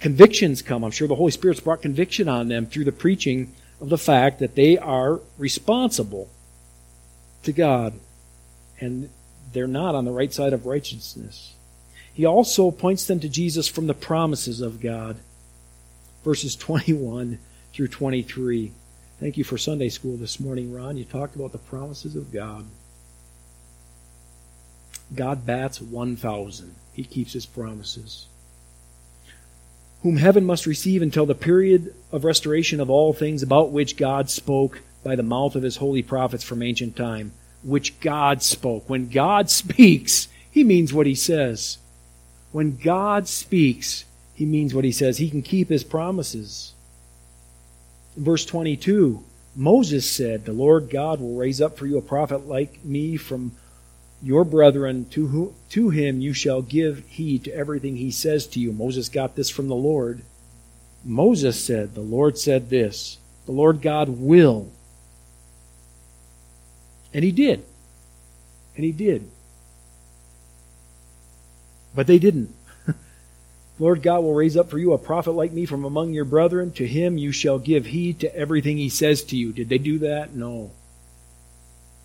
Convictions 0.00 0.62
come. 0.62 0.84
I'm 0.84 0.90
sure 0.90 1.08
the 1.08 1.14
Holy 1.14 1.32
Spirit's 1.32 1.60
brought 1.60 1.82
conviction 1.82 2.28
on 2.28 2.48
them 2.48 2.66
through 2.66 2.84
the 2.84 2.92
preaching 2.92 3.52
of 3.80 3.88
the 3.88 3.98
fact 3.98 4.38
that 4.40 4.54
they 4.54 4.76
are 4.78 5.20
responsible 5.38 6.28
to 7.42 7.52
God 7.52 7.94
and 8.80 9.08
they're 9.52 9.66
not 9.66 9.94
on 9.94 10.04
the 10.04 10.12
right 10.12 10.32
side 10.32 10.52
of 10.52 10.66
righteousness. 10.66 11.54
He 12.12 12.24
also 12.24 12.70
points 12.70 13.06
them 13.06 13.20
to 13.20 13.28
Jesus 13.28 13.68
from 13.68 13.86
the 13.86 13.94
promises 13.94 14.60
of 14.60 14.80
God. 14.80 15.16
Verses 16.24 16.56
21 16.56 17.38
through 17.72 17.88
23. 17.88 18.72
Thank 19.20 19.36
you 19.36 19.44
for 19.44 19.56
Sunday 19.56 19.88
school 19.88 20.16
this 20.16 20.40
morning, 20.40 20.72
Ron. 20.72 20.96
You 20.96 21.04
talked 21.04 21.36
about 21.36 21.52
the 21.52 21.58
promises 21.58 22.16
of 22.16 22.32
God. 22.32 22.66
God 25.14 25.46
bats 25.46 25.80
1,000. 25.80 26.74
He 26.92 27.04
keeps 27.04 27.32
his 27.32 27.46
promises. 27.46 28.26
Whom 30.02 30.16
heaven 30.16 30.44
must 30.44 30.66
receive 30.66 31.02
until 31.02 31.26
the 31.26 31.34
period 31.34 31.94
of 32.12 32.24
restoration 32.24 32.80
of 32.80 32.90
all 32.90 33.12
things 33.12 33.42
about 33.42 33.72
which 33.72 33.96
God 33.96 34.30
spoke 34.30 34.82
by 35.02 35.16
the 35.16 35.22
mouth 35.22 35.56
of 35.56 35.62
his 35.62 35.76
holy 35.76 36.02
prophets 36.02 36.44
from 36.44 36.62
ancient 36.62 36.96
time. 36.96 37.32
Which 37.62 37.98
God 38.00 38.42
spoke. 38.42 38.88
When 38.88 39.08
God 39.08 39.50
speaks, 39.62 40.28
he 40.50 40.64
means 40.64 40.92
what 40.92 41.06
he 41.06 41.14
says. 41.14 41.78
When 42.52 42.76
God 42.76 43.28
speaks, 43.28 44.04
he 44.34 44.46
means 44.46 44.74
what 44.74 44.84
he 44.84 44.92
says. 44.92 45.18
He 45.18 45.30
can 45.30 45.42
keep 45.42 45.68
his 45.68 45.84
promises. 45.84 46.74
verse 48.16 48.44
22, 48.44 49.24
Moses 49.54 50.08
said, 50.08 50.44
The 50.44 50.52
Lord 50.52 50.90
God 50.90 51.20
will 51.20 51.36
raise 51.36 51.60
up 51.60 51.78
for 51.78 51.86
you 51.86 51.96
a 51.96 52.02
prophet 52.02 52.46
like 52.46 52.84
me 52.84 53.16
from 53.16 53.52
your 54.22 54.44
brethren, 54.44 55.06
to, 55.10 55.26
who, 55.26 55.54
to 55.70 55.90
him 55.90 56.20
you 56.20 56.32
shall 56.32 56.62
give 56.62 57.06
heed 57.06 57.44
to 57.44 57.54
everything 57.54 57.96
he 57.96 58.10
says 58.10 58.46
to 58.48 58.60
you. 58.60 58.72
Moses 58.72 59.08
got 59.08 59.36
this 59.36 59.50
from 59.50 59.68
the 59.68 59.74
Lord. 59.74 60.22
Moses 61.04 61.62
said, 61.62 61.94
The 61.94 62.00
Lord 62.00 62.38
said 62.38 62.70
this. 62.70 63.18
The 63.44 63.52
Lord 63.52 63.80
God 63.82 64.08
will. 64.08 64.72
And 67.14 67.24
he 67.24 67.30
did. 67.30 67.64
And 68.74 68.84
he 68.84 68.92
did. 68.92 69.30
But 71.94 72.06
they 72.06 72.18
didn't. 72.18 72.54
Lord 73.78 74.02
God 74.02 74.20
will 74.20 74.34
raise 74.34 74.56
up 74.56 74.68
for 74.68 74.78
you 74.78 74.92
a 74.92 74.98
prophet 74.98 75.30
like 75.32 75.52
me 75.52 75.64
from 75.64 75.84
among 75.84 76.12
your 76.12 76.24
brethren. 76.24 76.72
To 76.72 76.86
him 76.86 77.16
you 77.16 77.32
shall 77.32 77.58
give 77.58 77.86
heed 77.86 78.20
to 78.20 78.36
everything 78.36 78.76
he 78.76 78.88
says 78.88 79.22
to 79.24 79.36
you. 79.36 79.52
Did 79.52 79.68
they 79.68 79.78
do 79.78 79.98
that? 80.00 80.34
No. 80.34 80.72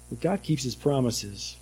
But 0.10 0.22
God 0.22 0.44
keeps 0.44 0.64
his 0.64 0.76
promises. 0.76 1.58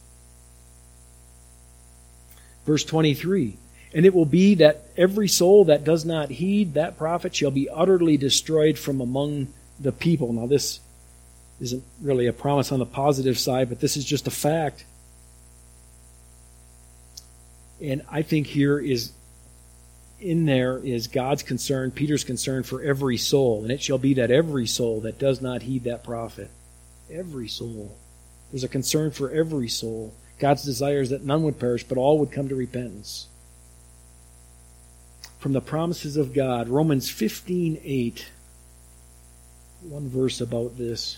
Verse 2.70 2.84
23 2.84 3.58
And 3.96 4.06
it 4.06 4.14
will 4.14 4.28
be 4.28 4.54
that 4.56 4.84
every 4.96 5.28
soul 5.28 5.66
that 5.66 5.84
does 5.84 6.06
not 6.06 6.30
heed 6.30 6.76
that 6.76 7.00
prophet 7.00 7.34
shall 7.34 7.50
be 7.50 7.68
utterly 7.68 8.16
destroyed 8.16 8.78
from 8.78 9.02
among 9.02 9.48
the 9.80 9.92
people. 9.92 10.32
Now, 10.32 10.46
this 10.46 10.80
isn't 11.60 11.84
really 12.00 12.28
a 12.28 12.32
promise 12.32 12.72
on 12.72 12.78
the 12.78 12.86
positive 12.86 13.40
side, 13.40 13.70
but 13.70 13.80
this 13.80 13.98
is 13.98 14.06
just 14.06 14.28
a 14.28 14.32
fact. 14.32 14.86
And 17.82 18.04
I 18.08 18.22
think 18.22 18.46
here 18.46 18.78
is 18.78 19.14
in 20.20 20.46
there 20.46 20.78
is 20.78 21.08
God's 21.08 21.42
concern, 21.42 21.90
Peter's 21.90 22.24
concern 22.24 22.62
for 22.62 22.84
every 22.84 23.18
soul. 23.18 23.64
And 23.64 23.72
it 23.72 23.82
shall 23.82 23.98
be 23.98 24.14
that 24.14 24.30
every 24.30 24.68
soul 24.68 25.02
that 25.02 25.18
does 25.18 25.42
not 25.42 25.64
heed 25.64 25.86
that 25.86 26.04
prophet, 26.04 26.52
every 27.12 27.48
soul. 27.48 27.98
There's 28.52 28.64
a 28.64 28.68
concern 28.68 29.10
for 29.10 29.32
every 29.32 29.70
soul. 29.70 30.14
God's 30.40 30.64
desire 30.64 31.02
is 31.02 31.10
that 31.10 31.24
none 31.24 31.44
would 31.44 31.60
perish, 31.60 31.84
but 31.84 31.98
all 31.98 32.18
would 32.20 32.32
come 32.32 32.48
to 32.48 32.56
repentance. 32.56 33.28
From 35.38 35.54
the 35.54 35.62
promises 35.62 36.18
of 36.18 36.34
God, 36.34 36.70
Romans 36.70 37.10
15 37.10 37.80
8. 37.84 38.28
One 39.82 40.10
verse 40.10 40.42
about 40.42 40.78
this. 40.78 41.18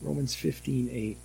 Romans 0.00 0.34
15 0.34 0.88
8. 0.90 1.18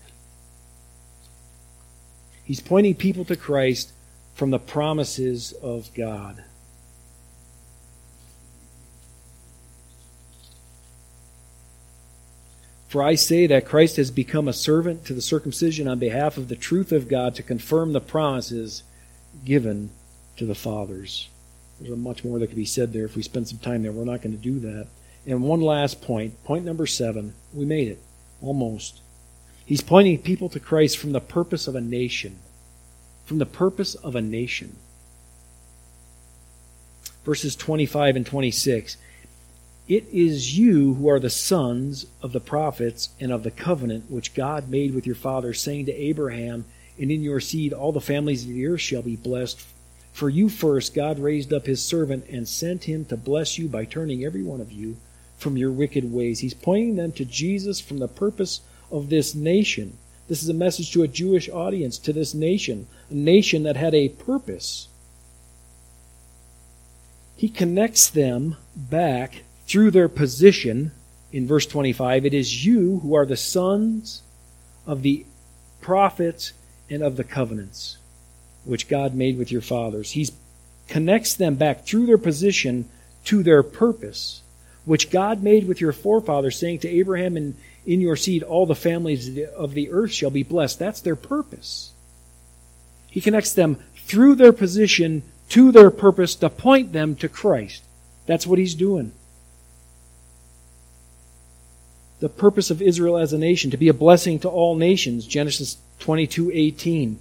He's 2.44 2.62
pointing 2.62 2.96
people 2.96 3.26
to 3.26 3.36
Christ 3.36 3.92
from 4.36 4.52
the 4.52 4.60
promises 4.60 5.52
of 5.52 5.94
God. 5.94 6.44
For 12.88 13.04
I 13.04 13.16
say 13.16 13.48
that 13.48 13.66
Christ 13.66 13.98
has 13.98 14.12
become 14.12 14.48
a 14.48 14.54
servant 14.54 15.06
to 15.06 15.14
the 15.14 15.22
circumcision 15.22 15.88
on 15.88 16.00
behalf 16.00 16.38
of 16.38 16.48
the 16.48 16.56
truth 16.56 16.92
of 16.92 17.10
God 17.10 17.36
to 17.36 17.44
confirm 17.44 17.92
the 17.92 18.00
promises 18.00 18.84
given 19.44 19.90
to 20.38 20.46
the 20.46 20.56
fathers. 20.56 21.30
There's 21.80 21.96
much 21.98 22.24
more 22.24 22.40
that 22.40 22.48
could 22.48 22.56
be 22.56 22.66
said 22.66 22.94
there 22.94 23.06
if 23.06 23.16
we 23.16 23.22
spend 23.24 23.48
some 23.48 23.60
time 23.60 23.84
there. 23.84 23.92
We're 23.92 24.06
not 24.06 24.22
going 24.22 24.36
to 24.36 24.42
do 24.42 24.60
that. 24.60 24.88
And 25.26 25.44
one 25.44 25.62
last 25.62 26.02
point, 26.02 26.42
point 26.46 26.64
number 26.64 26.88
seven. 26.88 27.34
We 27.54 27.66
made 27.66 27.90
it. 27.90 28.02
Almost. 28.42 29.02
He's 29.66 29.82
pointing 29.82 30.20
people 30.22 30.48
to 30.50 30.60
Christ 30.60 30.98
from 30.98 31.12
the 31.12 31.20
purpose 31.20 31.68
of 31.68 31.76
a 31.76 31.82
nation. 31.82 32.40
From 33.26 33.38
the 33.38 33.46
purpose 33.46 33.96
of 33.96 34.16
a 34.16 34.22
nation. 34.22 34.78
Verses 37.26 37.58
25 37.58 38.16
and 38.16 38.26
26. 38.26 38.96
It 39.88 40.06
is 40.12 40.58
you 40.58 40.96
who 40.96 41.08
are 41.08 41.20
the 41.20 41.30
sons 41.30 42.08
of 42.22 42.34
the 42.34 42.42
prophets 42.42 43.10
and 43.22 43.32
of 43.32 43.44
the 43.44 43.52
covenant 43.52 44.12
which 44.12 44.34
God 44.34 44.70
made 44.70 44.94
with 44.94 45.06
your 45.06 45.16
fathers, 45.16 45.62
saying 45.62 45.86
to 45.86 45.94
Abraham, 45.94 46.66
And 47.00 47.10
in 47.10 47.22
your 47.22 47.40
seed 47.40 47.72
all 47.72 47.94
the 47.94 48.02
families 48.02 48.44
of 48.44 48.50
the 48.50 48.68
earth 48.68 48.82
shall 48.82 49.02
be 49.02 49.16
blessed. 49.16 49.66
For 50.12 50.30
you 50.30 50.50
first 50.50 50.94
God 50.94 51.20
raised 51.20 51.54
up 51.54 51.68
his 51.68 51.82
servant 51.82 52.26
and 52.28 52.48
sent 52.48 52.84
him 52.84 53.06
to 53.06 53.16
bless 53.16 53.58
you 53.58 53.70
by 53.70 53.86
turning 53.86 54.26
every 54.26 54.44
one 54.44 54.60
of 54.60 54.72
you 54.72 54.98
from 55.38 55.56
your 55.56 55.72
wicked 55.72 56.12
ways. 56.12 56.40
He's 56.40 56.54
pointing 56.54 56.98
them 56.98 57.14
to 57.14 57.24
Jesus 57.24 57.80
from 57.80 58.00
the 58.00 58.08
purpose 58.10 58.62
of 58.92 59.10
this 59.10 59.36
nation. 59.36 59.98
This 60.28 60.44
is 60.44 60.50
a 60.50 60.54
message 60.54 60.92
to 60.92 61.04
a 61.04 61.08
Jewish 61.08 61.48
audience, 61.48 61.98
to 62.00 62.12
this 62.12 62.34
nation, 62.34 62.88
a 63.10 63.14
nation 63.14 63.64
that 63.64 63.78
had 63.78 63.96
a 63.96 64.10
purpose. 64.10 64.90
He 67.38 67.48
connects 67.48 68.10
them 68.10 68.58
back 68.76 69.44
through 69.68 69.92
their 69.92 70.10
position 70.10 70.92
in 71.32 71.46
verse 71.46 71.66
25 71.66 72.26
it 72.26 72.34
is 72.34 72.66
you 72.66 73.00
who 73.00 73.14
are 73.14 73.26
the 73.26 73.38
sons 73.38 74.24
of 74.86 75.02
the 75.02 75.26
prophets 75.82 76.54
and 76.90 77.04
of 77.04 77.18
the 77.18 77.24
covenants 77.24 77.98
which 78.68 78.90
God 78.90 79.16
made 79.16 79.38
with 79.38 79.52
your 79.52 79.62
fathers. 79.62 80.12
He 80.12 80.30
connects 80.88 81.34
them 81.34 81.56
back 81.56 81.86
through 81.86 82.06
their 82.06 82.18
position 82.18 82.90
to 83.26 83.42
their 83.42 83.64
purpose, 83.64 84.42
which 84.86 85.10
God 85.10 85.42
made 85.42 85.68
with 85.68 85.80
your 85.80 85.94
forefathers, 85.94 86.60
saying 86.60 86.80
to 86.80 86.90
Abraham, 86.90 87.38
and 87.38 87.56
in 87.86 88.02
your 88.02 88.18
seed 88.18 88.44
all 88.44 88.66
the 88.66 88.76
families 88.76 89.40
of 89.56 89.74
the 89.74 89.90
earth 89.90 90.12
shall 90.12 90.30
be 90.30 90.44
blessed. 90.44 90.80
That's 90.80 91.02
their 91.02 91.16
purpose. 91.16 91.94
He 93.10 93.22
connects 93.22 93.54
them 93.54 93.78
through 93.96 94.36
their 94.36 94.54
position 94.54 95.24
to 95.50 95.72
their 95.72 95.90
purpose 95.90 96.36
to 96.36 96.50
point 96.50 96.92
them 96.92 97.16
to 97.16 97.30
Christ. 97.30 97.84
That's 98.26 98.46
what 98.46 98.60
he's 98.60 98.76
doing 98.76 99.14
the 102.20 102.30
purpose 102.30 102.72
of 102.72 102.82
Israel 102.82 103.18
as 103.18 103.34
a 103.34 103.38
nation, 103.38 103.72
to 103.72 103.78
be 103.78 103.90
a 103.90 103.94
blessing 103.94 104.40
to 104.40 104.50
all 104.50 104.76
nations, 104.76 105.26
Genesis 105.26 105.78
22:18. 106.00 107.20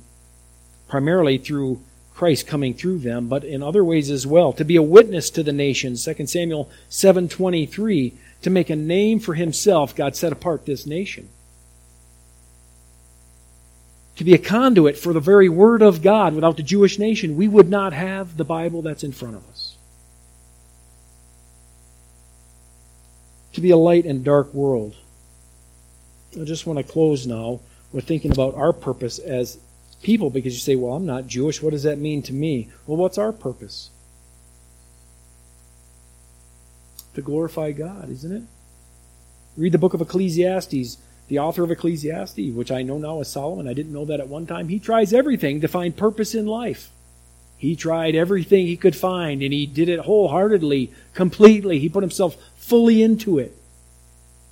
Primarily 0.89 1.39
through 1.39 1.81
Christ 2.15 2.47
coming 2.47 2.73
through 2.73 2.99
them, 2.99 3.29
but 3.29 3.45
in 3.45 3.63
other 3.63 3.85
ways 3.85 4.11
as 4.11 4.27
well, 4.27 4.53
to 4.55 4.65
be 4.65 4.77
a 4.77 4.83
witness 4.83 5.29
to 5.31 5.43
the 5.43 5.53
nations, 5.53 6.03
2 6.03 6.29
Samuel 6.29 6.71
7:23, 6.89 8.15
to 8.41 8.49
make 8.49 8.71
a 8.71 8.77
name 8.77 9.19
for 9.19 9.35
himself, 9.35 9.95
God 9.95 10.17
set 10.17 10.33
apart 10.33 10.65
this 10.65 10.87
nation. 10.87 11.29
To 14.17 14.25
be 14.25 14.33
a 14.33 14.39
conduit 14.39 14.97
for 14.97 15.13
the 15.13 15.21
very 15.21 15.51
word 15.51 15.83
of 15.83 16.01
God 16.01 16.35
without 16.35 16.57
the 16.57 16.63
Jewish 16.63 16.99
nation, 16.99 17.37
we 17.37 17.49
would 17.49 17.69
not 17.69 17.93
have 17.93 18.39
the 18.39 18.45
Bible 18.45 18.81
that's 18.81 19.05
in 19.05 19.13
front 19.13 19.37
of 19.37 19.47
us. 19.51 19.66
To 23.57 23.61
be 23.61 23.71
a 23.71 23.77
light 23.77 24.05
in 24.05 24.23
dark 24.23 24.55
world. 24.55 24.95
I 26.41 26.45
just 26.45 26.67
want 26.67 26.79
to 26.79 26.85
close 26.85 27.27
now 27.27 27.61
with 27.91 28.07
thinking 28.07 28.31
about 28.31 28.55
our 28.55 28.73
purpose 28.73 29.19
as 29.19 29.59
people 30.03 30.29
because 30.29 30.53
you 30.53 30.61
say, 30.61 30.77
well, 30.77 30.93
I'm 30.93 31.07
not 31.07 31.27
Jewish. 31.27 31.63
What 31.63 31.71
does 31.71 31.83
that 31.83 31.99
mean 31.99 32.23
to 32.25 32.35
me? 32.35 32.69
Well, 32.87 32.99
what's 32.99 33.17
our 33.17 33.33
purpose? 33.33 33.91
To 37.15 37.23
glorify 37.23 37.73
God, 37.73 38.11
isn't 38.11 38.31
it? 38.31 38.43
Read 39.57 39.73
the 39.73 39.79
book 39.79 39.95
of 39.95 40.03
Ecclesiastes. 40.03 40.99
The 41.29 41.39
author 41.39 41.65
of 41.65 41.71
Ecclesiastes, 41.71 42.53
which 42.53 42.71
I 42.71 42.83
know 42.83 42.99
now 42.99 43.21
is 43.21 43.29
Solomon, 43.29 43.67
I 43.67 43.73
didn't 43.73 43.93
know 43.93 44.05
that 44.05 44.21
at 44.21 44.29
one 44.29 44.47
time. 44.47 44.69
He 44.69 44.79
tries 44.79 45.15
everything 45.15 45.63
to 45.63 45.69
find 45.69 45.97
purpose 45.97 46.35
in 46.35 46.47
life. 46.47 46.91
He 47.57 47.75
tried 47.75 48.15
everything 48.15 48.67
he 48.67 48.77
could 48.77 48.97
find, 48.97 49.43
and 49.43 49.53
he 49.53 49.67
did 49.67 49.89
it 49.89 50.01
wholeheartedly, 50.01 50.93
completely. 51.15 51.79
He 51.79 51.89
put 51.89 52.03
himself 52.03 52.37
fully 52.57 53.03
into 53.03 53.39
it. 53.39 53.57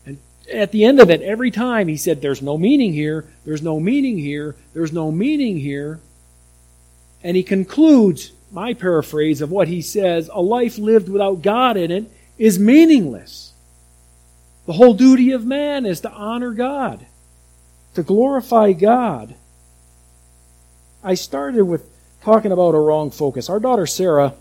And 0.07 0.19
at 0.53 0.73
the 0.73 0.85
end 0.85 1.01
of 1.01 1.11
it, 1.11 1.21
every 1.21 1.51
time 1.51 1.89
he 1.89 1.97
said, 1.97 2.23
There's 2.23 2.43
no 2.43 2.57
meaning 2.57 2.93
here, 2.93 3.27
there's 3.45 3.63
no 3.63 3.79
meaning 3.79 4.19
here, 4.19 4.57
there's 4.73 4.93
no 4.93 5.11
meaning 5.11 5.59
here. 5.59 6.01
And 7.23 7.37
he 7.37 7.43
concludes, 7.43 8.33
my 8.51 8.73
paraphrase 8.73 9.41
of 9.41 9.51
what 9.51 9.69
he 9.69 9.83
says, 9.83 10.31
a 10.33 10.41
life 10.41 10.79
lived 10.79 11.09
without 11.09 11.43
God 11.43 11.77
in 11.77 11.91
it 11.91 12.11
is 12.39 12.59
meaningless. 12.59 13.53
The 14.67 14.75
whole 14.75 14.95
duty 14.95 15.33
of 15.33 15.45
man 15.45 15.85
is 15.85 16.01
to 16.01 16.11
honor 16.11 16.53
God, 16.53 17.05
to 17.95 18.03
glorify 18.03 18.73
God. 18.73 19.35
I 21.03 21.15
started 21.15 21.65
with 21.65 21.91
talking 22.25 22.53
about 22.53 22.75
a 22.75 22.79
wrong 22.79 23.11
focus. 23.11 23.51
Our 23.51 23.61
daughter 23.61 23.87
Sarah, 23.87 24.33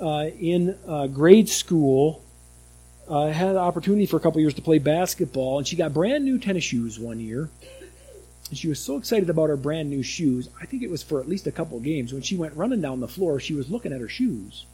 uh, 0.00 0.30
in 0.38 0.78
uh, 0.86 1.08
grade 1.08 1.48
school, 1.48 2.22
uh, 3.08 3.26
had 3.26 3.50
an 3.50 3.56
opportunity 3.56 4.06
for 4.06 4.16
a 4.16 4.20
couple 4.20 4.40
years 4.40 4.54
to 4.54 4.62
play 4.62 4.78
basketball, 4.78 5.58
and 5.58 5.66
she 5.66 5.74
got 5.74 5.92
brand 5.92 6.24
new 6.24 6.38
tennis 6.38 6.62
shoes 6.62 6.98
one 6.98 7.18
year. 7.18 7.50
And 8.48 8.56
she 8.56 8.68
was 8.68 8.78
so 8.78 8.96
excited 8.96 9.28
about 9.28 9.48
her 9.48 9.56
brand 9.56 9.90
new 9.90 10.02
shoes. 10.02 10.48
I 10.60 10.66
think 10.66 10.82
it 10.82 10.90
was 10.90 11.02
for 11.02 11.20
at 11.20 11.28
least 11.28 11.48
a 11.48 11.52
couple 11.52 11.80
games. 11.80 12.12
When 12.12 12.22
she 12.22 12.36
went 12.36 12.54
running 12.54 12.80
down 12.80 13.00
the 13.00 13.08
floor, 13.08 13.40
she 13.40 13.54
was 13.54 13.68
looking 13.68 13.92
at 13.92 14.00
her 14.00 14.08
shoes. 14.08 14.64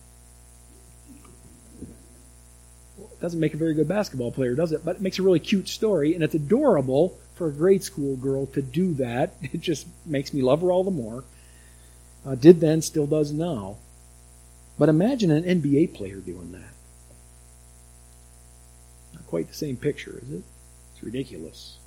doesn't 3.20 3.40
make 3.40 3.52
a 3.52 3.58
very 3.58 3.74
good 3.74 3.86
basketball 3.86 4.32
player, 4.32 4.54
does 4.54 4.72
it? 4.72 4.82
But 4.82 4.96
it 4.96 5.02
makes 5.02 5.18
a 5.18 5.22
really 5.22 5.40
cute 5.40 5.68
story, 5.68 6.14
and 6.14 6.24
it's 6.24 6.34
adorable 6.34 7.18
for 7.34 7.48
a 7.48 7.52
grade 7.52 7.84
school 7.84 8.16
girl 8.16 8.46
to 8.46 8.62
do 8.62 8.94
that. 8.94 9.34
It 9.42 9.60
just 9.60 9.86
makes 10.06 10.32
me 10.32 10.42
love 10.42 10.62
her 10.62 10.72
all 10.72 10.84
the 10.84 10.90
more. 10.90 11.24
Uh, 12.24 12.34
did 12.34 12.60
then, 12.60 12.82
still 12.82 13.06
does 13.06 13.32
now. 13.32 13.76
But 14.78 14.88
imagine 14.88 15.30
an 15.30 15.44
NBA 15.44 15.94
player 15.94 16.16
doing 16.16 16.52
that 16.52 16.72
Not 19.12 19.26
quite 19.26 19.48
the 19.48 19.54
same 19.54 19.76
picture, 19.76 20.20
is 20.22 20.32
it? 20.32 20.42
It's 20.94 21.02
ridiculous. 21.02 21.78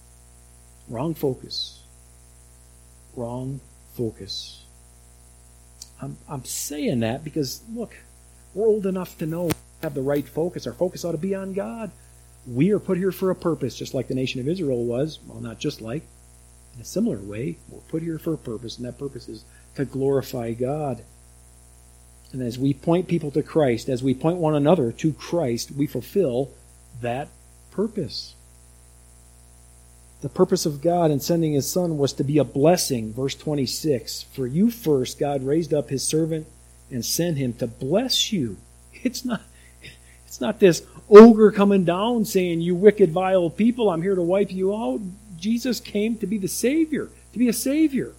Wrong 0.87 1.13
focus. 1.13 1.81
Wrong 3.15 3.61
focus. 3.93 4.63
I'm, 6.01 6.17
I'm 6.27 6.45
saying 6.45 6.99
that 7.01 7.23
because, 7.23 7.61
look, 7.73 7.95
we're 8.53 8.67
old 8.67 8.85
enough 8.85 9.17
to 9.19 9.25
know 9.25 9.49
have 9.81 9.93
the 9.93 10.01
right 10.01 10.27
focus. 10.27 10.65
Our 10.67 10.73
focus 10.73 11.05
ought 11.05 11.11
to 11.13 11.17
be 11.17 11.35
on 11.35 11.53
God. 11.53 11.91
We 12.47 12.71
are 12.71 12.79
put 12.79 12.97
here 12.97 13.11
for 13.11 13.29
a 13.29 13.35
purpose, 13.35 13.75
just 13.75 13.93
like 13.93 14.07
the 14.07 14.15
nation 14.15 14.41
of 14.41 14.47
Israel 14.47 14.83
was. 14.85 15.19
Well, 15.27 15.39
not 15.39 15.59
just 15.59 15.81
like. 15.81 16.03
In 16.75 16.81
a 16.81 16.85
similar 16.85 17.17
way, 17.17 17.57
we're 17.69 17.81
put 17.81 18.01
here 18.01 18.17
for 18.17 18.33
a 18.33 18.37
purpose, 18.37 18.77
and 18.77 18.85
that 18.85 18.97
purpose 18.97 19.29
is 19.29 19.45
to 19.75 19.85
glorify 19.85 20.53
God. 20.53 21.03
And 22.31 22.41
as 22.41 22.57
we 22.57 22.73
point 22.73 23.07
people 23.07 23.31
to 23.31 23.43
Christ, 23.43 23.89
as 23.89 24.03
we 24.03 24.13
point 24.13 24.37
one 24.37 24.55
another 24.55 24.91
to 24.91 25.13
Christ, 25.13 25.71
we 25.71 25.85
fulfill 25.85 26.49
that 27.01 27.27
purpose. 27.71 28.35
The 30.21 30.29
purpose 30.29 30.65
of 30.65 30.81
God 30.81 31.11
in 31.11 31.19
sending 31.19 31.53
his 31.53 31.69
son 31.69 31.97
was 31.97 32.13
to 32.13 32.23
be 32.23 32.37
a 32.37 32.43
blessing. 32.43 33.13
Verse 33.13 33.35
26 33.35 34.23
For 34.33 34.47
you 34.47 34.71
first, 34.71 35.19
God 35.19 35.43
raised 35.43 35.73
up 35.73 35.89
his 35.89 36.03
servant 36.03 36.47
and 36.89 37.03
sent 37.03 37.37
him 37.37 37.53
to 37.53 37.67
bless 37.67 38.31
you. 38.31 38.57
It's 39.03 39.25
not, 39.25 39.41
it's 40.25 40.39
not 40.39 40.59
this 40.59 40.83
ogre 41.09 41.51
coming 41.51 41.83
down 41.83 42.23
saying, 42.23 42.61
You 42.61 42.73
wicked, 42.73 43.11
vile 43.11 43.49
people, 43.49 43.89
I'm 43.89 44.01
here 44.01 44.15
to 44.15 44.21
wipe 44.21 44.49
you 44.49 44.73
out. 44.73 45.01
Jesus 45.37 45.81
came 45.81 46.17
to 46.19 46.25
be 46.25 46.37
the 46.37 46.47
Savior, 46.47 47.09
to 47.33 47.39
be 47.39 47.49
a 47.49 47.53
Savior. 47.53 48.13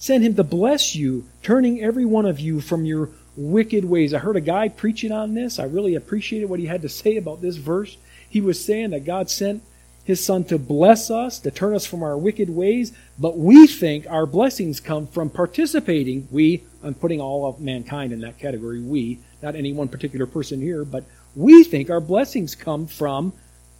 Send 0.00 0.24
him 0.24 0.34
to 0.36 0.42
bless 0.42 0.96
you, 0.96 1.26
turning 1.42 1.82
every 1.82 2.06
one 2.06 2.24
of 2.24 2.40
you 2.40 2.62
from 2.62 2.86
your 2.86 3.10
wicked 3.36 3.84
ways. 3.84 4.14
I 4.14 4.18
heard 4.18 4.34
a 4.34 4.40
guy 4.40 4.70
preaching 4.70 5.12
on 5.12 5.34
this. 5.34 5.58
I 5.58 5.64
really 5.64 5.94
appreciated 5.94 6.48
what 6.48 6.58
he 6.58 6.64
had 6.64 6.80
to 6.82 6.88
say 6.88 7.18
about 7.18 7.42
this 7.42 7.56
verse. 7.56 7.98
He 8.26 8.40
was 8.40 8.64
saying 8.64 8.90
that 8.90 9.04
God 9.04 9.28
sent 9.28 9.62
his 10.02 10.24
son 10.24 10.44
to 10.44 10.58
bless 10.58 11.10
us, 11.10 11.38
to 11.40 11.50
turn 11.50 11.74
us 11.74 11.84
from 11.84 12.02
our 12.02 12.16
wicked 12.16 12.48
ways, 12.48 12.94
but 13.18 13.36
we 13.36 13.66
think 13.66 14.06
our 14.08 14.24
blessings 14.24 14.80
come 14.80 15.06
from 15.06 15.28
participating. 15.28 16.26
We, 16.30 16.64
I'm 16.82 16.94
putting 16.94 17.20
all 17.20 17.44
of 17.44 17.60
mankind 17.60 18.14
in 18.14 18.20
that 18.20 18.38
category, 18.38 18.80
we, 18.80 19.18
not 19.42 19.54
any 19.54 19.74
one 19.74 19.88
particular 19.88 20.24
person 20.24 20.62
here, 20.62 20.86
but 20.86 21.04
we 21.36 21.62
think 21.62 21.90
our 21.90 22.00
blessings 22.00 22.54
come 22.54 22.86
from 22.86 23.34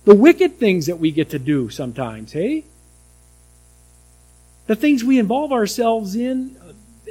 the 0.04 0.14
wicked 0.14 0.58
things 0.58 0.84
that 0.84 0.98
we 0.98 1.12
get 1.12 1.30
to 1.30 1.38
do 1.38 1.70
sometimes, 1.70 2.32
hey? 2.32 2.66
The 4.70 4.76
things 4.76 5.02
we 5.02 5.18
involve 5.18 5.50
ourselves 5.50 6.14
in, 6.14 6.56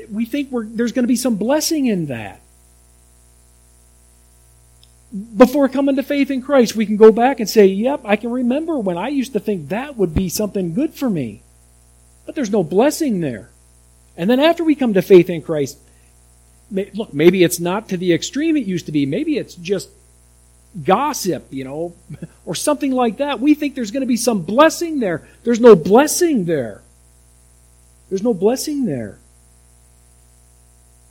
we 0.09 0.23
think 0.23 0.47
there's 0.49 0.93
going 0.93 1.03
to 1.03 1.09
be 1.09 1.17
some 1.17 1.35
blessing 1.35 1.87
in 1.87 2.05
that. 2.05 2.39
Before 5.35 5.67
coming 5.67 5.97
to 5.97 6.03
faith 6.03 6.31
in 6.31 6.41
Christ, 6.41 6.77
we 6.77 6.85
can 6.85 6.95
go 6.95 7.11
back 7.11 7.41
and 7.41 7.49
say, 7.49 7.65
Yep, 7.65 8.03
I 8.05 8.15
can 8.15 8.31
remember 8.31 8.79
when 8.79 8.97
I 8.97 9.09
used 9.09 9.33
to 9.33 9.41
think 9.41 9.67
that 9.67 9.97
would 9.97 10.15
be 10.15 10.29
something 10.29 10.73
good 10.73 10.93
for 10.93 11.09
me. 11.09 11.41
But 12.25 12.33
there's 12.33 12.49
no 12.49 12.63
blessing 12.63 13.19
there. 13.19 13.49
And 14.15 14.29
then 14.29 14.39
after 14.39 14.63
we 14.63 14.73
come 14.73 14.93
to 14.93 15.01
faith 15.01 15.29
in 15.29 15.41
Christ, 15.41 15.79
look, 16.71 17.13
maybe 17.13 17.43
it's 17.43 17.59
not 17.59 17.89
to 17.89 17.97
the 17.97 18.13
extreme 18.13 18.55
it 18.55 18.67
used 18.67 18.85
to 18.85 18.93
be. 18.93 19.05
Maybe 19.05 19.37
it's 19.37 19.55
just 19.55 19.89
gossip, 20.81 21.47
you 21.49 21.65
know, 21.65 21.93
or 22.45 22.55
something 22.55 22.93
like 22.93 23.17
that. 23.17 23.41
We 23.41 23.53
think 23.53 23.75
there's 23.75 23.91
going 23.91 23.99
to 23.99 24.07
be 24.07 24.15
some 24.15 24.43
blessing 24.43 25.01
there. 25.01 25.27
There's 25.43 25.59
no 25.59 25.75
blessing 25.75 26.45
there. 26.45 26.83
There's 28.09 28.23
no 28.23 28.33
blessing 28.33 28.85
there. 28.85 29.19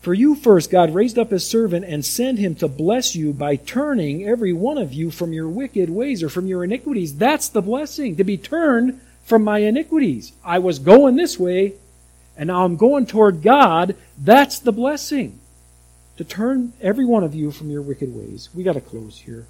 For 0.00 0.14
you 0.14 0.34
first, 0.34 0.70
God 0.70 0.94
raised 0.94 1.18
up 1.18 1.30
his 1.30 1.46
servant 1.46 1.84
and 1.84 2.04
sent 2.04 2.38
him 2.38 2.54
to 2.56 2.68
bless 2.68 3.16
you 3.16 3.32
by 3.32 3.56
turning 3.56 4.24
every 4.24 4.52
one 4.52 4.78
of 4.78 4.92
you 4.92 5.10
from 5.10 5.32
your 5.32 5.48
wicked 5.48 5.90
ways 5.90 6.22
or 6.22 6.28
from 6.28 6.46
your 6.46 6.64
iniquities. 6.64 7.16
That's 7.16 7.48
the 7.48 7.62
blessing, 7.62 8.16
to 8.16 8.24
be 8.24 8.36
turned 8.36 9.00
from 9.24 9.42
my 9.42 9.58
iniquities. 9.58 10.32
I 10.44 10.60
was 10.60 10.78
going 10.78 11.16
this 11.16 11.38
way, 11.38 11.74
and 12.36 12.46
now 12.46 12.64
I'm 12.64 12.76
going 12.76 13.06
toward 13.06 13.42
God. 13.42 13.96
That's 14.16 14.60
the 14.60 14.72
blessing. 14.72 15.40
To 16.16 16.24
turn 16.24 16.72
every 16.80 17.04
one 17.04 17.24
of 17.24 17.34
you 17.34 17.50
from 17.50 17.70
your 17.70 17.82
wicked 17.82 18.14
ways. 18.14 18.48
We 18.54 18.62
got 18.62 18.74
to 18.74 18.80
close 18.80 19.18
here. 19.18 19.46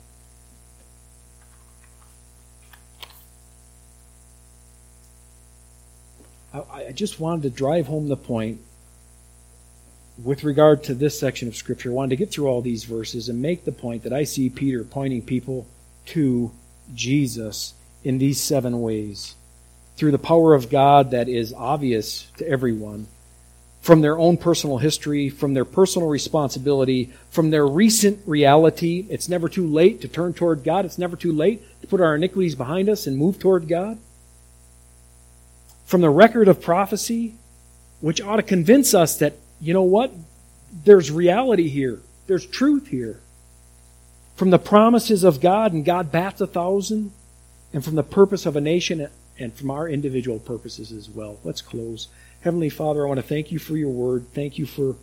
I, 6.53 6.87
I 6.89 6.93
just 6.93 7.21
wanted 7.21 7.43
to 7.43 7.51
drive 7.51 7.87
home 7.87 8.09
the 8.09 8.17
point 8.17 8.61
with 10.23 10.45
regard 10.45 10.85
to 10.85 10.95
this 10.95 11.19
section 11.19 11.49
of 11.49 11.57
Scripture, 11.57 11.91
I 11.91 11.95
wanted 11.95 12.11
to 12.11 12.17
get 12.17 12.33
through 12.33 12.49
all 12.49 12.61
these 12.61 12.85
verses 12.85 13.29
and 13.29 13.41
make 13.41 13.65
the 13.65 13.73
point 13.73 14.03
that 14.03 14.13
I 14.13 14.25
see 14.25 14.51
Peter 14.51 14.83
pointing 14.85 15.23
people 15.23 15.67
to 16.07 16.51
Jesus 16.95 17.75
in 18.03 18.19
these 18.19 18.41
seven 18.41 18.81
ways. 18.81 19.35
Through 19.97 20.13
the 20.13 20.19
power 20.19 20.55
of 20.55 20.71
God 20.71 21.13
that 21.13 21.29
is 21.29 21.53
obvious 21.53 22.31
to 22.39 22.49
everyone, 22.49 23.07
from 23.81 24.01
their 24.01 24.19
own 24.19 24.37
personal 24.37 24.79
history, 24.79 25.29
from 25.29 25.55
their 25.55 25.65
personal 25.65 26.09
responsibility, 26.09 27.13
from 27.31 27.51
their 27.51 27.67
recent 27.67 28.21
reality. 28.27 29.07
It's 29.09 29.29
never 29.29 29.49
too 29.49 29.67
late 29.67 30.01
to 30.03 30.09
turn 30.09 30.35
toward 30.35 30.65
God. 30.65 30.85
It's 30.85 30.99
never 30.99 31.17
too 31.17 31.33
late 31.33 31.63
to 31.81 31.87
put 31.87 32.01
our 32.01 32.17
iniquities 32.17 32.55
behind 32.55 32.89
us 32.89 33.07
and 33.07 33.17
move 33.17 33.39
toward 33.39 33.69
God. 33.69 33.99
From 35.89 36.03
the 36.03 36.11
record 36.11 36.49
of 36.49 36.61
prophecy, 36.61 37.35
which 38.03 38.21
ought 38.21 38.37
to 38.37 38.43
convince 38.43 38.93
us 38.93 39.17
that 39.21 39.37
you 39.59 39.73
know 39.73 39.85
what? 39.85 40.13
There's 40.85 41.11
reality 41.11 41.71
here, 41.71 42.01
there's 42.27 42.45
truth 42.45 42.89
here. 42.89 43.21
From 44.37 44.51
the 44.51 44.59
promises 44.59 45.25
of 45.25 45.41
God, 45.41 45.73
and 45.73 45.87
God 45.87 46.13
bats 46.13 46.43
a 46.43 46.47
thousand, 46.47 47.13
and 47.73 47.83
from 47.83 47.95
the 47.95 48.03
purpose 48.03 48.45
of 48.45 48.55
a 48.55 48.61
nation, 48.61 49.09
and 49.39 49.55
from 49.55 49.71
our 49.71 49.89
individual 49.89 50.39
purposes 50.39 50.93
as 50.93 51.09
well. 51.09 51.41
Let's 51.43 51.63
close. 51.63 52.09
Heavenly 52.43 52.69
Father, 52.69 53.07
I 53.07 53.09
want 53.09 53.21
to 53.21 53.27
thank 53.27 53.51
you 53.51 53.59
for 53.59 53.75
your 53.75 53.89
word. 53.89 54.27
Thank 54.35 54.59
you 54.59 54.67
for 54.67 54.95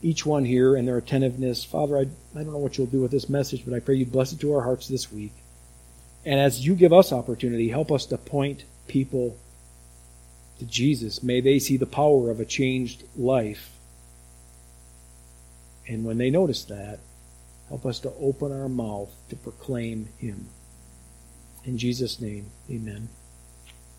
each 0.00 0.24
one 0.24 0.46
here 0.46 0.74
and 0.74 0.88
their 0.88 0.96
attentiveness. 0.96 1.64
Father, 1.64 1.98
I, 1.98 2.00
I 2.00 2.44
don't 2.44 2.52
know 2.52 2.56
what 2.56 2.78
you'll 2.78 2.86
do 2.86 3.02
with 3.02 3.10
this 3.10 3.28
message, 3.28 3.66
but 3.66 3.74
I 3.74 3.80
pray 3.80 3.96
you 3.96 4.06
bless 4.06 4.32
it 4.32 4.40
to 4.40 4.54
our 4.54 4.62
hearts 4.62 4.88
this 4.88 5.12
week. 5.12 5.34
And 6.24 6.40
as 6.40 6.64
you 6.66 6.74
give 6.74 6.94
us 6.94 7.12
opportunity, 7.12 7.68
help 7.68 7.92
us 7.92 8.06
to 8.06 8.16
point 8.16 8.64
people 8.88 9.36
to 10.60 10.64
Jesus. 10.64 11.22
May 11.22 11.40
they 11.40 11.58
see 11.58 11.76
the 11.76 11.86
power 11.86 12.30
of 12.30 12.40
a 12.40 12.44
changed 12.44 13.02
life 13.16 13.76
and 15.90 16.04
when 16.04 16.18
they 16.18 16.30
notice 16.30 16.64
that, 16.66 17.00
help 17.68 17.84
us 17.84 17.98
to 18.00 18.12
open 18.20 18.52
our 18.52 18.68
mouth 18.68 19.10
to 19.28 19.34
proclaim 19.34 20.08
Him. 20.18 20.48
In 21.64 21.78
Jesus' 21.78 22.20
name, 22.20 22.46
amen. 22.70 23.08